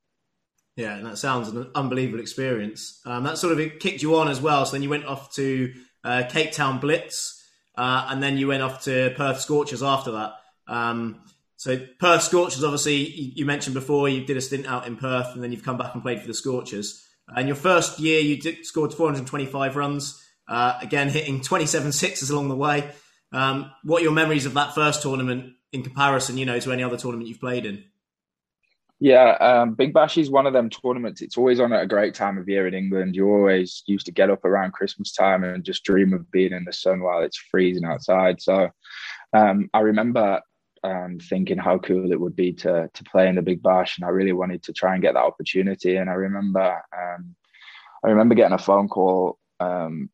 Yeah, 0.77 0.95
and 0.95 1.07
that 1.07 1.17
sounds 1.17 1.49
an 1.49 1.71
unbelievable 1.73 2.19
experience. 2.19 3.01
Um, 3.03 3.23
that 3.23 3.39
sort 3.39 3.59
of 3.59 3.79
kicked 3.79 4.03
you 4.03 4.15
on 4.17 4.29
as 4.29 4.39
well. 4.39 4.63
So 4.63 4.73
then 4.73 4.83
you 4.83 4.89
went 4.89 5.05
off 5.05 5.33
to 5.33 5.73
uh, 6.03 6.23
Cape 6.29 6.51
Town 6.51 6.79
Blitz, 6.79 7.43
uh, 7.75 8.05
and 8.09 8.21
then 8.21 8.37
you 8.37 8.47
went 8.47 8.61
off 8.61 8.83
to 8.83 9.11
Perth 9.17 9.41
Scorchers 9.41 9.81
after 9.81 10.11
that. 10.11 10.33
Um, 10.67 11.23
so 11.55 11.79
Perth 11.99 12.21
Scorchers, 12.21 12.63
obviously, 12.63 12.95
you, 12.95 13.31
you, 13.37 13.45
mentioned 13.45 13.73
before 13.73 14.07
you 14.07 14.23
did 14.23 14.37
a 14.37 14.41
stint 14.41 14.67
out 14.67 14.85
in 14.85 14.97
Perth, 14.97 15.33
and 15.33 15.43
then 15.43 15.51
you've 15.51 15.63
come 15.63 15.79
back 15.79 15.95
and 15.95 16.03
played 16.03 16.21
for 16.21 16.27
the 16.27 16.33
Scorchers. 16.35 17.03
And 17.27 17.47
your 17.47 17.55
first 17.55 17.99
year, 17.99 18.19
you 18.19 18.39
did, 18.39 18.63
scored 18.63 18.93
425 18.93 19.75
runs, 19.75 20.23
uh, 20.47 20.77
again 20.79 21.09
hitting 21.09 21.41
27 21.41 21.91
sixes 21.91 22.29
along 22.29 22.49
the 22.49 22.55
way. 22.55 22.91
Um, 23.31 23.71
what 23.83 24.01
are 24.01 24.03
your 24.03 24.13
memories 24.13 24.45
of 24.45 24.53
that 24.53 24.75
first 24.75 25.01
tournament 25.01 25.53
in 25.71 25.81
comparison, 25.81 26.37
you 26.37 26.45
know, 26.45 26.59
to 26.59 26.71
any 26.71 26.83
other 26.83 26.97
tournament 26.97 27.27
you've 27.27 27.39
played 27.39 27.65
in? 27.65 27.83
Yeah, 28.99 29.31
um, 29.39 29.75
Big 29.75 29.93
Bash 29.93 30.17
is 30.17 30.31
one 30.31 30.47
of 30.47 30.53
them 30.53 30.71
tournaments. 30.71 31.21
It's 31.21 31.37
always 31.37 31.59
on 31.59 31.71
at 31.71 31.83
a 31.83 31.87
great 31.87 32.15
time 32.15 32.39
of 32.39 32.49
year 32.49 32.67
in 32.67 32.73
England. 32.73 33.15
You 33.15 33.29
always 33.29 33.83
used 33.85 34.07
to 34.07 34.11
get 34.11 34.31
up 34.31 34.43
around 34.43 34.73
Christmas 34.73 35.11
time 35.11 35.43
and 35.43 35.63
just 35.63 35.83
dream 35.83 36.13
of 36.13 36.29
being 36.31 36.51
in 36.51 36.63
the 36.65 36.73
sun 36.73 37.01
while 37.01 37.21
it's 37.21 37.37
freezing 37.37 37.85
outside. 37.85 38.41
So 38.41 38.69
um, 39.33 39.69
I 39.71 39.81
remember 39.81 40.41
um, 40.83 41.19
thinking 41.19 41.59
how 41.59 41.77
cool 41.77 42.11
it 42.11 42.19
would 42.19 42.35
be 42.35 42.53
to 42.53 42.89
to 42.91 43.03
play 43.03 43.27
in 43.27 43.35
the 43.35 43.41
Big 43.43 43.61
Bash, 43.61 43.97
and 43.97 44.05
I 44.05 44.09
really 44.09 44.33
wanted 44.33 44.63
to 44.63 44.73
try 44.73 44.93
and 44.93 45.01
get 45.01 45.13
that 45.13 45.23
opportunity. 45.23 45.97
And 45.97 46.09
I 46.09 46.13
remember, 46.13 46.81
um, 46.97 47.35
I 48.03 48.09
remember 48.09 48.33
getting 48.33 48.53
a 48.53 48.57
phone 48.57 48.87
call 48.87 49.37
um, 49.59 50.09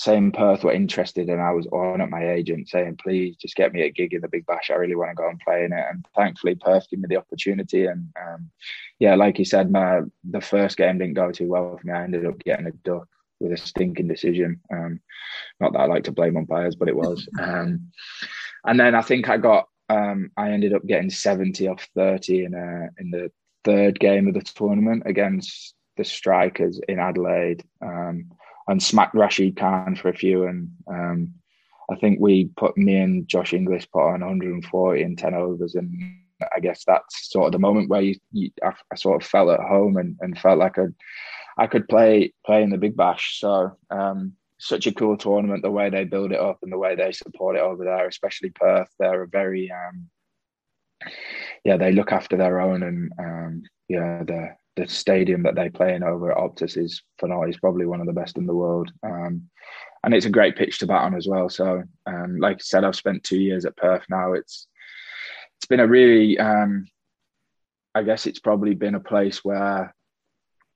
saying 0.00 0.32
Perth 0.32 0.64
were 0.64 0.72
interested, 0.72 1.28
and 1.28 1.42
I 1.42 1.50
was 1.50 1.66
on 1.66 2.00
at 2.00 2.08
my 2.08 2.30
agent 2.30 2.70
saying, 2.70 2.96
"Please, 3.02 3.36
just 3.36 3.54
get 3.54 3.74
me 3.74 3.82
a 3.82 3.90
gig 3.90 4.14
in 4.14 4.22
the 4.22 4.28
Big 4.28 4.46
Bash. 4.46 4.70
I 4.70 4.74
really 4.74 4.96
want 4.96 5.10
to 5.10 5.14
go 5.14 5.28
and 5.28 5.38
play 5.38 5.62
in 5.62 5.74
it." 5.74 5.84
And 5.90 6.06
thankfully, 6.16 6.54
Perth 6.54 6.88
gave 6.88 7.00
me 7.00 7.06
the 7.06 7.18
opportunity. 7.18 7.84
And 7.84 8.08
um, 8.18 8.50
yeah, 8.98 9.14
like 9.14 9.38
you 9.38 9.44
said, 9.44 9.70
my 9.70 10.00
the 10.24 10.40
first 10.40 10.78
game 10.78 10.96
didn't 10.96 11.14
go 11.14 11.30
too 11.30 11.48
well 11.48 11.76
for 11.76 11.86
me. 11.86 11.92
I 11.92 12.04
ended 12.04 12.24
up 12.24 12.38
getting 12.38 12.66
a 12.66 12.72
duck 12.72 13.08
with 13.40 13.52
a 13.52 13.58
stinking 13.58 14.08
decision. 14.08 14.62
Um, 14.72 15.00
not 15.60 15.74
that 15.74 15.80
I 15.80 15.84
like 15.84 16.04
to 16.04 16.12
blame 16.12 16.38
umpires, 16.38 16.76
but 16.76 16.88
it 16.88 16.96
was. 16.96 17.28
Um, 17.38 17.92
and 18.64 18.78
then 18.80 18.94
I 18.94 19.02
think 19.02 19.30
I 19.30 19.38
got, 19.38 19.68
um, 19.88 20.30
I 20.36 20.50
ended 20.50 20.74
up 20.74 20.86
getting 20.86 21.10
seventy 21.10 21.68
off 21.68 21.86
thirty 21.94 22.44
in 22.44 22.54
a, 22.54 22.88
in 22.98 23.10
the 23.10 23.30
third 23.64 24.00
game 24.00 24.28
of 24.28 24.34
the 24.34 24.42
tournament 24.42 25.02
against 25.04 25.74
the 25.98 26.04
Strikers 26.04 26.80
in 26.88 26.98
Adelaide. 26.98 27.62
Um, 27.82 28.30
and 28.70 28.80
smacked 28.80 29.16
Rashid 29.16 29.56
Khan 29.56 29.96
for 29.96 30.08
a 30.08 30.16
few. 30.16 30.44
And 30.44 30.70
um, 30.86 31.34
I 31.90 31.96
think 31.96 32.20
we 32.20 32.50
put 32.56 32.78
me 32.78 32.96
and 32.96 33.26
Josh 33.26 33.52
Inglis 33.52 33.84
put 33.86 34.06
on 34.06 34.20
140 34.20 35.02
in 35.02 35.16
10 35.16 35.34
overs. 35.34 35.74
And 35.74 35.92
I 36.54 36.60
guess 36.60 36.84
that's 36.86 37.30
sort 37.30 37.46
of 37.46 37.52
the 37.52 37.58
moment 37.58 37.90
where 37.90 38.00
you, 38.00 38.14
you 38.30 38.50
I, 38.62 38.72
I, 38.92 38.94
sort 38.94 39.20
of 39.20 39.28
felt 39.28 39.50
at 39.50 39.66
home 39.66 39.96
and, 39.96 40.16
and 40.20 40.38
felt 40.38 40.60
like 40.60 40.78
I, 40.78 40.86
I 41.58 41.66
could 41.66 41.88
play 41.88 42.32
play 42.46 42.62
in 42.62 42.70
the 42.70 42.78
Big 42.78 42.96
Bash. 42.96 43.40
So 43.40 43.76
um, 43.90 44.34
such 44.58 44.86
a 44.86 44.94
cool 44.94 45.16
tournament, 45.16 45.62
the 45.62 45.70
way 45.70 45.90
they 45.90 46.04
build 46.04 46.30
it 46.30 46.38
up 46.38 46.60
and 46.62 46.70
the 46.70 46.78
way 46.78 46.94
they 46.94 47.10
support 47.10 47.56
it 47.56 47.62
over 47.62 47.84
there, 47.84 48.06
especially 48.06 48.50
Perth. 48.50 48.88
They're 49.00 49.24
a 49.24 49.28
very 49.28 49.72
um, 49.72 50.08
yeah, 51.64 51.76
they 51.76 51.90
look 51.90 52.12
after 52.12 52.36
their 52.36 52.60
own 52.60 52.84
and 52.84 53.12
um, 53.18 53.62
yeah, 53.88 54.22
the 54.22 54.54
the 54.76 54.86
stadium 54.88 55.42
that 55.42 55.54
they 55.54 55.68
play 55.68 55.94
in 55.94 56.02
over 56.02 56.30
at 56.30 56.38
Optus 56.38 56.76
is 56.76 57.02
phenomenal. 57.18 57.48
It's 57.50 57.58
probably 57.58 57.86
one 57.86 58.00
of 58.00 58.06
the 58.06 58.12
best 58.12 58.38
in 58.38 58.46
the 58.46 58.54
world. 58.54 58.90
Um, 59.02 59.48
and 60.02 60.14
it's 60.14 60.26
a 60.26 60.30
great 60.30 60.56
pitch 60.56 60.78
to 60.78 60.86
bat 60.86 61.02
on 61.02 61.14
as 61.14 61.26
well. 61.28 61.48
So, 61.48 61.82
um, 62.06 62.38
like 62.38 62.56
I 62.56 62.60
said, 62.60 62.84
I've 62.84 62.96
spent 62.96 63.22
two 63.22 63.38
years 63.38 63.64
at 63.64 63.76
Perth 63.76 64.04
now. 64.08 64.32
It's 64.32 64.66
it's 65.58 65.66
been 65.66 65.80
a 65.80 65.86
really, 65.86 66.38
um, 66.38 66.86
I 67.94 68.02
guess 68.02 68.26
it's 68.26 68.38
probably 68.38 68.74
been 68.74 68.94
a 68.94 69.00
place 69.00 69.44
where 69.44 69.94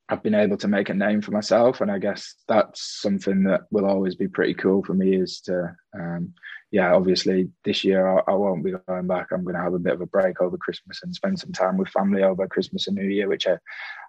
I've 0.09 0.23
been 0.23 0.35
able 0.35 0.59
to 0.59 0.69
make 0.69 0.91
a 0.91 0.95
name 0.95 1.23
for 1.23 1.31
myself, 1.31 1.81
and 1.81 1.91
I 1.91 1.99
guess 1.99 2.35
that's 2.47 3.01
something 3.01 3.45
that 3.45 3.63
will 3.71 3.87
always 3.87 4.15
be 4.15 4.29
pretty 4.29 4.55
cool 4.55 4.85
for 4.85 4.93
me. 4.93 5.17
Is 5.17 5.41
to 5.43 5.75
um, 5.99 6.35
yeah, 6.71 6.93
obviously 6.93 7.49
this 7.65 7.85
year 7.85 8.07
I, 8.07 8.33
I, 8.33 8.35
won't 8.35 8.65
be 8.65 8.73
going 8.89 9.07
back. 9.07 9.29
I'm 9.31 9.45
going 9.45 9.55
to 9.55 9.63
have 9.63 9.75
a 9.75 9.79
bit 9.79 9.95
of 9.95 10.01
a 10.01 10.07
break 10.07 10.41
over 10.41 10.59
Christmas 10.59 11.01
and 11.03 11.15
spend 11.15 11.39
some 11.39 11.53
time 11.53 11.77
with 11.77 11.89
family 11.89 12.23
over 12.23 12.49
Christmas 12.49 12.89
and 12.89 12.97
New 12.97 13.07
Year, 13.07 13.29
which 13.29 13.47
I 13.47 13.59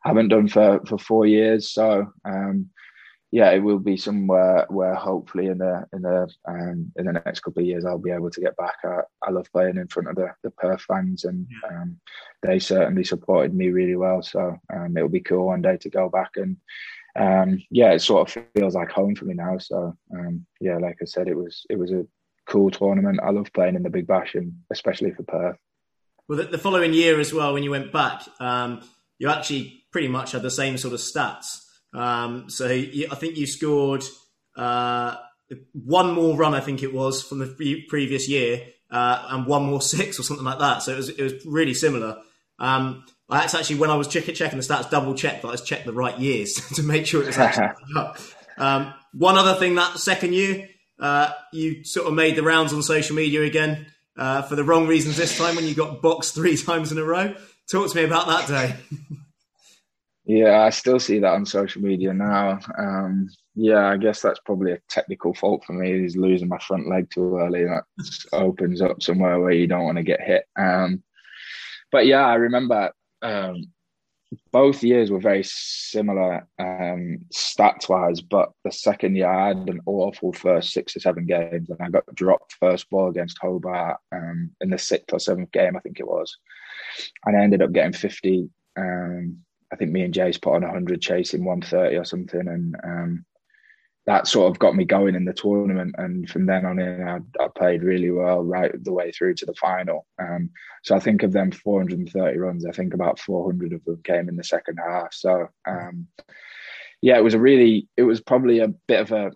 haven't 0.03 0.29
done 0.29 0.47
for 0.47 0.81
for 0.85 0.97
four 0.97 1.25
years. 1.25 1.71
So 1.71 2.11
um, 2.25 2.69
yeah, 3.31 3.51
it 3.51 3.59
will 3.59 3.79
be 3.79 3.97
somewhere 3.97 4.65
where 4.69 4.95
hopefully 4.95 5.47
in 5.47 5.57
the 5.57 5.85
in 5.93 6.03
the 6.03 6.29
um, 6.47 6.91
in 6.95 7.05
the 7.05 7.13
next 7.13 7.41
couple 7.41 7.61
of 7.61 7.67
years 7.67 7.85
I'll 7.85 7.97
be 7.97 8.11
able 8.11 8.29
to 8.29 8.41
get 8.41 8.55
back. 8.55 8.75
I, 8.83 9.01
I 9.21 9.31
love 9.31 9.51
playing 9.51 9.77
in 9.77 9.87
front 9.87 10.09
of 10.09 10.15
the, 10.15 10.33
the 10.43 10.51
Perth 10.51 10.81
fans, 10.81 11.25
and 11.25 11.47
um, 11.69 11.99
they 12.41 12.59
certainly 12.59 13.03
supported 13.03 13.53
me 13.53 13.69
really 13.69 13.95
well. 13.95 14.21
So 14.21 14.57
um, 14.73 14.95
it'll 14.95 15.09
be 15.09 15.19
cool 15.19 15.47
one 15.47 15.61
day 15.61 15.77
to 15.77 15.89
go 15.89 16.09
back 16.09 16.31
and 16.37 16.57
um, 17.15 17.63
yeah, 17.69 17.91
it 17.91 17.99
sort 17.99 18.35
of 18.35 18.45
feels 18.55 18.75
like 18.75 18.91
home 18.91 19.15
for 19.15 19.25
me 19.25 19.33
now. 19.33 19.57
So 19.57 19.95
um, 20.13 20.45
yeah, 20.59 20.77
like 20.77 20.97
I 21.01 21.05
said, 21.05 21.27
it 21.27 21.35
was 21.35 21.65
it 21.69 21.79
was 21.79 21.91
a 21.91 22.05
cool 22.45 22.69
tournament. 22.71 23.19
I 23.23 23.31
love 23.31 23.51
playing 23.53 23.75
in 23.75 23.83
the 23.83 23.89
Big 23.89 24.07
Bash, 24.07 24.35
and 24.35 24.53
especially 24.69 25.11
for 25.11 25.23
Perth. 25.23 25.57
Well, 26.27 26.45
the, 26.45 26.57
following 26.57 26.93
year 26.93 27.19
as 27.19 27.33
well, 27.33 27.53
when 27.53 27.63
you 27.63 27.71
went 27.71 27.93
back, 27.93 28.23
um, 28.39 28.81
you 29.19 29.29
actually 29.29 29.83
pretty 29.91 30.07
much 30.07 30.31
had 30.31 30.41
the 30.41 30.51
same 30.51 30.77
sort 30.77 30.93
of 30.93 30.99
stats. 30.99 31.61
Um, 31.95 32.49
so 32.49 32.67
you, 32.67 33.07
I 33.11 33.15
think 33.15 33.37
you 33.37 33.47
scored 33.47 34.03
uh, 34.55 35.15
one 35.73 36.13
more 36.13 36.35
run, 36.35 36.53
I 36.53 36.59
think 36.59 36.83
it 36.83 36.93
was 36.93 37.23
from 37.23 37.39
the 37.39 37.85
previous 37.87 38.27
year, 38.27 38.67
uh, 38.91 39.27
and 39.29 39.45
one 39.45 39.63
more 39.63 39.81
six 39.95 40.19
or 40.19 40.23
something 40.23 40.45
like 40.45 40.59
that. 40.59 40.83
So 40.83 40.93
it 40.93 40.97
was 40.97 41.09
it 41.09 41.21
was 41.21 41.45
really 41.45 41.73
similar. 41.73 42.17
Um, 42.59 43.05
I 43.29 43.43
actually, 43.43 43.77
when 43.77 43.89
I 43.89 43.95
was 43.95 44.07
checking, 44.07 44.35
checking 44.35 44.59
the 44.59 44.63
stats, 44.63 44.89
double 44.89 45.15
checked 45.15 45.41
that 45.41 45.47
I 45.47 45.51
was 45.51 45.61
checked 45.61 45.85
the 45.85 45.93
right 45.93 46.17
years 46.19 46.53
to 46.75 46.83
make 46.83 47.05
sure 47.05 47.23
it 47.23 47.27
was 47.27 47.37
actually 47.37 47.69
up. 47.95 48.17
Um, 48.57 48.93
one 49.13 49.37
other 49.37 49.55
thing 49.55 49.75
that 49.75 49.97
second 49.97 50.33
year, 50.33 50.69
uh, 50.99 51.31
you 51.51 51.83
sort 51.83 52.07
of 52.07 52.13
made 52.13 52.35
the 52.35 52.43
rounds 52.43 52.71
on 52.71 52.83
social 52.83 53.15
media 53.15 53.41
again 53.41 53.87
uh, 54.15 54.43
for 54.43 54.55
the 54.55 54.63
wrong 54.63 54.87
reasons 54.87 55.17
this 55.17 55.37
time 55.37 55.55
when 55.55 55.65
you 55.65 55.75
got 55.75 56.01
boxed 56.01 56.35
three 56.35 56.55
times 56.55 56.91
in 56.91 56.97
a 56.97 57.03
row. 57.03 57.35
Talk 57.69 57.89
to 57.89 57.95
me 57.95 58.03
about 58.03 58.27
that 58.27 58.47
day. 58.47 58.75
Yeah, 60.25 60.61
I 60.61 60.71
still 60.71 60.99
see 60.99 61.19
that 61.19 61.33
on 61.33 61.45
social 61.45 61.81
media 61.81 62.13
now. 62.13 62.59
Um, 62.77 63.29
yeah, 63.53 63.87
I 63.87 63.97
guess 63.97 64.21
that's 64.21 64.39
probably 64.39 64.71
a 64.71 64.81
technical 64.89 65.33
fault 65.35 65.63
for 65.65 65.73
me 65.73 65.91
is 66.05 66.17
losing 66.17 66.47
my 66.47 66.57
front 66.57 66.89
leg 66.89 67.09
too 67.11 67.37
early. 67.37 67.63
That 67.65 67.83
opens 68.33 68.81
up 68.81 69.03
somewhere 69.03 69.39
where 69.39 69.51
you 69.51 69.67
don't 69.67 69.85
want 69.85 69.97
to 69.97 70.03
get 70.03 70.21
hit. 70.21 70.45
Um, 70.57 71.03
but 71.91 72.07
yeah, 72.07 72.25
I 72.25 72.35
remember 72.35 72.91
um, 73.21 73.71
both 74.51 74.83
years 74.83 75.11
were 75.11 75.19
very 75.19 75.43
similar 75.43 76.47
um, 76.59 77.19
stats 77.31 77.87
wise, 77.87 78.21
but 78.21 78.51
the 78.63 78.71
second 78.71 79.15
year 79.15 79.29
I 79.29 79.49
had 79.49 79.69
an 79.69 79.81
awful 79.85 80.33
first 80.33 80.73
six 80.73 80.95
or 80.95 81.01
seven 81.01 81.27
games, 81.27 81.69
and 81.69 81.79
I 81.79 81.89
got 81.89 82.03
dropped 82.15 82.55
first 82.59 82.89
ball 82.89 83.09
against 83.09 83.37
Hobart 83.39 83.97
um, 84.11 84.51
in 84.59 84.71
the 84.71 84.77
sixth 84.79 85.13
or 85.13 85.19
seventh 85.19 85.51
game, 85.51 85.75
I 85.75 85.79
think 85.81 85.99
it 85.99 86.07
was, 86.07 86.35
and 87.25 87.37
I 87.37 87.43
ended 87.43 87.61
up 87.61 87.73
getting 87.73 87.93
fifty. 87.93 88.49
Um, 88.75 89.45
I 89.75 89.77
think 89.77 89.91
me 89.91 90.03
and 90.03 90.13
Jace 90.13 90.41
put 90.41 90.55
on 90.55 90.63
hundred, 90.63 91.01
chasing 91.01 91.43
one 91.43 91.61
thirty 91.61 91.97
or 91.97 92.05
something, 92.05 92.47
and 92.47 92.75
um, 92.81 93.25
that 94.05 94.25
sort 94.25 94.49
of 94.49 94.57
got 94.57 94.73
me 94.73 94.85
going 94.85 95.15
in 95.15 95.25
the 95.25 95.33
tournament. 95.33 95.95
And 95.97 96.29
from 96.29 96.45
then 96.45 96.65
on 96.65 96.79
in, 96.79 97.05
I, 97.05 97.17
I 97.43 97.49
played 97.49 97.83
really 97.83 98.09
well 98.09 98.41
right 98.41 98.71
the 98.81 98.93
way 98.93 99.11
through 99.11 99.33
to 99.35 99.45
the 99.45 99.53
final. 99.55 100.05
Um, 100.17 100.51
so 100.81 100.95
I 100.95 100.99
think 100.99 101.23
of 101.23 101.33
them 101.33 101.51
430 101.51 102.37
runs, 102.37 102.65
I 102.65 102.71
think 102.71 102.93
about 102.93 103.19
400 103.19 103.73
of 103.73 103.83
them 103.83 104.01
came 104.01 104.29
in 104.29 104.37
the 104.37 104.45
second 104.45 104.77
half. 104.77 105.13
So 105.13 105.49
um, 105.67 106.07
yeah, 107.01 107.17
it 107.17 107.23
was 107.23 107.33
a 107.33 107.39
really, 107.39 107.89
it 107.97 108.03
was 108.03 108.21
probably 108.21 108.59
a 108.59 108.69
bit 108.87 109.01
of 109.01 109.11
a 109.11 109.31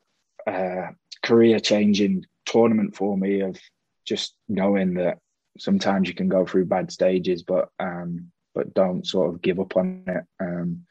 uh, 0.49 0.91
career 1.21 1.59
changing 1.59 2.25
tournament 2.45 2.95
for 2.95 3.17
me 3.17 3.41
of 3.41 3.59
just 4.05 4.35
knowing 4.47 4.93
that 4.93 5.17
sometimes 5.57 6.07
you 6.07 6.13
can 6.13 6.29
go 6.29 6.45
through 6.45 6.65
bad 6.65 6.93
stages, 6.93 7.43
but 7.43 7.67
um, 7.77 8.31
but 8.53 8.73
don't 8.73 9.05
sort 9.05 9.33
of 9.33 9.41
give 9.41 9.59
up 9.59 9.77
on 9.77 10.03
it. 10.07 10.23
Um, 10.39 10.85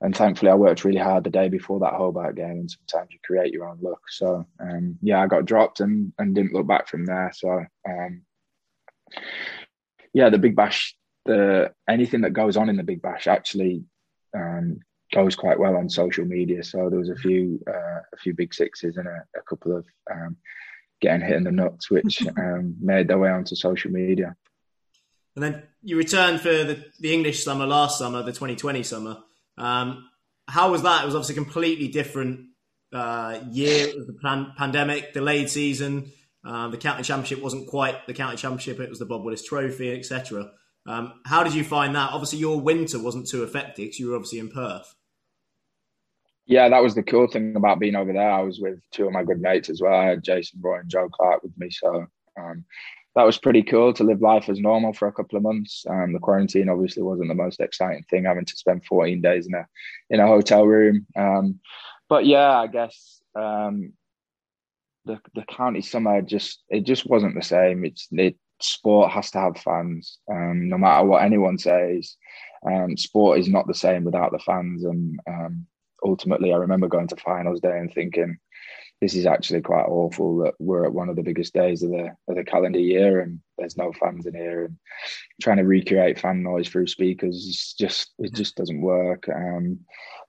and 0.00 0.14
thankfully 0.14 0.50
I 0.50 0.54
worked 0.54 0.84
really 0.84 1.00
hard 1.00 1.24
the 1.24 1.30
day 1.30 1.48
before 1.48 1.80
that 1.80 1.94
Hobart 1.94 2.36
game 2.36 2.50
and 2.50 2.70
sometimes 2.70 3.10
you 3.12 3.18
create 3.24 3.52
your 3.52 3.68
own 3.68 3.78
luck. 3.80 4.00
So 4.08 4.46
um, 4.60 4.96
yeah 5.02 5.20
I 5.20 5.26
got 5.26 5.44
dropped 5.44 5.80
and, 5.80 6.12
and 6.18 6.34
didn't 6.34 6.52
look 6.52 6.66
back 6.66 6.88
from 6.88 7.04
there. 7.04 7.32
So 7.34 7.64
um, 7.88 8.22
yeah 10.12 10.30
the 10.30 10.38
Big 10.38 10.54
Bash 10.54 10.94
the 11.24 11.72
anything 11.88 12.22
that 12.22 12.32
goes 12.32 12.56
on 12.56 12.68
in 12.68 12.76
the 12.76 12.82
Big 12.82 13.02
Bash 13.02 13.26
actually 13.26 13.84
um, 14.36 14.80
goes 15.12 15.34
quite 15.34 15.58
well 15.58 15.76
on 15.76 15.88
social 15.88 16.24
media. 16.24 16.62
So 16.62 16.88
there 16.88 16.98
was 16.98 17.10
a 17.10 17.16
few 17.16 17.60
uh, 17.68 18.00
a 18.12 18.16
few 18.18 18.34
big 18.34 18.54
sixes 18.54 18.96
and 18.96 19.08
a, 19.08 19.24
a 19.36 19.42
couple 19.48 19.76
of 19.76 19.86
um, 20.10 20.36
getting 21.00 21.26
hit 21.26 21.36
in 21.36 21.44
the 21.44 21.52
nuts 21.52 21.90
which 21.90 22.26
um, 22.38 22.76
made 22.80 23.08
their 23.08 23.18
way 23.18 23.30
onto 23.30 23.54
social 23.54 23.90
media 23.90 24.36
and 25.38 25.54
then 25.54 25.62
you 25.82 25.96
returned 25.96 26.40
for 26.40 26.48
the, 26.48 26.84
the 26.98 27.14
English 27.14 27.44
summer 27.44 27.64
last 27.64 27.98
summer 27.98 28.22
the 28.22 28.32
2020 28.32 28.82
summer 28.82 29.18
um, 29.58 30.08
how 30.48 30.70
was 30.70 30.82
that? 30.82 31.02
It 31.02 31.06
was 31.06 31.14
obviously 31.14 31.34
a 31.34 31.44
completely 31.44 31.88
different 31.88 32.46
uh, 32.92 33.40
year. 33.50 33.86
the 33.86 34.16
pan- 34.22 34.52
pandemic, 34.56 35.12
delayed 35.12 35.50
season. 35.50 36.10
Um, 36.44 36.70
the 36.70 36.78
county 36.78 37.02
championship 37.02 37.42
wasn't 37.42 37.68
quite 37.68 38.06
the 38.06 38.14
county 38.14 38.36
championship; 38.36 38.80
it 38.80 38.88
was 38.88 38.98
the 38.98 39.04
Bob 39.04 39.24
Willis 39.24 39.44
Trophy, 39.44 39.94
etc. 39.94 40.50
Um, 40.86 41.20
how 41.26 41.44
did 41.44 41.54
you 41.54 41.64
find 41.64 41.94
that? 41.94 42.12
Obviously, 42.12 42.38
your 42.38 42.60
winter 42.60 42.98
wasn't 42.98 43.28
too 43.28 43.42
affected 43.42 43.82
because 43.82 43.98
you 43.98 44.08
were 44.08 44.16
obviously 44.16 44.38
in 44.38 44.48
Perth. 44.48 44.94
Yeah, 46.46 46.70
that 46.70 46.82
was 46.82 46.94
the 46.94 47.02
cool 47.02 47.26
thing 47.26 47.56
about 47.56 47.78
being 47.78 47.94
over 47.94 48.12
there. 48.12 48.30
I 48.30 48.40
was 48.40 48.58
with 48.58 48.80
two 48.90 49.06
of 49.06 49.12
my 49.12 49.22
good 49.22 49.40
mates 49.40 49.68
as 49.68 49.82
well. 49.82 49.92
I 49.92 50.06
had 50.06 50.24
Jason 50.24 50.60
Roy 50.62 50.78
and 50.78 50.88
Joe 50.88 51.10
Clarke 51.10 51.42
with 51.42 51.52
me, 51.58 51.68
so 51.68 52.06
um, 52.38 52.64
that 53.18 53.26
was 53.26 53.36
pretty 53.36 53.64
cool 53.64 53.92
to 53.92 54.04
live 54.04 54.22
life 54.22 54.48
as 54.48 54.60
normal 54.60 54.92
for 54.92 55.08
a 55.08 55.12
couple 55.12 55.36
of 55.36 55.42
months. 55.42 55.84
Um, 55.90 56.12
the 56.12 56.20
quarantine 56.20 56.68
obviously 56.68 57.02
wasn't 57.02 57.26
the 57.26 57.34
most 57.34 57.58
exciting 57.58 58.04
thing, 58.08 58.26
having 58.26 58.44
to 58.44 58.56
spend 58.56 58.84
14 58.84 59.20
days 59.20 59.48
in 59.48 59.54
a 59.54 59.66
in 60.08 60.20
a 60.20 60.26
hotel 60.28 60.64
room. 60.64 61.04
Um, 61.16 61.58
but 62.08 62.26
yeah, 62.26 62.56
I 62.56 62.68
guess 62.68 63.20
um, 63.34 63.94
the 65.04 65.18
the 65.34 65.42
county 65.48 65.80
summer 65.82 66.22
just 66.22 66.62
it 66.68 66.86
just 66.86 67.06
wasn't 67.06 67.34
the 67.34 67.42
same. 67.42 67.84
It's 67.84 68.06
it 68.12 68.36
sport 68.60 69.10
has 69.10 69.32
to 69.32 69.40
have 69.40 69.58
fans, 69.58 70.18
um, 70.30 70.68
no 70.68 70.78
matter 70.78 71.04
what 71.04 71.24
anyone 71.24 71.58
says. 71.58 72.14
Um, 72.64 72.96
sport 72.96 73.40
is 73.40 73.48
not 73.48 73.66
the 73.66 73.74
same 73.74 74.04
without 74.04 74.30
the 74.30 74.38
fans, 74.38 74.84
and 74.84 75.18
um, 75.26 75.66
ultimately, 76.04 76.52
I 76.52 76.58
remember 76.58 76.86
going 76.86 77.08
to 77.08 77.16
finals 77.16 77.58
day 77.58 77.78
and 77.78 77.92
thinking, 77.92 78.38
this 79.00 79.14
is 79.14 79.26
actually 79.26 79.60
quite 79.60 79.86
awful 79.86 80.38
that 80.38 80.54
we're 80.58 80.84
at 80.84 80.92
one 80.92 81.08
of 81.08 81.16
the 81.16 81.22
biggest 81.22 81.54
days 81.54 81.82
of 81.82 81.90
the 81.90 82.10
of 82.28 82.36
the 82.36 82.44
calendar 82.44 82.80
year 82.80 83.20
and 83.20 83.40
there's 83.56 83.76
no 83.76 83.92
fans 83.92 84.26
in 84.26 84.34
here 84.34 84.64
and 84.64 84.76
trying 85.40 85.56
to 85.56 85.64
recreate 85.64 86.18
fan 86.18 86.42
noise 86.42 86.68
through 86.68 86.86
speakers 86.86 87.74
just 87.78 88.12
it 88.18 88.34
just 88.34 88.56
doesn't 88.56 88.80
work. 88.80 89.28
Um, 89.28 89.80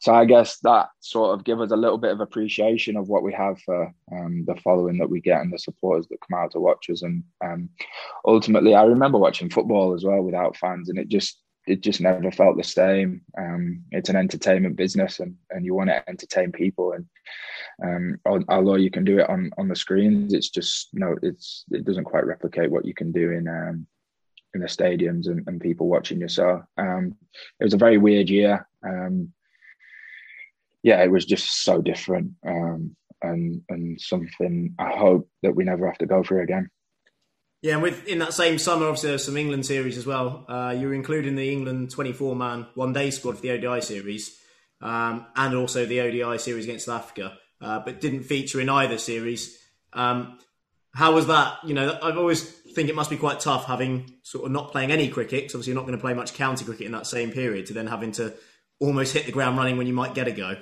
so 0.01 0.13
i 0.13 0.24
guess 0.24 0.59
that 0.59 0.88
sort 1.01 1.34
of 1.38 1.43
give 1.43 1.59
us 1.59 1.72
a 1.72 1.76
little 1.76 1.97
bit 1.97 2.11
of 2.11 2.22
appreciation 2.22 2.95
of 2.95 3.09
what 3.09 3.24
we 3.24 3.34
have 3.34 3.59
for 3.61 3.93
um, 4.13 4.45
the 4.45 4.55
following 4.63 4.97
that 4.97 5.09
we 5.09 5.20
get 5.20 5.41
and 5.41 5.51
the 5.51 5.59
supporters 5.59 6.07
that 6.07 6.20
come 6.30 6.39
out 6.39 6.51
to 6.51 6.59
watch 6.59 6.89
us. 6.89 7.01
And 7.01 7.24
um, 7.43 7.70
ultimately 8.26 8.76
i 8.76 8.84
remember 8.84 9.17
watching 9.17 9.49
football 9.49 9.93
as 9.93 10.03
well 10.03 10.22
without 10.22 10.57
fans 10.57 10.89
and 10.89 10.99
it 10.99 11.09
just 11.09 11.41
it 11.70 11.82
just 11.82 12.01
never 12.01 12.32
felt 12.32 12.57
the 12.57 12.63
same. 12.63 13.22
Um, 13.38 13.84
it's 13.91 14.09
an 14.09 14.15
entertainment 14.15 14.76
business, 14.76 15.20
and, 15.20 15.36
and 15.51 15.63
you 15.63 15.76
want 15.76 15.89
to 15.89 16.09
entertain 16.09 16.51
people. 16.51 16.93
And 16.93 18.20
um, 18.26 18.43
although 18.49 18.76
you 18.76 18.89
can 18.89 19.05
do 19.05 19.20
it 19.20 19.30
on 19.30 19.51
on 19.57 19.67
the 19.67 19.76
screens, 19.76 20.34
it's 20.34 20.49
just 20.49 20.89
know 20.93 21.15
it's 21.22 21.65
it 21.72 21.86
doesn't 21.86 22.05
quite 22.05 22.26
replicate 22.26 22.72
what 22.72 22.86
you 22.86 22.93
can 22.93 23.11
do 23.11 23.32
in 23.32 23.47
um, 23.47 23.88
in 24.55 24.61
the 24.61 24.67
stadiums 24.67 25.28
and, 25.28 25.47
and 25.47 25.61
people 25.61 25.88
watching 25.88 26.20
you. 26.20 26.28
So 26.28 26.63
um, 26.78 27.15
it 27.59 27.63
was 27.63 27.76
a 27.76 27.78
very 27.86 27.99
weird 27.99 28.30
year. 28.30 28.67
Um, 28.84 29.32
yeah, 30.82 31.03
it 31.03 31.11
was 31.11 31.26
just 31.26 31.63
so 31.63 31.82
different, 31.82 32.32
um, 32.47 32.95
and 33.22 33.61
and 33.70 34.01
something 34.01 34.74
I 34.80 34.89
hope 34.89 35.30
that 35.43 35.55
we 35.55 35.65
never 35.65 35.86
have 35.86 35.99
to 35.99 36.07
go 36.07 36.24
through 36.24 36.41
again. 36.41 36.70
Yeah, 37.62 37.74
and 37.74 37.82
with 37.82 38.07
in 38.07 38.20
that 38.20 38.34
same 38.34 38.57
summer, 38.57 38.86
obviously 38.86 39.10
there's 39.10 39.26
some 39.26 39.36
England 39.36 39.66
series 39.66 39.97
as 39.97 40.05
well. 40.05 40.45
Uh, 40.47 40.74
you 40.78 40.88
were 40.88 40.93
including 40.93 41.36
the 41.36 41.51
England 41.51 41.91
24 41.91 42.36
man 42.36 42.68
one 42.76 42.93
day 42.93 43.12
squad 43.12 43.36
for 43.36 43.41
the 43.41 43.51
ODI 43.51 43.82
series, 43.82 44.38
um, 44.82 45.26
and 45.36 45.55
also 45.55 45.86
the 45.86 45.99
ODI 45.99 46.38
series 46.38 46.64
against 46.64 46.86
South 46.86 47.03
Africa, 47.03 47.38
uh, 47.62 47.80
but 47.80 47.99
didn't 47.99 48.24
feature 48.24 48.62
in 48.62 48.70
either 48.70 48.97
series. 48.97 49.57
Um, 49.91 50.39
how 50.93 51.14
was 51.14 51.28
that? 51.28 51.57
You 51.66 51.74
know, 51.74 51.97
I've 52.01 52.18
always 52.18 52.43
think 52.43 52.88
it 52.88 52.95
must 52.95 53.10
be 53.10 53.18
quite 53.18 53.41
tough 53.41 53.66
having 53.66 54.10
sort 54.24 54.45
of 54.45 54.51
not 54.51 54.72
playing 54.72 54.91
any 54.91 55.10
cricket. 55.10 55.45
Cause 55.45 55.55
obviously, 55.55 55.74
you're 55.74 55.82
not 55.82 55.86
going 55.86 55.97
to 55.97 56.01
play 56.01 56.14
much 56.14 56.34
county 56.34 56.64
cricket 56.64 56.86
in 56.86 56.93
that 56.93 57.07
same 57.07 57.32
period, 57.32 57.66
to 57.68 57.74
then 57.74 57.88
having 57.88 58.14
to 58.14 58.34
almost 58.80 59.14
hit 59.14 59.26
the 59.26 59.34
ground 59.34 59.57
running 59.57 59.78
when 59.78 59.86
you 59.86 59.93
might 59.93 60.16
get 60.16 60.30
a 60.30 60.32
go. 60.32 60.55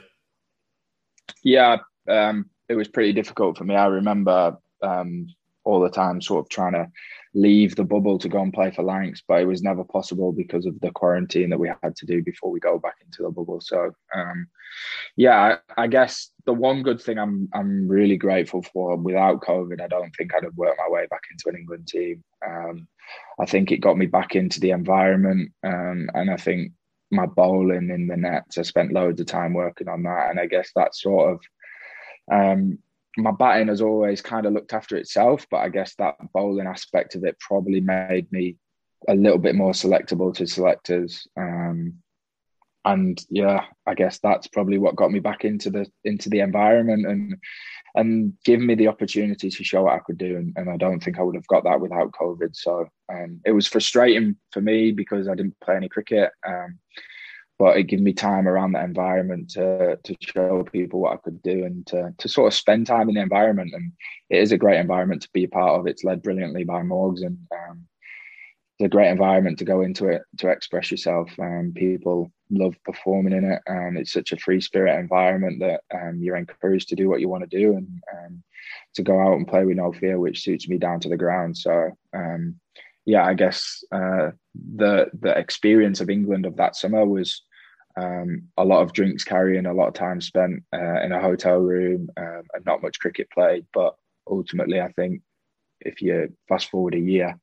Yeah, 1.43 1.77
um, 2.07 2.49
it 2.67 2.75
was 2.75 2.87
pretty 2.87 3.13
difficult 3.13 3.57
for 3.57 3.65
me. 3.65 3.75
I 3.75 3.85
remember 3.85 4.57
um, 4.81 5.27
all 5.67 5.81
the 5.81 5.89
time, 5.89 6.21
sort 6.21 6.45
of 6.45 6.49
trying 6.49 6.73
to 6.73 6.87
leave 7.33 7.75
the 7.75 7.83
bubble 7.83 8.17
to 8.17 8.29
go 8.29 8.41
and 8.41 8.53
play 8.53 8.71
for 8.71 8.83
Lancs, 8.83 9.21
but 9.27 9.41
it 9.41 9.45
was 9.45 9.61
never 9.61 9.83
possible 9.83 10.31
because 10.31 10.65
of 10.65 10.79
the 10.79 10.91
quarantine 10.91 11.49
that 11.49 11.59
we 11.59 11.71
had 11.83 11.95
to 11.95 12.05
do 12.05 12.23
before 12.23 12.49
we 12.49 12.59
go 12.59 12.79
back 12.79 12.95
into 13.05 13.21
the 13.21 13.29
bubble. 13.29 13.61
So, 13.61 13.91
um, 14.15 14.47
yeah, 15.15 15.57
I, 15.77 15.83
I, 15.83 15.87
guess 15.87 16.31
the 16.45 16.53
one 16.53 16.81
good 16.81 17.01
thing 17.01 17.19
I'm 17.19 17.47
I'm 17.53 17.87
really 17.87 18.17
grateful 18.17 18.63
for 18.63 18.95
without 18.95 19.41
COVID, 19.41 19.81
I 19.81 19.87
don't 19.87 20.11
think 20.15 20.33
I'd 20.33 20.43
have 20.43 20.55
worked 20.55 20.79
my 20.79 20.91
way 20.91 21.05
back 21.11 21.23
into 21.29 21.49
an 21.49 21.59
England 21.59 21.87
team. 21.87 22.23
Um, 22.45 22.87
I 23.39 23.45
think 23.45 23.71
it 23.71 23.77
got 23.77 23.97
me 23.97 24.07
back 24.07 24.35
into 24.35 24.59
the 24.59 24.71
environment, 24.71 25.51
um, 25.63 26.09
and 26.13 26.31
I 26.31 26.37
think 26.37 26.71
my 27.11 27.25
bowling 27.25 27.89
in 27.89 28.07
the 28.07 28.17
nets. 28.17 28.57
I 28.57 28.63
spent 28.63 28.93
loads 28.93 29.19
of 29.21 29.27
time 29.27 29.53
working 29.53 29.87
on 29.87 30.03
that, 30.03 30.29
and 30.31 30.39
I 30.39 30.45
guess 30.47 30.71
that 30.75 30.95
sort 30.95 31.33
of 31.33 31.41
um, 32.31 32.79
my 33.17 33.31
batting 33.31 33.67
has 33.67 33.81
always 33.81 34.21
kind 34.21 34.45
of 34.45 34.53
looked 34.53 34.73
after 34.73 34.95
itself, 34.95 35.45
but 35.49 35.57
I 35.57 35.69
guess 35.69 35.95
that 35.95 36.15
bowling 36.33 36.67
aspect 36.67 37.15
of 37.15 37.23
it 37.23 37.39
probably 37.39 37.81
made 37.81 38.31
me 38.31 38.57
a 39.07 39.15
little 39.15 39.37
bit 39.37 39.55
more 39.55 39.71
selectable 39.71 40.33
to 40.35 40.45
selectors. 40.47 41.27
Um, 41.35 41.95
and 42.85 43.19
yeah, 43.29 43.65
I 43.85 43.95
guess 43.95 44.19
that's 44.19 44.47
probably 44.47 44.77
what 44.77 44.95
got 44.95 45.11
me 45.11 45.19
back 45.19 45.43
into 45.43 45.69
the 45.69 45.87
into 46.05 46.29
the 46.29 46.39
environment 46.39 47.05
and 47.05 47.35
and 47.95 48.33
given 48.45 48.65
me 48.65 48.75
the 48.75 48.87
opportunity 48.87 49.49
to 49.49 49.63
show 49.63 49.83
what 49.83 49.95
I 49.95 49.99
could 49.99 50.17
do. 50.17 50.37
And, 50.37 50.53
and 50.55 50.69
I 50.69 50.77
don't 50.77 51.03
think 51.03 51.17
I 51.17 51.23
would 51.23 51.35
have 51.35 51.47
got 51.47 51.63
that 51.63 51.81
without 51.81 52.11
COVID. 52.11 52.55
So 52.55 52.87
um, 53.11 53.41
it 53.43 53.51
was 53.51 53.67
frustrating 53.67 54.35
for 54.51 54.61
me 54.61 54.91
because 54.91 55.27
I 55.27 55.33
didn't 55.33 55.59
play 55.61 55.75
any 55.75 55.89
cricket. 55.89 56.31
Um, 56.47 56.77
but 57.59 57.77
it 57.77 57.83
gave 57.83 58.01
me 58.01 58.13
time 58.13 58.47
around 58.47 58.73
that 58.73 58.85
environment 58.85 59.49
to 59.51 59.97
to 60.03 60.15
show 60.21 60.63
people 60.63 60.99
what 60.99 61.13
I 61.13 61.17
could 61.17 61.41
do 61.41 61.65
and 61.65 61.85
to 61.87 62.13
to 62.17 62.29
sort 62.29 62.47
of 62.47 62.53
spend 62.53 62.87
time 62.87 63.09
in 63.09 63.15
the 63.15 63.21
environment. 63.21 63.71
And 63.73 63.93
it 64.29 64.39
is 64.39 64.51
a 64.51 64.57
great 64.57 64.79
environment 64.79 65.23
to 65.23 65.29
be 65.33 65.45
a 65.45 65.49
part 65.49 65.79
of. 65.79 65.87
It's 65.87 66.03
led 66.03 66.21
brilliantly 66.21 66.63
by 66.63 66.81
Morgs, 66.81 67.25
and 67.25 67.37
um, 67.51 67.87
it's 68.77 68.85
a 68.85 68.89
great 68.89 69.09
environment 69.09 69.57
to 69.59 69.65
go 69.65 69.81
into 69.81 70.07
it 70.07 70.21
to 70.37 70.49
express 70.49 70.91
yourself. 70.91 71.31
Um, 71.39 71.73
people 71.75 72.31
love 72.51 72.75
performing 72.85 73.33
in 73.33 73.43
it, 73.43 73.61
and 73.65 73.97
it's 73.97 74.13
such 74.13 74.31
a 74.31 74.37
free 74.37 74.61
spirit 74.61 74.99
environment 74.99 75.59
that 75.61 75.81
um, 75.93 76.19
you're 76.21 76.37
encouraged 76.37 76.89
to 76.89 76.95
do 76.95 77.09
what 77.09 77.21
you 77.21 77.27
want 77.27 77.49
to 77.49 77.57
do 77.57 77.73
and 77.73 77.87
um, 78.13 78.43
to 78.95 79.01
go 79.01 79.19
out 79.19 79.35
and 79.35 79.47
play 79.47 79.65
with 79.65 79.77
no 79.77 79.91
fear, 79.91 80.19
which 80.19 80.43
suits 80.43 80.69
me 80.69 80.77
down 80.77 80.99
to 80.99 81.09
the 81.09 81.17
ground. 81.17 81.57
So 81.57 81.97
um, 82.13 82.59
yeah, 83.07 83.25
I 83.25 83.33
guess 83.33 83.83
uh, 83.91 84.31
the 84.75 85.09
the 85.17 85.35
experience 85.37 86.01
of 86.01 86.09
England 86.09 86.45
of 86.45 86.57
that 86.57 86.75
summer 86.75 87.05
was 87.05 87.41
um, 87.97 88.43
a 88.57 88.63
lot 88.63 88.83
of 88.83 88.93
drinks 88.93 89.23
carrying, 89.23 89.65
a 89.65 89.73
lot 89.73 89.87
of 89.87 89.93
time 89.95 90.21
spent 90.21 90.63
uh, 90.73 91.01
in 91.01 91.11
a 91.11 91.21
hotel 91.21 91.57
room, 91.57 92.09
um, 92.15 92.43
and 92.53 92.65
not 92.65 92.81
much 92.81 92.99
cricket 92.99 93.29
played. 93.31 93.65
But 93.73 93.95
ultimately, 94.29 94.79
I 94.79 94.91
think 94.91 95.21
if 95.81 96.01
you 96.01 96.33
fast 96.47 96.69
forward 96.69 96.93
a 96.93 96.99
year, 96.99 97.39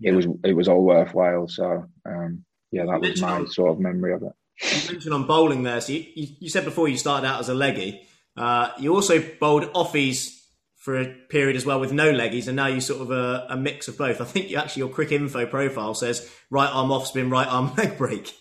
yeah. 0.00 0.12
it 0.12 0.14
was 0.14 0.26
it 0.44 0.52
was 0.52 0.68
all 0.68 0.84
worthwhile. 0.84 1.48
So 1.48 1.86
um, 2.06 2.44
yeah, 2.70 2.84
that 2.84 3.00
was 3.00 3.20
my 3.20 3.46
sort 3.46 3.70
of 3.70 3.80
memory 3.80 4.12
of 4.12 4.22
it. 4.22 4.32
You 4.60 4.92
mentioned 4.92 5.14
on 5.14 5.26
bowling 5.26 5.62
there. 5.62 5.80
So 5.80 5.92
you, 5.92 6.04
you, 6.14 6.28
you 6.40 6.50
said 6.50 6.64
before 6.64 6.88
you 6.88 6.96
started 6.96 7.26
out 7.26 7.40
as 7.40 7.48
a 7.48 7.54
leggy. 7.54 8.06
Uh, 8.36 8.70
you 8.78 8.94
also 8.94 9.22
bowled 9.40 9.72
offies 9.74 10.40
for 10.76 11.00
a 11.00 11.06
period 11.06 11.56
as 11.56 11.64
well 11.64 11.80
with 11.80 11.92
no 11.92 12.12
leggies, 12.12 12.46
and 12.46 12.56
now 12.56 12.66
you 12.66 12.80
sort 12.80 13.00
of 13.00 13.10
a, 13.10 13.46
a 13.48 13.56
mix 13.56 13.88
of 13.88 13.96
both. 13.96 14.20
I 14.20 14.24
think 14.24 14.50
you 14.50 14.58
actually 14.58 14.80
your 14.80 14.90
Cricinfo 14.90 15.48
profile 15.48 15.94
says 15.94 16.30
right 16.50 16.68
arm 16.70 16.92
off 16.92 17.06
spin, 17.06 17.30
right 17.30 17.48
arm 17.48 17.74
leg 17.78 17.96
break. 17.96 18.34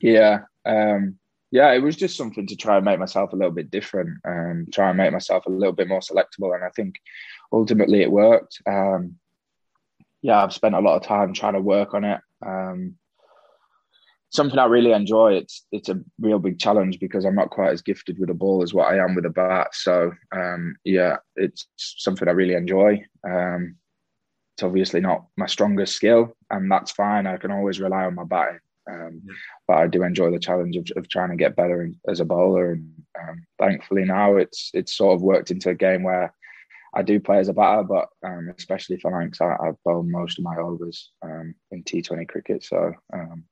Yeah, 0.00 0.40
um, 0.66 1.18
yeah, 1.50 1.72
it 1.72 1.82
was 1.82 1.96
just 1.96 2.16
something 2.16 2.46
to 2.48 2.56
try 2.56 2.76
and 2.76 2.84
make 2.84 2.98
myself 2.98 3.32
a 3.32 3.36
little 3.36 3.52
bit 3.52 3.70
different 3.70 4.18
and 4.24 4.72
try 4.72 4.88
and 4.88 4.98
make 4.98 5.12
myself 5.12 5.46
a 5.46 5.50
little 5.50 5.72
bit 5.72 5.86
more 5.88 6.00
selectable. 6.00 6.54
And 6.54 6.64
I 6.64 6.70
think 6.74 6.96
ultimately 7.52 8.02
it 8.02 8.10
worked. 8.10 8.60
Um, 8.66 9.16
yeah, 10.20 10.42
I've 10.42 10.52
spent 10.52 10.74
a 10.74 10.80
lot 10.80 10.96
of 10.96 11.02
time 11.02 11.32
trying 11.32 11.52
to 11.52 11.60
work 11.60 11.94
on 11.94 12.04
it. 12.04 12.20
Um, 12.44 12.96
something 14.30 14.58
I 14.58 14.64
really 14.64 14.90
enjoy. 14.90 15.34
It's 15.34 15.64
it's 15.70 15.88
a 15.88 16.00
real 16.18 16.40
big 16.40 16.58
challenge 16.58 16.98
because 16.98 17.24
I'm 17.24 17.36
not 17.36 17.50
quite 17.50 17.70
as 17.70 17.82
gifted 17.82 18.18
with 18.18 18.30
a 18.30 18.34
ball 18.34 18.62
as 18.62 18.74
what 18.74 18.92
I 18.92 19.02
am 19.02 19.14
with 19.14 19.26
a 19.26 19.30
bat. 19.30 19.68
So 19.74 20.12
um, 20.32 20.74
yeah, 20.84 21.18
it's 21.36 21.68
something 21.76 22.26
I 22.26 22.32
really 22.32 22.54
enjoy. 22.54 23.04
Um, 23.24 23.76
it's 24.56 24.64
obviously 24.64 25.00
not 25.00 25.26
my 25.36 25.46
strongest 25.46 25.94
skill, 25.94 26.36
and 26.50 26.70
that's 26.70 26.90
fine. 26.90 27.26
I 27.26 27.36
can 27.36 27.52
always 27.52 27.80
rely 27.80 28.04
on 28.04 28.16
my 28.16 28.24
batting. 28.24 28.58
Um, 28.90 29.22
yeah. 29.24 29.34
But 29.66 29.76
I 29.78 29.86
do 29.86 30.02
enjoy 30.02 30.30
the 30.30 30.38
challenge 30.38 30.76
of, 30.76 30.86
of 30.96 31.08
trying 31.08 31.30
to 31.30 31.36
get 31.36 31.56
better 31.56 31.90
as 32.08 32.20
a 32.20 32.24
bowler, 32.24 32.72
and 32.72 32.92
um, 33.20 33.46
thankfully 33.58 34.04
now 34.04 34.36
it's 34.36 34.70
it's 34.74 34.94
sort 34.94 35.14
of 35.14 35.22
worked 35.22 35.50
into 35.50 35.70
a 35.70 35.74
game 35.74 36.02
where 36.02 36.34
I 36.94 37.02
do 37.02 37.18
play 37.18 37.38
as 37.38 37.48
a 37.48 37.52
batter, 37.52 37.82
but 37.82 38.08
um, 38.24 38.52
especially 38.56 38.98
for 38.98 39.10
Lancs, 39.10 39.40
I, 39.40 39.46
I 39.46 39.72
bowl 39.84 40.04
most 40.04 40.38
of 40.38 40.44
my 40.44 40.56
overs 40.56 41.10
um, 41.22 41.54
in 41.72 41.82
T20 41.82 42.28
cricket. 42.28 42.62
So 42.62 42.92
um, 43.12 43.44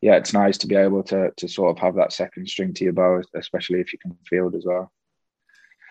yeah, 0.00 0.14
it's 0.16 0.32
nice 0.32 0.58
to 0.58 0.68
be 0.68 0.76
able 0.76 1.02
to 1.04 1.32
to 1.36 1.48
sort 1.48 1.76
of 1.76 1.78
have 1.82 1.96
that 1.96 2.12
second 2.12 2.48
string 2.48 2.72
to 2.74 2.84
your 2.84 2.92
bow, 2.92 3.22
especially 3.34 3.80
if 3.80 3.92
you 3.92 3.98
can 3.98 4.16
field 4.28 4.54
as 4.54 4.64
well. 4.64 4.92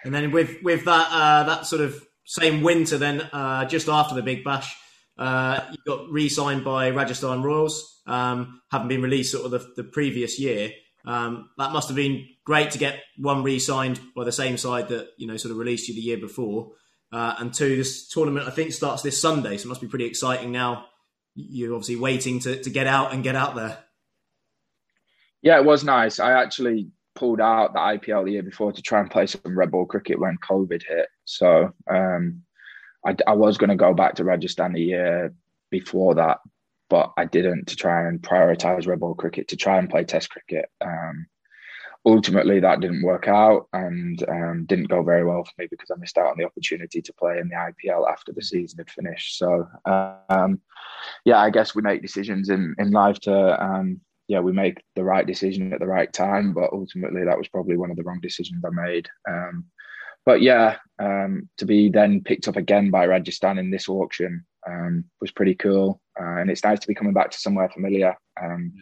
And 0.05 0.13
then 0.13 0.31
with 0.31 0.63
with 0.63 0.85
that 0.85 1.09
uh, 1.11 1.43
that 1.43 1.65
sort 1.65 1.81
of 1.81 2.05
same 2.25 2.61
winter, 2.61 2.97
then 2.97 3.21
uh, 3.21 3.65
just 3.65 3.89
after 3.89 4.15
the 4.15 4.23
Big 4.23 4.43
Bash, 4.43 4.73
uh, 5.17 5.61
you 5.71 5.77
got 5.85 6.09
re-signed 6.09 6.63
by 6.63 6.89
Rajasthan 6.91 7.43
Royals 7.43 8.01
um, 8.07 8.61
having 8.71 8.87
been 8.87 9.01
released 9.01 9.31
sort 9.31 9.45
of 9.45 9.51
the, 9.51 9.83
the 9.83 9.83
previous 9.83 10.39
year. 10.39 10.71
Um, 11.05 11.49
that 11.57 11.71
must 11.71 11.87
have 11.87 11.95
been 11.95 12.27
great 12.43 12.71
to 12.71 12.77
get 12.77 13.01
one 13.17 13.43
re-signed 13.43 13.99
by 14.15 14.23
the 14.23 14.31
same 14.31 14.57
side 14.57 14.89
that 14.89 15.09
you 15.17 15.27
know 15.27 15.37
sort 15.37 15.51
of 15.51 15.57
released 15.57 15.87
you 15.87 15.95
the 15.95 16.01
year 16.01 16.17
before, 16.17 16.71
uh, 17.11 17.35
and 17.39 17.53
two, 17.53 17.75
this 17.75 18.09
tournament 18.09 18.47
I 18.47 18.51
think 18.51 18.73
starts 18.73 19.01
this 19.01 19.19
Sunday, 19.19 19.57
so 19.57 19.67
it 19.67 19.69
must 19.69 19.81
be 19.81 19.87
pretty 19.87 20.05
exciting 20.05 20.51
now. 20.51 20.85
You're 21.35 21.73
obviously 21.73 21.97
waiting 21.97 22.39
to, 22.41 22.61
to 22.61 22.69
get 22.69 22.87
out 22.87 23.13
and 23.13 23.23
get 23.23 23.35
out 23.35 23.55
there. 23.55 23.77
Yeah, 25.41 25.59
it 25.59 25.65
was 25.65 25.83
nice. 25.83 26.19
I 26.19 26.31
actually 26.33 26.89
pulled 27.15 27.39
out 27.39 27.73
the 27.73 27.79
IPL 27.79 28.25
the 28.25 28.31
year 28.31 28.43
before 28.43 28.71
to 28.71 28.81
try 28.81 28.99
and 28.99 29.09
play 29.09 29.27
some 29.27 29.57
red 29.57 29.71
ball 29.71 29.85
cricket 29.85 30.19
when 30.19 30.37
COVID 30.37 30.83
hit. 30.87 31.07
So 31.25 31.73
um, 31.89 32.43
I, 33.07 33.15
I 33.25 33.33
was 33.33 33.57
going 33.57 33.69
to 33.69 33.75
go 33.75 33.93
back 33.93 34.15
to 34.15 34.23
Rajasthan 34.23 34.75
a 34.75 34.79
year 34.79 35.33
before 35.69 36.15
that, 36.15 36.39
but 36.89 37.13
I 37.17 37.25
didn't 37.25 37.67
to 37.67 37.75
try 37.75 38.07
and 38.07 38.21
prioritize 38.21 38.87
red 38.87 38.99
ball 38.99 39.15
cricket 39.15 39.47
to 39.49 39.55
try 39.55 39.77
and 39.77 39.89
play 39.89 40.03
Test 40.03 40.29
cricket. 40.29 40.69
Um, 40.81 41.27
ultimately, 42.05 42.59
that 42.59 42.81
didn't 42.81 43.03
work 43.03 43.27
out 43.27 43.67
and 43.71 44.21
um, 44.27 44.65
didn't 44.65 44.89
go 44.89 45.03
very 45.03 45.23
well 45.23 45.45
for 45.45 45.51
me 45.57 45.67
because 45.71 45.89
I 45.89 45.97
missed 45.97 46.17
out 46.17 46.27
on 46.27 46.37
the 46.37 46.45
opportunity 46.45 47.01
to 47.01 47.13
play 47.13 47.39
in 47.39 47.47
the 47.47 47.55
IPL 47.55 48.11
after 48.11 48.33
the 48.33 48.41
season 48.41 48.79
had 48.79 48.89
finished. 48.89 49.37
So, 49.37 49.67
um, 49.85 50.59
yeah, 51.23 51.39
I 51.39 51.49
guess 51.49 51.73
we 51.73 51.81
make 51.81 52.01
decisions 52.01 52.49
in 52.49 52.75
in 52.77 52.91
life 52.91 53.19
to 53.21 53.63
um, 53.63 54.01
yeah, 54.27 54.41
we 54.41 54.51
make 54.51 54.83
the 54.95 55.03
right 55.03 55.25
decision 55.25 55.71
at 55.71 55.79
the 55.79 55.87
right 55.87 56.11
time, 56.11 56.53
but 56.53 56.73
ultimately 56.73 57.23
that 57.23 57.37
was 57.37 57.47
probably 57.47 57.77
one 57.77 57.91
of 57.91 57.95
the 57.95 58.03
wrong 58.03 58.19
decisions 58.21 58.63
I 58.65 58.69
made. 58.69 59.07
But 60.27 60.41
yeah, 60.41 60.75
um, 60.99 61.47
to 61.57 61.65
be 61.65 61.87
then 61.87 62.21
picked 62.21 62.49
up 62.49 62.57
again 62.57 62.91
by 62.91 63.05
Rajasthan 63.05 63.57
in 63.57 63.71
this 63.71 63.87
auction 63.87 64.45
um, 64.67 65.05
was 65.21 65.31
pretty 65.31 65.55
cool, 65.55 66.01
uh, 66.19 66.41
and 66.41 66.49
it's 66.49 66.65
nice 66.65 66.81
to 66.81 66.87
be 66.87 66.93
coming 66.93 67.13
back 67.13 67.31
to 67.31 67.37
somewhere 67.37 67.69
familiar. 67.69 68.13
Um, 68.43 68.73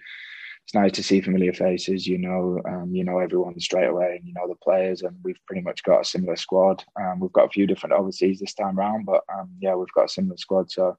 it's 0.65 0.73
nice 0.73 0.93
to 0.93 1.03
see 1.03 1.21
familiar 1.21 1.53
faces. 1.53 2.07
You 2.07 2.17
know, 2.17 2.59
um, 2.67 2.89
you 2.91 3.03
know 3.03 3.19
everyone 3.19 3.59
straight 3.59 3.85
away, 3.85 4.15
and 4.17 4.27
you 4.27 4.33
know 4.33 4.47
the 4.47 4.55
players, 4.55 5.03
and 5.03 5.15
we've 5.23 5.39
pretty 5.45 5.61
much 5.61 5.83
got 5.83 6.01
a 6.01 6.05
similar 6.05 6.35
squad. 6.35 6.83
Um, 6.99 7.19
we've 7.19 7.31
got 7.31 7.45
a 7.45 7.49
few 7.49 7.67
different 7.67 7.93
overseas 7.93 8.39
this 8.39 8.55
time 8.55 8.75
round, 8.75 9.05
but 9.05 9.21
um, 9.31 9.51
yeah, 9.59 9.75
we've 9.75 9.93
got 9.93 10.05
a 10.05 10.09
similar 10.09 10.37
squad. 10.37 10.71
So 10.71 10.97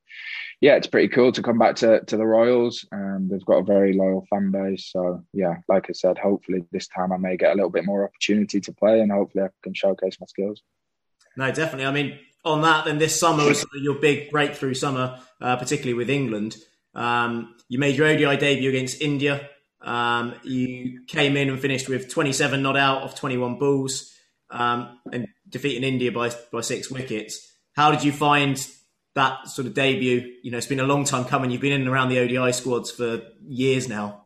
yeah, 0.61 0.77
it's 0.77 0.87
pretty 0.87 1.09
cool 1.09 1.33
to 1.33 1.43
come 1.43 1.59
back 1.59 1.75
to 1.77 2.01
to 2.05 2.17
the 2.17 2.25
Royals. 2.25 2.87
Um, 2.93 3.27
they've 3.29 3.45
got 3.45 3.59
a 3.59 3.65
very 3.65 3.93
loyal 3.93 4.25
fan 4.31 4.53
base. 4.53 4.89
So 4.93 5.25
yeah, 5.33 5.57
like 5.67 5.87
I 5.91 5.95
said, 5.95 6.17
hopefully 6.17 6.65
this 6.71 6.87
time 6.87 7.13
I 7.13 7.17
may 7.17 7.37
get 7.37 7.51
a 7.51 7.57
little 7.57 7.71
bit 7.71 7.85
more 7.85 8.05
opportunity 8.05 8.61
to 8.61 8.73
play, 8.73 9.01
and 9.01 9.11
hopefully 9.11 9.47
I 9.47 9.49
can 9.65 9.75
showcase 9.75 10.17
my 10.21 10.27
skills. 10.27 10.63
No, 11.37 11.51
definitely. 11.51 11.87
I 11.87 11.91
mean, 11.91 12.21
on 12.45 12.63
that, 12.63 12.85
then 12.85 12.99
this 12.99 13.19
summer 13.19 13.45
was 13.45 13.67
your 13.75 13.97
big 13.97 14.31
breakthrough 14.31 14.75
summer, 14.75 15.19
uh, 15.41 15.57
particularly 15.57 15.95
with 15.95 16.09
England. 16.09 16.57
Um, 16.95 17.57
you 17.69 17.81
made 17.81 17.97
your 17.97 18.07
ODI 18.07 18.37
debut 18.37 18.71
against 18.71 19.03
India. 19.03 19.51
Um, 19.81 20.35
you 20.43 21.03
came 21.07 21.37
in 21.37 21.49
and 21.49 21.61
finished 21.61 21.89
with 21.89 22.09
27 22.09 22.63
not 22.63 22.77
out 22.77 23.03
of 23.03 23.15
21 23.15 23.59
balls 23.59 24.13
um, 24.51 24.99
and 25.13 25.29
defeating 25.49 25.85
India 25.85 26.11
by, 26.11 26.31
by 26.53 26.61
six 26.61 26.91
wickets. 26.91 27.55
How 27.75 27.91
did 27.91 28.03
you 28.03 28.13
find 28.13 28.57
that 29.15 29.49
sort 29.49 29.67
of 29.67 29.75
debut? 29.75 30.35
You 30.43 30.51
know, 30.51 30.59
it's 30.59 30.67
been 30.67 30.81
a 30.81 30.85
long 30.85 31.05
time 31.05 31.25
coming. 31.25 31.51
You've 31.51 31.61
been 31.61 31.73
in 31.73 31.83
and 31.83 31.91
around 31.91 32.09
the 32.09 32.19
ODI 32.19 32.53
squads 32.53 32.91
for 32.91 33.23
years 33.47 33.89
now. 33.89 34.25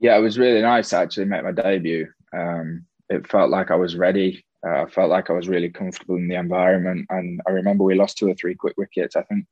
Yeah, 0.00 0.16
it 0.18 0.20
was 0.20 0.38
really 0.38 0.60
nice 0.60 0.90
to 0.90 0.96
actually 0.96 1.26
make 1.26 1.44
my 1.44 1.52
debut. 1.52 2.08
Um, 2.32 2.86
it 3.08 3.26
felt 3.26 3.50
like 3.50 3.70
I 3.70 3.76
was 3.76 3.96
ready. 3.96 4.44
Uh, 4.66 4.82
I 4.82 4.86
felt 4.86 5.10
like 5.10 5.30
I 5.30 5.34
was 5.34 5.48
really 5.48 5.70
comfortable 5.70 6.16
in 6.16 6.28
the 6.28 6.36
environment. 6.36 7.06
And 7.10 7.40
I 7.46 7.50
remember 7.50 7.84
we 7.84 7.94
lost 7.94 8.18
two 8.18 8.28
or 8.28 8.34
three 8.34 8.54
quick 8.54 8.74
wickets. 8.76 9.16
I 9.16 9.22
think 9.22 9.46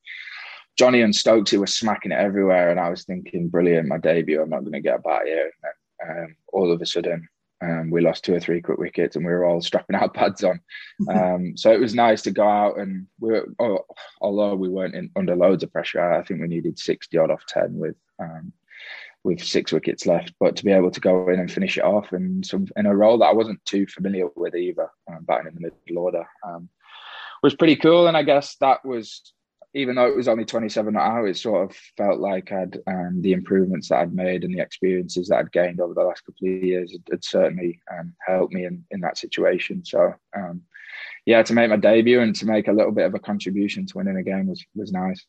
Johnny 0.78 1.02
and 1.02 1.12
Stokesy 1.12 1.58
were 1.58 1.66
smacking 1.66 2.12
it 2.12 2.18
everywhere, 2.18 2.70
and 2.70 2.80
I 2.80 2.88
was 2.88 3.04
thinking, 3.04 3.48
brilliant, 3.48 3.88
my 3.88 3.98
debut. 3.98 4.40
I'm 4.40 4.50
not 4.50 4.60
going 4.60 4.72
to 4.72 4.80
get 4.80 4.96
a 4.96 4.98
bat 4.98 5.22
here. 5.26 5.44
And 5.44 5.52
then, 5.62 6.24
um, 6.24 6.36
all 6.52 6.72
of 6.72 6.80
a 6.80 6.86
sudden, 6.86 7.28
um, 7.62 7.90
we 7.90 8.00
lost 8.00 8.24
two 8.24 8.34
or 8.34 8.40
three 8.40 8.60
quick 8.60 8.78
wickets, 8.78 9.14
and 9.14 9.24
we 9.24 9.30
were 9.32 9.44
all 9.44 9.60
strapping 9.62 9.96
our 9.96 10.08
pads 10.08 10.42
on. 10.44 10.60
Um, 11.08 11.56
so 11.56 11.70
it 11.72 11.80
was 11.80 11.94
nice 11.94 12.22
to 12.22 12.30
go 12.30 12.48
out, 12.48 12.78
and 12.78 13.06
we 13.20 13.32
were, 13.32 13.48
oh, 13.58 13.80
although 14.20 14.54
we 14.54 14.68
weren't 14.68 14.94
in, 14.94 15.10
under 15.14 15.36
loads 15.36 15.62
of 15.62 15.72
pressure, 15.72 16.00
I 16.00 16.22
think 16.22 16.40
we 16.40 16.48
needed 16.48 16.78
60 16.78 17.16
odd 17.18 17.30
off 17.30 17.44
10 17.46 17.78
with 17.78 17.96
um, 18.18 18.52
with 19.24 19.40
six 19.40 19.70
wickets 19.72 20.06
left. 20.06 20.32
But 20.40 20.56
to 20.56 20.64
be 20.64 20.72
able 20.72 20.90
to 20.90 21.00
go 21.00 21.28
in 21.28 21.38
and 21.38 21.52
finish 21.52 21.76
it 21.76 21.84
off, 21.84 22.12
and 22.12 22.44
some 22.44 22.66
in 22.76 22.86
a 22.86 22.96
role 22.96 23.18
that 23.18 23.26
I 23.26 23.32
wasn't 23.34 23.64
too 23.64 23.86
familiar 23.86 24.28
with 24.34 24.56
either, 24.56 24.88
um, 25.08 25.24
batting 25.24 25.48
in 25.48 25.54
the 25.54 25.70
middle 25.86 26.02
order, 26.02 26.26
um, 26.44 26.68
was 27.42 27.54
pretty 27.54 27.76
cool. 27.76 28.08
And 28.08 28.16
I 28.16 28.22
guess 28.22 28.56
that 28.56 28.84
was 28.84 29.32
even 29.74 29.96
though 29.96 30.06
it 30.06 30.16
was 30.16 30.28
only 30.28 30.44
27 30.44 30.96
hours, 30.96 31.36
it 31.38 31.40
sort 31.40 31.70
of 31.70 31.76
felt 31.96 32.20
like 32.20 32.52
I'd 32.52 32.78
um, 32.86 33.22
the 33.22 33.32
improvements 33.32 33.88
that 33.88 34.00
I'd 34.00 34.14
made 34.14 34.44
and 34.44 34.54
the 34.54 34.60
experiences 34.60 35.28
that 35.28 35.38
I'd 35.38 35.52
gained 35.52 35.80
over 35.80 35.94
the 35.94 36.02
last 36.02 36.26
couple 36.26 36.46
of 36.46 36.62
years 36.62 36.94
had, 37.10 37.24
certainly 37.24 37.80
um, 37.90 38.14
helped 38.26 38.52
me 38.52 38.66
in, 38.66 38.84
in 38.90 39.00
that 39.00 39.16
situation. 39.16 39.84
So, 39.84 40.14
um, 40.36 40.62
yeah, 41.24 41.42
to 41.42 41.54
make 41.54 41.70
my 41.70 41.76
debut 41.76 42.20
and 42.20 42.34
to 42.36 42.46
make 42.46 42.68
a 42.68 42.72
little 42.72 42.92
bit 42.92 43.06
of 43.06 43.14
a 43.14 43.18
contribution 43.18 43.86
to 43.86 43.98
winning 43.98 44.16
a 44.16 44.22
game 44.22 44.46
was 44.46 44.62
was 44.74 44.92
nice. 44.92 45.24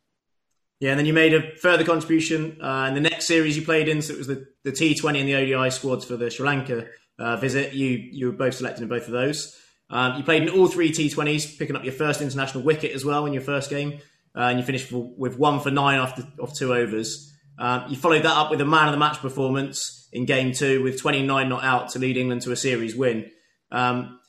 Yeah, 0.79 0.91
and 0.91 0.99
then 0.99 1.05
you 1.05 1.13
made 1.13 1.33
a 1.33 1.55
further 1.55 1.85
contribution 1.85 2.61
uh, 2.61 2.87
in 2.89 2.95
the 2.95 3.09
next 3.09 3.27
series 3.27 3.55
you 3.55 3.63
played 3.63 3.87
in. 3.87 4.01
So 4.01 4.13
it 4.13 4.17
was 4.17 4.27
the, 4.27 4.45
the 4.63 4.71
T20 4.71 5.19
and 5.19 5.29
the 5.29 5.35
ODI 5.35 5.69
squads 5.69 6.03
for 6.03 6.17
the 6.17 6.29
Sri 6.29 6.45
Lanka 6.45 6.87
uh, 7.17 7.37
visit. 7.37 7.73
You 7.73 7.87
you 7.87 8.25
were 8.25 8.33
both 8.33 8.55
selected 8.55 8.83
in 8.83 8.89
both 8.89 9.05
of 9.05 9.11
those. 9.11 9.57
Um, 9.89 10.17
you 10.17 10.23
played 10.23 10.41
in 10.43 10.49
all 10.49 10.67
three 10.67 10.91
T20s, 10.91 11.57
picking 11.57 11.77
up 11.77 11.85
your 11.85 11.93
first 11.93 12.19
international 12.19 12.63
wicket 12.63 12.91
as 12.91 13.05
well 13.05 13.25
in 13.25 13.31
your 13.31 13.43
first 13.43 13.69
game 13.69 14.01
uh, 14.35 14.41
and 14.41 14.59
you 14.59 14.65
finished 14.65 14.91
with 14.91 15.37
one 15.37 15.59
for 15.59 15.71
nine 15.71 15.99
after 15.99 16.27
off 16.41 16.55
two 16.55 16.73
overs. 16.73 17.31
Um, 17.57 17.85
you 17.87 17.95
followed 17.95 18.23
that 18.23 18.35
up 18.35 18.49
with 18.49 18.61
a 18.61 18.65
man 18.65 18.87
of 18.87 18.93
the 18.93 18.97
match 18.97 19.19
performance 19.19 20.09
in 20.11 20.25
game 20.25 20.53
two 20.53 20.83
with 20.83 20.99
29 20.99 21.49
not 21.49 21.63
out 21.63 21.89
to 21.89 21.99
lead 21.99 22.17
England 22.17 22.41
to 22.43 22.51
a 22.51 22.55
series 22.55 22.95
win. 22.95 23.29
Um, 23.71 24.19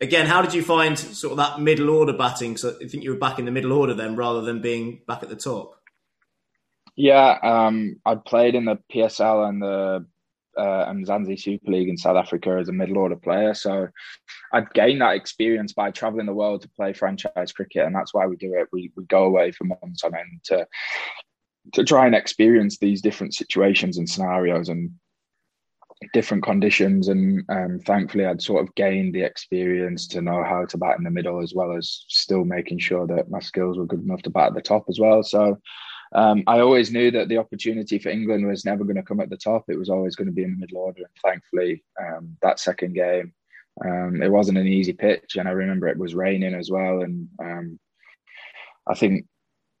again, 0.00 0.26
how 0.26 0.42
did 0.42 0.54
you 0.54 0.62
find 0.62 0.98
sort 0.98 1.32
of 1.32 1.38
that 1.38 1.60
middle 1.60 1.90
order 1.90 2.12
batting? 2.12 2.56
So 2.56 2.76
I 2.80 2.86
think 2.86 3.04
you 3.04 3.10
were 3.10 3.18
back 3.18 3.38
in 3.38 3.44
the 3.44 3.50
middle 3.50 3.72
order 3.72 3.94
then 3.94 4.16
rather 4.16 4.40
than 4.40 4.60
being 4.60 5.02
back 5.06 5.22
at 5.22 5.28
the 5.28 5.36
top. 5.36 5.74
Yeah, 6.96 7.38
um, 7.42 7.96
I'd 8.04 8.24
played 8.24 8.54
in 8.54 8.66
the 8.66 8.78
PSL 8.92 9.48
and 9.48 9.62
the 9.62 10.06
uh, 10.60 10.92
Mzansi 10.92 11.40
Super 11.40 11.70
League 11.72 11.88
in 11.88 11.96
South 11.96 12.16
Africa 12.16 12.56
as 12.60 12.68
a 12.68 12.72
middle 12.72 12.98
order 12.98 13.16
player. 13.16 13.54
So 13.54 13.88
I'd 14.52 14.72
gained 14.74 15.00
that 15.00 15.16
experience 15.16 15.72
by 15.72 15.90
traveling 15.90 16.26
the 16.26 16.34
world 16.34 16.62
to 16.62 16.68
play 16.76 16.92
franchise 16.92 17.52
cricket, 17.52 17.86
and 17.86 17.94
that's 17.94 18.12
why 18.12 18.26
we 18.26 18.36
do 18.36 18.54
it. 18.54 18.68
We 18.72 18.92
we 18.96 19.04
go 19.04 19.24
away 19.24 19.52
for 19.52 19.64
months 19.64 20.04
on 20.04 20.14
end 20.14 20.40
to 20.44 20.66
to 21.72 21.84
try 21.84 22.06
and 22.06 22.14
experience 22.14 22.78
these 22.78 23.02
different 23.02 23.34
situations 23.34 23.98
and 23.98 24.08
scenarios 24.08 24.68
and 24.68 24.90
different 26.12 26.42
conditions. 26.42 27.08
And 27.08 27.44
um, 27.48 27.78
thankfully, 27.78 28.26
I'd 28.26 28.42
sort 28.42 28.62
of 28.62 28.74
gained 28.74 29.14
the 29.14 29.22
experience 29.22 30.06
to 30.08 30.22
know 30.22 30.42
how 30.44 30.64
to 30.66 30.78
bat 30.78 30.98
in 30.98 31.04
the 31.04 31.10
middle, 31.10 31.42
as 31.42 31.54
well 31.54 31.76
as 31.76 32.04
still 32.08 32.44
making 32.44 32.78
sure 32.78 33.06
that 33.06 33.30
my 33.30 33.40
skills 33.40 33.78
were 33.78 33.86
good 33.86 34.02
enough 34.02 34.22
to 34.22 34.30
bat 34.30 34.48
at 34.48 34.54
the 34.54 34.62
top 34.62 34.84
as 34.88 34.98
well. 34.98 35.22
So 35.22 35.58
um, 36.12 36.42
I 36.46 36.60
always 36.60 36.90
knew 36.90 37.10
that 37.12 37.28
the 37.28 37.38
opportunity 37.38 37.98
for 37.98 38.08
England 38.08 38.46
was 38.46 38.64
never 38.64 38.84
going 38.84 38.96
to 38.96 39.02
come 39.02 39.20
at 39.20 39.30
the 39.30 39.36
top. 39.36 39.64
It 39.68 39.78
was 39.78 39.90
always 39.90 40.16
going 40.16 40.26
to 40.26 40.32
be 40.32 40.42
in 40.42 40.52
the 40.52 40.58
middle 40.58 40.78
order. 40.78 41.02
And 41.02 41.14
thankfully, 41.22 41.84
um, 42.00 42.36
that 42.42 42.58
second 42.58 42.94
game, 42.94 43.32
um, 43.84 44.20
it 44.22 44.30
wasn't 44.30 44.58
an 44.58 44.66
easy 44.66 44.92
pitch. 44.92 45.36
And 45.36 45.48
I 45.48 45.52
remember 45.52 45.86
it 45.86 45.98
was 45.98 46.14
raining 46.14 46.54
as 46.54 46.70
well. 46.70 47.02
And 47.02 47.28
um, 47.40 47.80
I 48.88 48.94
think 48.94 49.26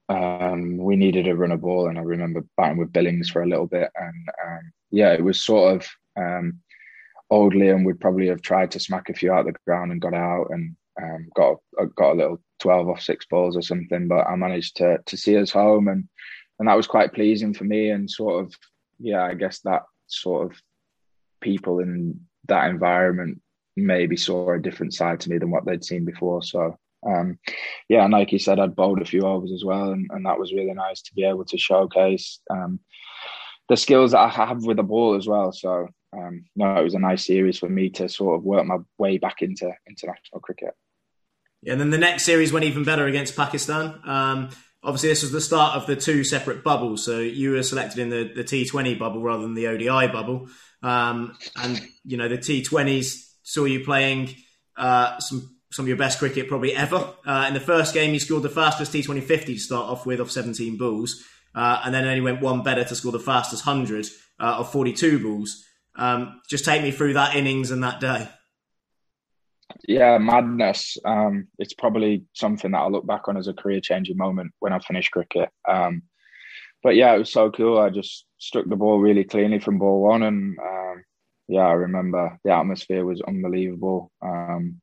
um, 0.08 0.76
we 0.76 0.94
needed 0.94 1.26
a 1.26 1.34
run 1.34 1.52
of 1.52 1.62
ball. 1.62 1.88
And 1.88 1.98
I 1.98 2.02
remember 2.02 2.44
batting 2.56 2.78
with 2.78 2.92
Billings 2.92 3.28
for 3.28 3.42
a 3.42 3.48
little 3.48 3.66
bit. 3.66 3.90
And 3.96 4.28
um, 4.46 4.72
yeah, 4.92 5.12
it 5.12 5.24
was 5.24 5.42
sort 5.42 5.74
of 5.74 5.88
old 7.30 7.54
Liam 7.54 7.84
would 7.84 8.00
probably 8.00 8.28
have 8.28 8.42
tried 8.42 8.70
to 8.72 8.80
smack 8.80 9.08
a 9.08 9.14
few 9.14 9.32
out 9.32 9.40
of 9.40 9.46
the 9.46 9.58
ground 9.66 9.92
and 9.92 10.00
got 10.00 10.14
out 10.14 10.48
and 10.50 10.76
got 11.34 11.56
got 11.96 12.12
a 12.12 12.14
little 12.14 12.42
12 12.60 12.88
off 12.88 13.00
six 13.00 13.26
balls 13.26 13.56
or 13.56 13.62
something, 13.62 14.08
but 14.08 14.26
I 14.26 14.36
managed 14.36 14.76
to 14.76 14.98
to 15.04 15.16
see 15.16 15.36
us 15.36 15.50
home 15.50 15.88
and 15.88 16.08
and 16.58 16.68
that 16.68 16.76
was 16.76 16.86
quite 16.86 17.14
pleasing 17.14 17.54
for 17.54 17.64
me 17.64 17.90
and 17.90 18.10
sort 18.10 18.44
of 18.44 18.54
yeah, 18.98 19.24
I 19.24 19.34
guess 19.34 19.60
that 19.60 19.82
sort 20.06 20.50
of 20.50 20.58
people 21.40 21.80
in 21.80 22.20
that 22.48 22.68
environment 22.68 23.40
maybe 23.76 24.16
saw 24.16 24.52
a 24.52 24.60
different 24.60 24.92
side 24.92 25.20
to 25.20 25.30
me 25.30 25.38
than 25.38 25.50
what 25.50 25.64
they'd 25.64 25.84
seen 25.84 26.04
before. 26.04 26.42
So 26.42 26.76
um, 27.06 27.38
yeah, 27.88 28.04
and 28.04 28.12
like 28.12 28.32
you 28.32 28.38
said, 28.38 28.58
I'd 28.60 28.76
bowled 28.76 29.00
a 29.00 29.06
few 29.06 29.22
overs 29.22 29.52
as 29.52 29.64
well, 29.64 29.92
and, 29.92 30.06
and 30.10 30.26
that 30.26 30.38
was 30.38 30.52
really 30.52 30.74
nice 30.74 31.00
to 31.02 31.14
be 31.14 31.24
able 31.24 31.44
to 31.46 31.56
showcase 31.56 32.40
um, 32.50 32.80
the 33.68 33.76
skills 33.76 34.10
that 34.10 34.20
I 34.20 34.28
have 34.28 34.64
with 34.64 34.76
the 34.76 34.82
ball 34.82 35.14
as 35.14 35.26
well. 35.26 35.52
So 35.52 35.88
um, 36.12 36.44
no, 36.56 36.76
it 36.76 36.84
was 36.84 36.94
a 36.94 36.98
nice 36.98 37.24
series 37.24 37.58
for 37.58 37.68
me 37.68 37.90
to 37.90 38.08
sort 38.08 38.36
of 38.36 38.44
work 38.44 38.64
my 38.66 38.78
way 38.98 39.18
back 39.18 39.42
into 39.42 39.72
international 39.88 40.40
cricket. 40.40 40.74
Yeah, 41.62 41.72
and 41.72 41.80
then 41.80 41.90
the 41.90 41.98
next 41.98 42.24
series 42.24 42.52
went 42.52 42.64
even 42.64 42.84
better 42.84 43.06
against 43.06 43.36
Pakistan. 43.36 44.00
Um, 44.04 44.50
obviously, 44.82 45.10
this 45.10 45.22
was 45.22 45.32
the 45.32 45.40
start 45.40 45.76
of 45.76 45.86
the 45.86 45.96
two 45.96 46.24
separate 46.24 46.64
bubbles. 46.64 47.04
So 47.04 47.18
you 47.18 47.52
were 47.52 47.62
selected 47.62 47.98
in 47.98 48.08
the, 48.08 48.32
the 48.34 48.44
T20 48.44 48.98
bubble 48.98 49.22
rather 49.22 49.42
than 49.42 49.54
the 49.54 49.68
ODI 49.68 50.10
bubble. 50.10 50.48
Um, 50.82 51.36
and, 51.56 51.80
you 52.04 52.16
know, 52.16 52.28
the 52.28 52.38
T20s 52.38 53.26
saw 53.42 53.64
you 53.64 53.84
playing 53.84 54.34
uh, 54.76 55.18
some 55.18 55.56
some 55.72 55.84
of 55.84 55.88
your 55.88 55.96
best 55.96 56.18
cricket 56.18 56.48
probably 56.48 56.74
ever. 56.74 57.14
Uh, 57.24 57.44
in 57.46 57.54
the 57.54 57.60
first 57.60 57.94
game, 57.94 58.12
you 58.12 58.18
scored 58.18 58.42
the 58.42 58.48
fastest 58.48 58.92
T20 58.92 59.22
50 59.22 59.54
to 59.54 59.60
start 59.60 59.88
off 59.88 60.04
with 60.04 60.18
of 60.18 60.28
17 60.28 60.76
balls. 60.76 61.24
Uh, 61.54 61.80
and 61.84 61.94
then 61.94 62.04
only 62.04 62.20
went 62.20 62.40
one 62.40 62.64
better 62.64 62.82
to 62.82 62.94
score 62.96 63.12
the 63.12 63.20
fastest 63.20 63.64
100 63.64 64.06
uh, 64.40 64.56
of 64.58 64.72
42 64.72 65.20
balls. 65.20 65.64
Um, 65.96 66.40
just 66.48 66.64
take 66.64 66.82
me 66.82 66.90
through 66.90 67.14
that 67.14 67.36
innings 67.36 67.70
and 67.70 67.82
that 67.82 68.00
day 68.00 68.28
yeah, 69.86 70.18
madness. 70.18 70.96
Um, 71.04 71.48
it's 71.58 71.74
probably 71.74 72.24
something 72.34 72.70
that 72.70 72.78
I'll 72.78 72.92
look 72.92 73.06
back 73.06 73.28
on 73.28 73.36
as 73.36 73.48
a 73.48 73.54
career 73.54 73.80
changing 73.80 74.16
moment 74.16 74.52
when 74.58 74.72
I 74.72 74.78
finish 74.80 75.08
cricket. 75.08 75.50
Um, 75.68 76.02
but 76.82 76.96
yeah, 76.96 77.14
it 77.14 77.18
was 77.18 77.32
so 77.32 77.50
cool. 77.50 77.78
I 77.78 77.90
just 77.90 78.26
struck 78.38 78.66
the 78.68 78.76
ball 78.76 78.98
really 78.98 79.24
cleanly 79.24 79.58
from 79.58 79.78
ball 79.78 80.00
one, 80.02 80.22
and 80.22 80.58
um, 80.58 81.04
yeah, 81.48 81.62
I 81.62 81.72
remember 81.72 82.38
the 82.44 82.52
atmosphere 82.52 83.04
was 83.04 83.20
unbelievable. 83.22 84.10
Um, 84.22 84.80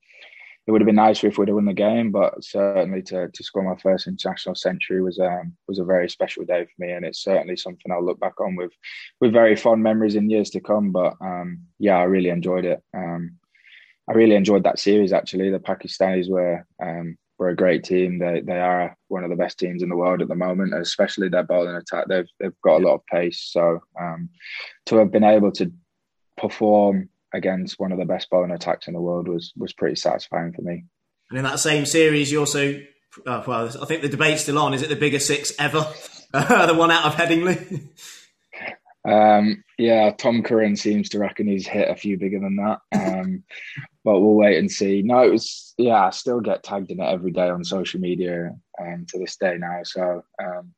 it 0.68 0.72
would 0.72 0.82
have 0.82 0.86
been 0.86 0.96
nicer 0.96 1.28
if 1.28 1.38
we'd 1.38 1.48
have 1.48 1.56
won 1.56 1.64
the 1.64 1.74
game, 1.74 2.12
but 2.12 2.44
certainly 2.44 3.02
to, 3.04 3.30
to 3.30 3.44
score 3.44 3.64
my 3.64 3.80
first 3.82 4.06
international 4.06 4.54
century 4.54 5.02
was 5.02 5.18
um, 5.18 5.56
was 5.66 5.80
a 5.80 5.86
very 5.86 6.10
special 6.10 6.44
day 6.44 6.66
for 6.66 6.86
me, 6.86 6.92
and 6.92 7.06
it's 7.06 7.24
certainly 7.24 7.56
something 7.56 7.90
I'll 7.90 8.06
look 8.06 8.20
back 8.20 8.42
on 8.42 8.58
with 8.58 8.74
with 9.22 9.32
very 9.32 9.56
fond 9.56 9.82
memories 9.82 10.16
in 10.16 10.30
years 10.30 10.50
to 10.52 10.60
come. 10.60 10.92
But 10.92 11.16
um, 11.22 11.62
yeah, 11.80 11.98
I 11.98 12.04
really 12.04 12.30
enjoyed 12.30 12.66
it. 12.66 12.84
Um, 12.94 13.38
I 14.10 14.14
really 14.14 14.36
enjoyed 14.36 14.64
that 14.64 14.78
series. 14.78 15.14
Actually, 15.14 15.50
the 15.52 15.60
Pakistanis 15.60 16.30
were 16.30 16.66
um, 16.84 17.18
were 17.40 17.50
a 17.50 17.56
great 17.56 17.86
team. 17.86 18.20
They 18.20 18.42
they 18.42 18.60
are 18.60 18.98
one 19.08 19.24
of 19.24 19.30
the 19.30 19.38
best 19.38 19.58
teams 19.58 19.84
in 19.84 19.90
the 19.90 19.96
world 19.96 20.22
at 20.22 20.28
the 20.28 20.36
moment, 20.36 20.74
especially 20.74 21.30
their 21.30 21.44
bowling 21.44 21.78
attack. 21.78 22.08
They've 22.10 22.28
they've 22.42 22.62
got 22.62 22.82
a 22.82 22.86
lot 22.86 22.96
of 22.96 23.06
pace. 23.06 23.42
So 23.54 23.80
um, 23.98 24.30
to 24.88 24.98
have 24.98 25.14
been 25.14 25.24
able 25.24 25.54
to 25.54 25.72
perform 26.36 27.10
against 27.38 27.80
one 27.80 27.92
of 27.92 28.00
the 28.00 28.06
best 28.06 28.30
bowling 28.30 28.52
attacks 28.52 28.88
in 28.88 28.94
the 28.94 29.02
world 29.02 29.28
was 29.28 29.54
was 29.56 29.74
pretty 29.74 29.96
satisfying 29.96 30.54
for 30.54 30.62
me. 30.62 30.86
And 31.30 31.38
in 31.38 31.46
that 31.46 31.60
same 31.60 31.86
series, 31.86 32.32
you 32.32 32.40
also 32.40 32.82
uh, 33.26 33.44
well, 33.48 33.70
I 33.82 33.86
think 33.86 34.02
the 34.02 34.10
debate's 34.10 34.44
still 34.44 34.60
on. 34.60 34.74
Is 34.74 34.82
it 34.82 34.90
the 34.90 34.96
biggest 34.96 35.28
six 35.28 35.54
ever? 35.60 35.86
the 36.34 36.76
one 36.78 36.92
out 36.92 37.06
of 37.06 37.16
Headingley. 37.16 37.90
Um, 39.08 39.64
yeah, 39.78 40.12
Tom 40.12 40.44
Curran 40.44 40.76
seems 40.76 41.10
to 41.10 41.20
reckon 41.20 41.48
he's 41.48 41.66
hit 41.66 41.90
a 41.90 41.96
few 41.96 42.18
bigger 42.18 42.40
than 42.40 42.58
that. 42.58 42.80
Um, 42.94 43.44
but 44.04 44.20
we'll 44.20 44.36
wait 44.36 44.58
and 44.58 44.70
see. 44.70 45.02
No, 45.02 45.24
it 45.24 45.32
was 45.32 45.74
yeah. 45.78 46.08
I 46.08 46.10
still 46.10 46.42
get 46.42 46.64
tagged 46.64 46.92
in 46.92 47.00
it 47.00 47.06
every 47.06 47.32
day 47.32 47.50
on 47.50 47.64
social 47.64 48.00
media 48.00 48.52
um, 48.80 49.06
to 49.10 49.20
this 49.20 49.38
day 49.38 49.58
now. 49.58 49.82
So 49.84 50.24
um, 50.44 50.74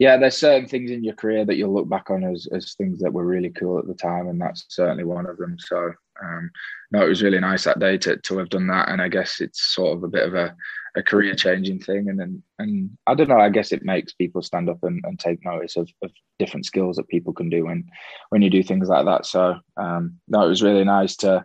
yeah, 0.00 0.16
there's 0.16 0.38
certain 0.38 0.66
things 0.66 0.90
in 0.90 1.04
your 1.04 1.14
career 1.14 1.44
that 1.44 1.56
you'll 1.56 1.74
look 1.74 1.88
back 1.88 2.08
on 2.08 2.24
as 2.24 2.48
as 2.52 2.72
things 2.72 3.00
that 3.00 3.12
were 3.12 3.26
really 3.26 3.50
cool 3.50 3.78
at 3.78 3.86
the 3.86 3.94
time, 3.94 4.28
and 4.28 4.40
that's 4.40 4.64
certainly 4.70 5.04
one 5.04 5.26
of 5.26 5.36
them. 5.36 5.56
So 5.58 5.92
um, 6.24 6.50
no, 6.90 7.04
it 7.04 7.08
was 7.08 7.22
really 7.22 7.38
nice 7.38 7.64
that 7.64 7.80
day 7.80 7.98
to 7.98 8.16
to 8.16 8.38
have 8.38 8.48
done 8.48 8.66
that, 8.68 8.88
and 8.88 9.02
I 9.02 9.08
guess 9.08 9.42
it's 9.42 9.74
sort 9.74 9.94
of 9.96 10.02
a 10.02 10.08
bit 10.08 10.26
of 10.26 10.34
a 10.34 10.56
a 10.96 11.02
career 11.02 11.34
changing 11.34 11.78
thing 11.78 12.08
and 12.08 12.18
then 12.18 12.42
and 12.58 12.90
I 13.06 13.14
don't 13.14 13.28
know 13.28 13.38
I 13.38 13.48
guess 13.48 13.70
it 13.70 13.84
makes 13.84 14.12
people 14.12 14.42
stand 14.42 14.68
up 14.68 14.82
and, 14.82 15.00
and 15.04 15.20
take 15.20 15.44
notice 15.44 15.76
of, 15.76 15.88
of, 16.02 16.10
different 16.40 16.66
skills 16.66 16.96
that 16.96 17.06
people 17.06 17.32
can 17.34 17.50
do 17.50 17.66
when 17.66 17.84
when 18.30 18.40
you 18.42 18.48
do 18.48 18.62
things 18.62 18.88
like 18.88 19.04
that 19.04 19.26
so 19.26 19.54
um, 19.76 20.18
no 20.26 20.44
it 20.44 20.48
was 20.48 20.62
really 20.62 20.84
nice 20.84 21.14
to 21.16 21.44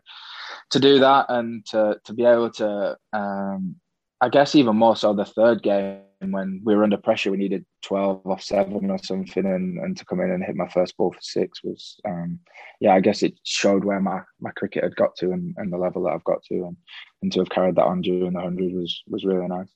to 0.71 0.79
do 0.79 0.99
that 0.99 1.25
and 1.29 1.65
to 1.65 1.99
to 2.05 2.13
be 2.13 2.23
able 2.23 2.49
to 2.49 2.97
um, 3.11 3.75
I 4.25 4.29
guess 4.29 4.55
even 4.55 4.75
more 4.75 4.95
so 4.95 5.13
the 5.13 5.23
third 5.23 5.61
game 5.61 6.01
when 6.19 6.59
we 6.65 6.75
were 6.75 6.83
under 6.83 6.97
pressure, 6.97 7.29
we 7.29 7.37
needed 7.37 7.63
12 7.83 8.25
off 8.25 8.41
seven 8.41 8.89
or 8.89 8.97
something, 8.97 9.45
and, 9.45 9.77
and 9.77 9.95
to 9.97 10.03
come 10.05 10.19
in 10.19 10.31
and 10.31 10.43
hit 10.43 10.55
my 10.55 10.67
first 10.67 10.97
ball 10.97 11.11
for 11.11 11.21
six 11.21 11.63
was, 11.63 11.97
um, 12.07 12.39
yeah, 12.79 12.95
I 12.95 13.01
guess 13.01 13.21
it 13.21 13.35
showed 13.43 13.85
where 13.85 13.99
my, 13.99 14.21
my 14.41 14.49
cricket 14.55 14.83
had 14.83 14.95
got 14.95 15.15
to 15.17 15.31
and, 15.31 15.53
and 15.57 15.71
the 15.71 15.77
level 15.77 16.05
that 16.05 16.13
I've 16.13 16.23
got 16.23 16.41
to, 16.45 16.55
and, 16.55 16.75
and 17.21 17.31
to 17.33 17.39
have 17.41 17.49
carried 17.49 17.75
that 17.75 17.85
on 17.85 18.01
during 18.01 18.33
the 18.33 18.41
hundred 18.41 18.73
was 18.73 19.03
was 19.07 19.23
really 19.25 19.47
nice. 19.47 19.71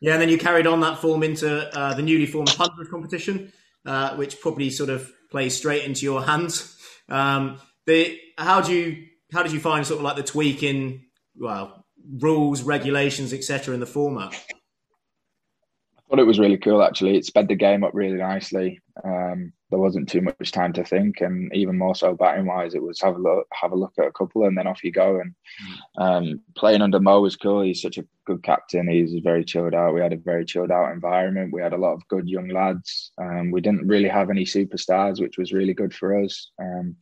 Yeah, 0.00 0.12
and 0.12 0.22
then 0.22 0.28
you 0.28 0.38
carried 0.38 0.68
on 0.68 0.78
that 0.82 0.98
form 0.98 1.24
into 1.24 1.76
uh, 1.76 1.94
the 1.94 2.02
newly 2.02 2.26
formed 2.26 2.50
hundred 2.50 2.88
competition, 2.88 3.52
uh, 3.84 4.14
which 4.14 4.40
probably 4.40 4.70
sort 4.70 4.90
of 4.90 5.10
plays 5.32 5.56
straight 5.56 5.82
into 5.82 6.04
your 6.04 6.22
hands. 6.22 6.78
Um, 7.08 7.58
the 7.86 8.16
how 8.38 8.60
do 8.60 8.72
you 8.72 9.06
how 9.32 9.42
did 9.42 9.50
you 9.50 9.58
find 9.58 9.84
sort 9.84 9.98
of 9.98 10.04
like 10.04 10.14
the 10.14 10.22
tweak 10.22 10.62
in 10.62 11.02
well 11.34 11.81
rules, 12.10 12.62
regulations, 12.62 13.32
etc. 13.32 13.74
in 13.74 13.80
the 13.80 13.86
format? 13.86 14.32
I 14.32 16.02
thought 16.08 16.18
it 16.18 16.26
was 16.26 16.38
really 16.38 16.58
cool 16.58 16.82
actually. 16.82 17.16
It 17.16 17.24
sped 17.24 17.48
the 17.48 17.54
game 17.54 17.84
up 17.84 17.92
really 17.94 18.18
nicely. 18.18 18.80
Um, 19.04 19.52
there 19.72 19.78
wasn't 19.78 20.06
too 20.06 20.20
much 20.20 20.52
time 20.52 20.74
to 20.74 20.84
think, 20.84 21.22
and 21.22 21.50
even 21.54 21.78
more 21.78 21.94
so 21.94 22.14
batting 22.14 22.44
wise, 22.44 22.74
it 22.74 22.82
was 22.82 23.00
have 23.00 23.16
a 23.16 23.18
look, 23.18 23.46
have 23.52 23.72
a 23.72 23.76
look 23.76 23.94
at 23.98 24.06
a 24.06 24.12
couple, 24.12 24.44
and 24.44 24.56
then 24.56 24.66
off 24.66 24.84
you 24.84 24.92
go. 24.92 25.18
And 25.18 25.34
um, 25.96 26.40
playing 26.54 26.82
under 26.82 27.00
Mo 27.00 27.22
was 27.22 27.36
cool. 27.36 27.62
He's 27.62 27.80
such 27.80 27.96
a 27.96 28.04
good 28.26 28.42
captain. 28.42 28.86
He's 28.86 29.14
very 29.24 29.46
chilled 29.46 29.74
out. 29.74 29.94
We 29.94 30.02
had 30.02 30.12
a 30.12 30.18
very 30.18 30.44
chilled 30.44 30.70
out 30.70 30.92
environment. 30.92 31.54
We 31.54 31.62
had 31.62 31.72
a 31.72 31.78
lot 31.78 31.94
of 31.94 32.06
good 32.08 32.28
young 32.28 32.48
lads. 32.48 33.12
Um, 33.16 33.50
we 33.50 33.62
didn't 33.62 33.88
really 33.88 34.10
have 34.10 34.28
any 34.28 34.44
superstars, 34.44 35.22
which 35.22 35.38
was 35.38 35.54
really 35.54 35.74
good 35.74 35.94
for 35.94 36.22
us. 36.22 36.50
Um, 36.60 36.96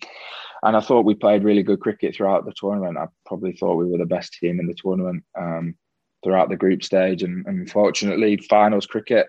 and 0.62 0.76
I 0.76 0.80
thought 0.80 1.04
we 1.04 1.14
played 1.14 1.44
really 1.44 1.62
good 1.62 1.80
cricket 1.80 2.14
throughout 2.14 2.44
the 2.44 2.52
tournament. 2.54 2.98
I 2.98 3.06
probably 3.26 3.52
thought 3.52 3.76
we 3.76 3.86
were 3.90 3.98
the 3.98 4.06
best 4.06 4.34
team 4.34 4.60
in 4.60 4.66
the 4.66 4.74
tournament. 4.74 5.24
Um, 5.38 5.74
throughout 6.22 6.48
the 6.48 6.56
group 6.56 6.82
stage. 6.82 7.22
And, 7.22 7.46
unfortunately, 7.46 8.36
finals 8.48 8.86
cricket 8.86 9.26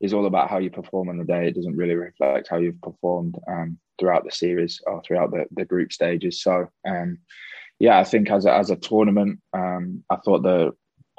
is 0.00 0.12
all 0.12 0.26
about 0.26 0.50
how 0.50 0.58
you 0.58 0.70
perform 0.70 1.08
on 1.08 1.18
the 1.18 1.24
day. 1.24 1.46
It 1.46 1.54
doesn't 1.54 1.76
really 1.76 1.94
reflect 1.94 2.48
how 2.50 2.58
you've 2.58 2.80
performed 2.80 3.36
um, 3.48 3.78
throughout 3.98 4.24
the 4.24 4.32
series 4.32 4.80
or 4.86 5.02
throughout 5.02 5.30
the, 5.30 5.44
the 5.52 5.64
group 5.64 5.92
stages. 5.92 6.42
So, 6.42 6.68
um, 6.88 7.18
yeah, 7.78 7.98
I 7.98 8.04
think 8.04 8.30
as 8.30 8.46
a, 8.46 8.52
as 8.52 8.70
a 8.70 8.76
tournament, 8.76 9.40
um, 9.52 10.04
I 10.10 10.16
thought 10.16 10.42
the 10.42 10.72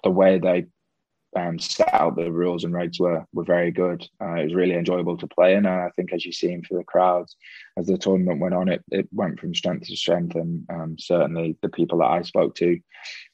the 0.03 0.11
way 0.11 0.37
they 0.37 0.65
um, 1.35 1.59
set 1.59 1.93
out 1.93 2.15
the 2.15 2.31
rules 2.31 2.63
and 2.63 2.73
regs 2.73 2.99
were 2.99 3.25
were 3.33 3.43
very 3.43 3.71
good. 3.71 4.07
Uh, 4.21 4.35
it 4.35 4.45
was 4.45 4.55
really 4.55 4.75
enjoyable 4.75 5.17
to 5.17 5.27
play 5.27 5.53
in, 5.53 5.65
and 5.65 5.67
I 5.67 5.89
think 5.95 6.13
as 6.13 6.25
you've 6.25 6.35
seen 6.35 6.63
for 6.63 6.77
the 6.77 6.83
crowds, 6.83 7.35
as 7.77 7.87
the 7.87 7.97
tournament 7.97 8.39
went 8.39 8.53
on, 8.53 8.69
it 8.69 8.83
it 8.91 9.07
went 9.11 9.39
from 9.39 9.55
strength 9.55 9.87
to 9.87 9.95
strength, 9.95 10.35
and 10.35 10.65
um, 10.69 10.95
certainly 10.99 11.57
the 11.61 11.69
people 11.69 11.99
that 11.99 12.11
I 12.11 12.21
spoke 12.21 12.55
to 12.55 12.79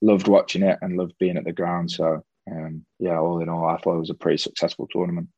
loved 0.01 0.27
watching 0.27 0.63
it 0.63 0.79
and 0.81 0.97
loved 0.97 1.13
being 1.19 1.37
at 1.37 1.45
the 1.45 1.53
ground. 1.53 1.91
So 1.91 2.23
um, 2.51 2.85
yeah, 2.99 3.19
all 3.19 3.41
in 3.41 3.49
all, 3.49 3.67
I 3.67 3.77
thought 3.77 3.95
it 3.95 3.99
was 3.99 4.09
a 4.09 4.15
pretty 4.15 4.37
successful 4.37 4.87
tournament. 4.91 5.29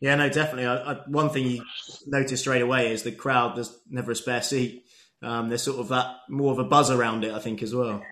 Yeah, 0.00 0.16
no, 0.16 0.28
definitely. 0.28 0.66
I, 0.66 0.92
I, 0.92 0.96
one 1.06 1.30
thing 1.30 1.46
you 1.46 1.64
notice 2.06 2.40
straight 2.40 2.62
away 2.62 2.92
is 2.92 3.02
the 3.02 3.12
crowd. 3.12 3.56
There's 3.56 3.74
never 3.88 4.12
a 4.12 4.16
spare 4.16 4.42
seat. 4.42 4.84
Um, 5.22 5.48
there's 5.48 5.62
sort 5.62 5.78
of 5.78 5.88
that 5.88 6.16
more 6.28 6.52
of 6.52 6.58
a 6.58 6.64
buzz 6.64 6.90
around 6.90 7.24
it, 7.24 7.32
I 7.32 7.38
think, 7.38 7.62
as 7.62 7.74
well. 7.74 8.02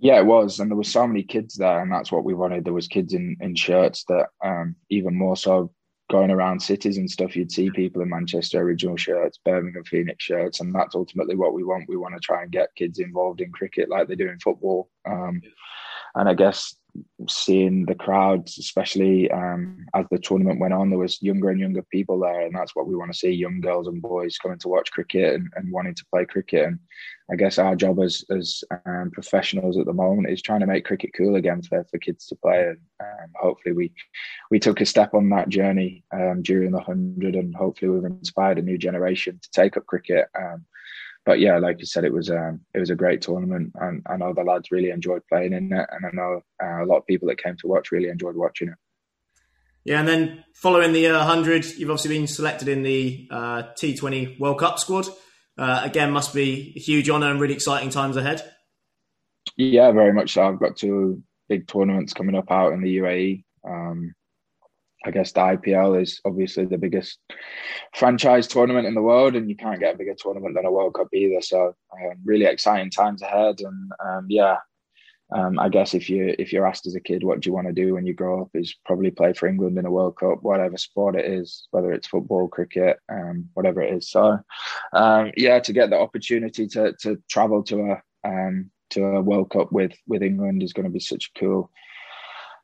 Yeah, 0.00 0.18
it 0.18 0.26
was, 0.26 0.60
and 0.60 0.70
there 0.70 0.76
were 0.76 0.84
so 0.84 1.06
many 1.06 1.24
kids 1.24 1.56
there, 1.56 1.80
and 1.80 1.90
that's 1.90 2.12
what 2.12 2.24
we 2.24 2.32
wanted. 2.34 2.64
There 2.64 2.72
was 2.72 2.86
kids 2.86 3.14
in 3.14 3.36
in 3.40 3.54
shirts 3.56 4.04
that, 4.08 4.28
um, 4.44 4.76
even 4.90 5.16
more 5.18 5.36
so, 5.36 5.72
going 6.10 6.30
around 6.30 6.60
cities 6.60 6.98
and 6.98 7.10
stuff, 7.10 7.36
you'd 7.36 7.52
see 7.52 7.70
people 7.70 8.02
in 8.02 8.08
Manchester 8.08 8.60
Originals 8.60 9.00
shirts, 9.00 9.38
Birmingham 9.44 9.84
Phoenix 9.84 10.24
shirts, 10.24 10.60
and 10.60 10.74
that's 10.74 10.94
ultimately 10.94 11.36
what 11.36 11.52
we 11.52 11.64
want. 11.64 11.88
We 11.88 11.96
want 11.96 12.14
to 12.14 12.20
try 12.20 12.42
and 12.42 12.52
get 12.52 12.74
kids 12.76 12.98
involved 12.98 13.40
in 13.40 13.52
cricket 13.52 13.88
like 13.90 14.08
they 14.08 14.14
do 14.14 14.28
in 14.28 14.38
football. 14.38 14.88
Um, 15.06 15.42
and 16.14 16.28
I 16.28 16.34
guess 16.34 16.74
seeing 17.28 17.86
the 17.86 17.94
crowds, 17.94 18.58
especially 18.58 19.30
um, 19.30 19.86
as 19.94 20.06
the 20.10 20.18
tournament 20.18 20.60
went 20.60 20.74
on, 20.74 20.90
there 20.90 20.98
was 20.98 21.22
younger 21.22 21.50
and 21.50 21.60
younger 21.60 21.82
people 21.82 22.18
there, 22.18 22.42
and 22.42 22.54
that's 22.54 22.74
what 22.74 22.86
we 22.86 22.94
want 22.96 23.12
to 23.12 23.18
see: 23.18 23.30
young 23.30 23.60
girls 23.60 23.86
and 23.88 24.02
boys 24.02 24.38
coming 24.38 24.58
to 24.58 24.68
watch 24.68 24.90
cricket 24.90 25.34
and, 25.34 25.48
and 25.56 25.72
wanting 25.72 25.94
to 25.94 26.04
play 26.12 26.24
cricket. 26.24 26.66
And 26.66 26.78
I 27.30 27.36
guess 27.36 27.58
our 27.58 27.76
job 27.76 28.00
as 28.00 28.24
as 28.30 28.62
um, 28.86 29.10
professionals 29.12 29.78
at 29.78 29.86
the 29.86 29.92
moment 29.92 30.30
is 30.30 30.42
trying 30.42 30.60
to 30.60 30.66
make 30.66 30.84
cricket 30.84 31.10
cool 31.16 31.36
again 31.36 31.62
for, 31.62 31.84
for 31.90 31.98
kids 31.98 32.26
to 32.26 32.36
play. 32.36 32.62
And 32.68 32.78
um, 33.00 33.30
hopefully, 33.34 33.74
we 33.74 33.92
we 34.50 34.58
took 34.58 34.80
a 34.80 34.86
step 34.86 35.14
on 35.14 35.28
that 35.30 35.48
journey 35.48 36.04
um, 36.12 36.42
during 36.42 36.72
the 36.72 36.80
hundred, 36.80 37.34
and 37.34 37.54
hopefully, 37.54 37.90
we've 37.90 38.04
inspired 38.04 38.58
a 38.58 38.62
new 38.62 38.78
generation 38.78 39.38
to 39.42 39.50
take 39.50 39.76
up 39.76 39.86
cricket. 39.86 40.26
But 41.28 41.40
yeah, 41.40 41.58
like 41.58 41.78
you 41.78 41.84
said, 41.84 42.06
it 42.06 42.12
was 42.14 42.30
um, 42.30 42.62
it 42.72 42.78
was 42.78 42.88
a 42.88 42.94
great 42.94 43.20
tournament, 43.20 43.72
and 43.74 44.02
I 44.08 44.16
know 44.16 44.32
the 44.32 44.42
lads 44.42 44.70
really 44.70 44.88
enjoyed 44.88 45.20
playing 45.28 45.52
in 45.52 45.70
it, 45.74 45.86
and 45.92 46.06
I 46.06 46.10
know 46.10 46.40
uh, 46.58 46.82
a 46.82 46.86
lot 46.86 46.96
of 46.96 47.06
people 47.06 47.28
that 47.28 47.36
came 47.36 47.54
to 47.58 47.66
watch 47.66 47.92
really 47.92 48.08
enjoyed 48.08 48.34
watching 48.34 48.68
it. 48.68 48.76
Yeah, 49.84 49.98
and 49.98 50.08
then 50.08 50.44
following 50.54 50.94
the 50.94 51.08
uh, 51.08 51.22
hundred, 51.22 51.66
you've 51.66 51.90
obviously 51.90 52.16
been 52.16 52.26
selected 52.26 52.66
in 52.68 52.82
the 52.82 53.28
uh, 53.30 53.64
T20 53.78 54.40
World 54.40 54.58
Cup 54.58 54.78
squad. 54.78 55.06
Uh, 55.58 55.82
again, 55.84 56.12
must 56.12 56.32
be 56.32 56.72
a 56.74 56.80
huge 56.80 57.10
honour 57.10 57.30
and 57.30 57.38
really 57.38 57.52
exciting 57.52 57.90
times 57.90 58.16
ahead. 58.16 58.42
Yeah, 59.58 59.92
very 59.92 60.14
much 60.14 60.32
so. 60.32 60.48
I've 60.48 60.58
got 60.58 60.78
two 60.78 61.22
big 61.50 61.66
tournaments 61.68 62.14
coming 62.14 62.36
up 62.36 62.50
out 62.50 62.72
in 62.72 62.80
the 62.80 62.96
UAE. 62.96 63.44
Um, 63.68 64.14
I 65.08 65.10
guess 65.10 65.32
the 65.32 65.40
IPL 65.40 66.02
is 66.02 66.20
obviously 66.26 66.66
the 66.66 66.76
biggest 66.76 67.18
franchise 67.94 68.46
tournament 68.46 68.86
in 68.86 68.94
the 68.94 69.00
world, 69.00 69.36
and 69.36 69.48
you 69.48 69.56
can't 69.56 69.80
get 69.80 69.94
a 69.94 69.98
bigger 69.98 70.14
tournament 70.14 70.54
than 70.54 70.66
a 70.66 70.70
World 70.70 70.92
Cup 70.92 71.08
either. 71.14 71.40
So, 71.40 71.74
um, 71.94 72.16
really 72.26 72.44
exciting 72.44 72.90
times 72.90 73.22
ahead. 73.22 73.62
And 73.62 73.90
um, 74.04 74.26
yeah, 74.28 74.58
um, 75.34 75.58
I 75.58 75.70
guess 75.70 75.94
if 75.94 76.10
you 76.10 76.34
if 76.38 76.52
you're 76.52 76.66
asked 76.66 76.86
as 76.86 76.94
a 76.94 77.00
kid 77.00 77.24
what 77.24 77.40
do 77.40 77.48
you 77.48 77.54
want 77.54 77.68
to 77.68 77.72
do 77.72 77.94
when 77.94 78.04
you 78.04 78.12
grow 78.12 78.42
up, 78.42 78.50
is 78.52 78.76
probably 78.84 79.10
play 79.10 79.32
for 79.32 79.48
England 79.48 79.78
in 79.78 79.86
a 79.86 79.90
World 79.90 80.16
Cup, 80.18 80.42
whatever 80.42 80.76
sport 80.76 81.16
it 81.16 81.24
is, 81.24 81.68
whether 81.70 81.90
it's 81.90 82.08
football, 82.08 82.46
cricket, 82.46 82.98
um, 83.10 83.48
whatever 83.54 83.80
it 83.80 83.94
is. 83.94 84.10
So, 84.10 84.38
um, 84.92 85.32
yeah, 85.38 85.58
to 85.58 85.72
get 85.72 85.88
the 85.88 85.98
opportunity 85.98 86.66
to 86.68 86.92
to 87.00 87.16
travel 87.30 87.62
to 87.62 87.92
a 87.92 88.28
um, 88.28 88.70
to 88.90 89.06
a 89.06 89.22
World 89.22 89.48
Cup 89.48 89.72
with 89.72 89.92
with 90.06 90.22
England 90.22 90.62
is 90.62 90.74
going 90.74 90.84
to 90.84 90.92
be 90.92 91.00
such 91.00 91.30
a 91.34 91.38
cool 91.38 91.70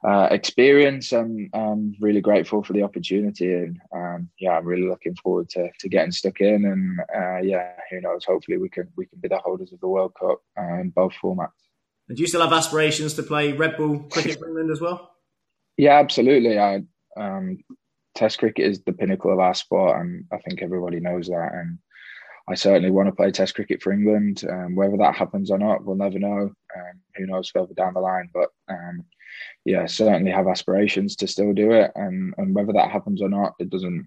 uh, 0.07 0.29
experience 0.31 1.13
and 1.13 1.49
I'm 1.55 1.95
really 1.99 2.21
grateful 2.21 2.63
for 2.63 2.75
the 2.75 2.83
opportunity 2.83 3.53
and 3.53 3.81
um, 3.95 4.29
yeah 4.39 4.59
I'm 4.59 4.67
really 4.67 4.89
looking 4.89 5.15
forward 5.17 5.49
to, 5.51 5.71
to 5.79 5.89
getting 5.89 6.13
stuck 6.13 6.41
in 6.41 6.65
and 6.67 7.01
uh, 7.15 7.41
yeah 7.43 7.73
who 7.91 8.01
knows 8.01 8.25
hopefully 8.25 8.59
we 8.59 8.69
can 8.69 8.89
we 8.97 9.07
can 9.07 9.19
be 9.21 9.29
the 9.29 9.39
holders 9.39 9.73
of 9.73 9.81
the 9.81 9.89
World 9.89 10.13
Cup 10.19 10.41
uh, 10.59 10.81
in 10.81 10.91
both 10.91 11.13
formats. 11.23 11.53
And 12.09 12.17
do 12.17 12.23
you 12.23 12.27
still 12.27 12.43
have 12.43 12.53
aspirations 12.53 13.15
to 13.15 13.23
play 13.23 13.53
red 13.53 13.77
ball 13.79 14.01
cricket 14.11 14.39
for 14.39 14.49
England 14.49 14.71
as 14.71 14.81
well? 14.81 15.11
Yeah, 15.77 15.99
absolutely. 15.99 16.57
I 16.57 16.85
um, 17.17 17.59
Test 18.15 18.39
cricket 18.39 18.67
is 18.67 18.81
the 18.83 18.93
pinnacle 18.93 19.33
of 19.33 19.41
our 19.41 19.55
sport, 19.55 20.01
and 20.01 20.25
I 20.33 20.39
think 20.39 20.63
everybody 20.63 21.01
knows 21.01 21.27
that. 21.27 21.51
And 21.53 21.79
I 22.49 22.55
certainly 22.55 22.91
want 22.91 23.09
to 23.09 23.15
play 23.15 23.31
Test 23.31 23.55
cricket 23.55 23.83
for 23.83 23.93
England. 23.93 24.45
Um, 24.49 24.75
whether 24.75 24.97
that 24.99 25.15
happens 25.15 25.51
or 25.51 25.59
not, 25.59 25.85
we'll 25.85 25.97
never 25.97 26.19
know. 26.19 26.53
Um, 26.77 27.01
who 27.17 27.27
knows 27.27 27.49
further 27.49 27.75
down 27.75 27.95
the 27.95 28.01
line? 28.01 28.29
But 28.35 28.51
um, 28.69 29.05
yeah, 29.65 29.87
certainly 29.87 30.31
have 30.31 30.47
aspirations 30.47 31.17
to 31.17 31.27
still 31.27 31.53
do 31.53 31.73
it, 31.73 31.91
and 31.95 32.35
and 32.37 32.55
whether 32.55 32.73
that 32.75 32.91
happens 32.91 33.23
or 33.23 33.29
not, 33.29 33.55
it 33.59 33.71
doesn't. 33.71 34.07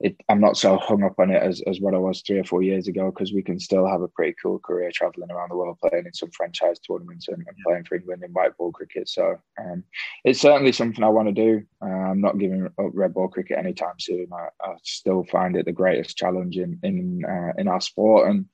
It, 0.00 0.16
I'm 0.30 0.40
not 0.40 0.56
so 0.56 0.78
hung 0.78 1.02
up 1.02 1.18
on 1.18 1.30
it 1.30 1.42
as, 1.42 1.62
as 1.66 1.78
what 1.78 1.94
I 1.94 1.98
was 1.98 2.22
three 2.22 2.38
or 2.38 2.44
four 2.44 2.62
years 2.62 2.88
ago 2.88 3.10
because 3.10 3.34
we 3.34 3.42
can 3.42 3.60
still 3.60 3.86
have 3.86 4.00
a 4.00 4.08
pretty 4.08 4.34
cool 4.42 4.58
career 4.58 4.90
traveling 4.94 5.30
around 5.30 5.50
the 5.50 5.56
world, 5.56 5.78
playing 5.78 6.06
in 6.06 6.12
some 6.14 6.30
franchise 6.30 6.78
tournaments 6.78 7.28
and, 7.28 7.36
and 7.36 7.56
playing 7.66 7.84
for 7.84 7.96
England 7.96 8.22
in 8.24 8.32
white 8.32 8.56
ball 8.56 8.72
cricket. 8.72 9.10
So 9.10 9.36
um, 9.60 9.84
it's 10.24 10.40
certainly 10.40 10.72
something 10.72 11.04
I 11.04 11.10
want 11.10 11.28
to 11.28 11.32
do. 11.32 11.62
Uh, 11.82 11.86
I'm 11.86 12.20
not 12.22 12.38
giving 12.38 12.64
up 12.64 12.72
red 12.94 13.12
ball 13.12 13.28
cricket 13.28 13.58
anytime 13.58 14.00
soon. 14.00 14.28
I, 14.32 14.48
I 14.62 14.74
still 14.82 15.24
find 15.24 15.54
it 15.54 15.66
the 15.66 15.72
greatest 15.72 16.16
challenge 16.16 16.56
in 16.56 16.78
in 16.82 17.22
uh, 17.28 17.52
in 17.58 17.68
our 17.68 17.80
sport, 17.80 18.30
and 18.30 18.46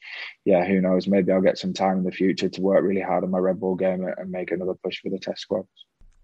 yeah, 0.45 0.65
who 0.65 0.81
knows? 0.81 1.07
Maybe 1.07 1.31
I'll 1.31 1.41
get 1.41 1.59
some 1.59 1.73
time 1.73 1.99
in 1.99 2.05
the 2.05 2.11
future 2.11 2.49
to 2.49 2.61
work 2.61 2.83
really 2.83 3.03
hard 3.03 3.23
on 3.23 3.31
my 3.31 3.39
red 3.39 3.61
ball 3.61 3.77
game 3.77 4.05
and 4.05 4.31
make 4.31 4.51
another 4.51 4.75
push 4.75 5.01
for 5.01 5.11
the 5.11 5.19
Test 5.19 5.43
squads. 5.43 5.69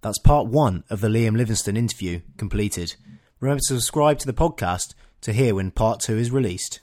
That's 0.00 0.18
part 0.18 0.48
one 0.48 0.82
of 0.90 1.00
the 1.00 1.06
Liam 1.06 1.36
Livingstone 1.36 1.76
interview 1.76 2.22
completed. 2.36 2.96
Remember 3.38 3.60
to 3.68 3.74
subscribe 3.74 4.18
to 4.18 4.26
the 4.26 4.32
podcast 4.32 4.94
to 5.22 5.32
hear 5.32 5.54
when 5.54 5.70
part 5.70 6.00
two 6.00 6.18
is 6.18 6.30
released. 6.30 6.80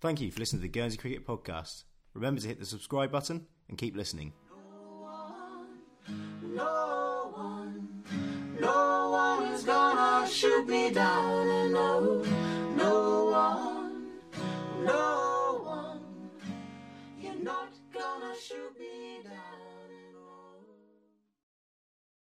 Thank 0.00 0.20
you 0.20 0.30
for 0.30 0.40
listening 0.40 0.60
to 0.60 0.68
the 0.68 0.72
Guernsey 0.72 0.96
Cricket 0.96 1.26
Podcast. 1.26 1.84
Remember 2.14 2.40
to 2.40 2.46
hit 2.46 2.60
the 2.60 2.66
subscribe 2.66 3.10
button 3.10 3.46
and 3.68 3.78
keep 3.78 3.96
listening. 3.96 4.32
No 4.52 4.92
one, 5.02 6.54
no 6.54 7.32
one 7.34 7.98
no 8.60 9.10
one's 9.10 9.62
gonna 9.62 10.28
shoot 10.28 10.66
me 10.66 10.90
down 10.90 11.48
and 11.48 11.72
no, 11.72 12.22
no 12.76 13.24
one, 13.26 14.06
no 14.84 15.60
one, 15.64 16.00
you're 17.20 17.42
not 17.42 17.70
gonna 17.92 18.34
shoot 18.40 18.78
me 18.78 19.07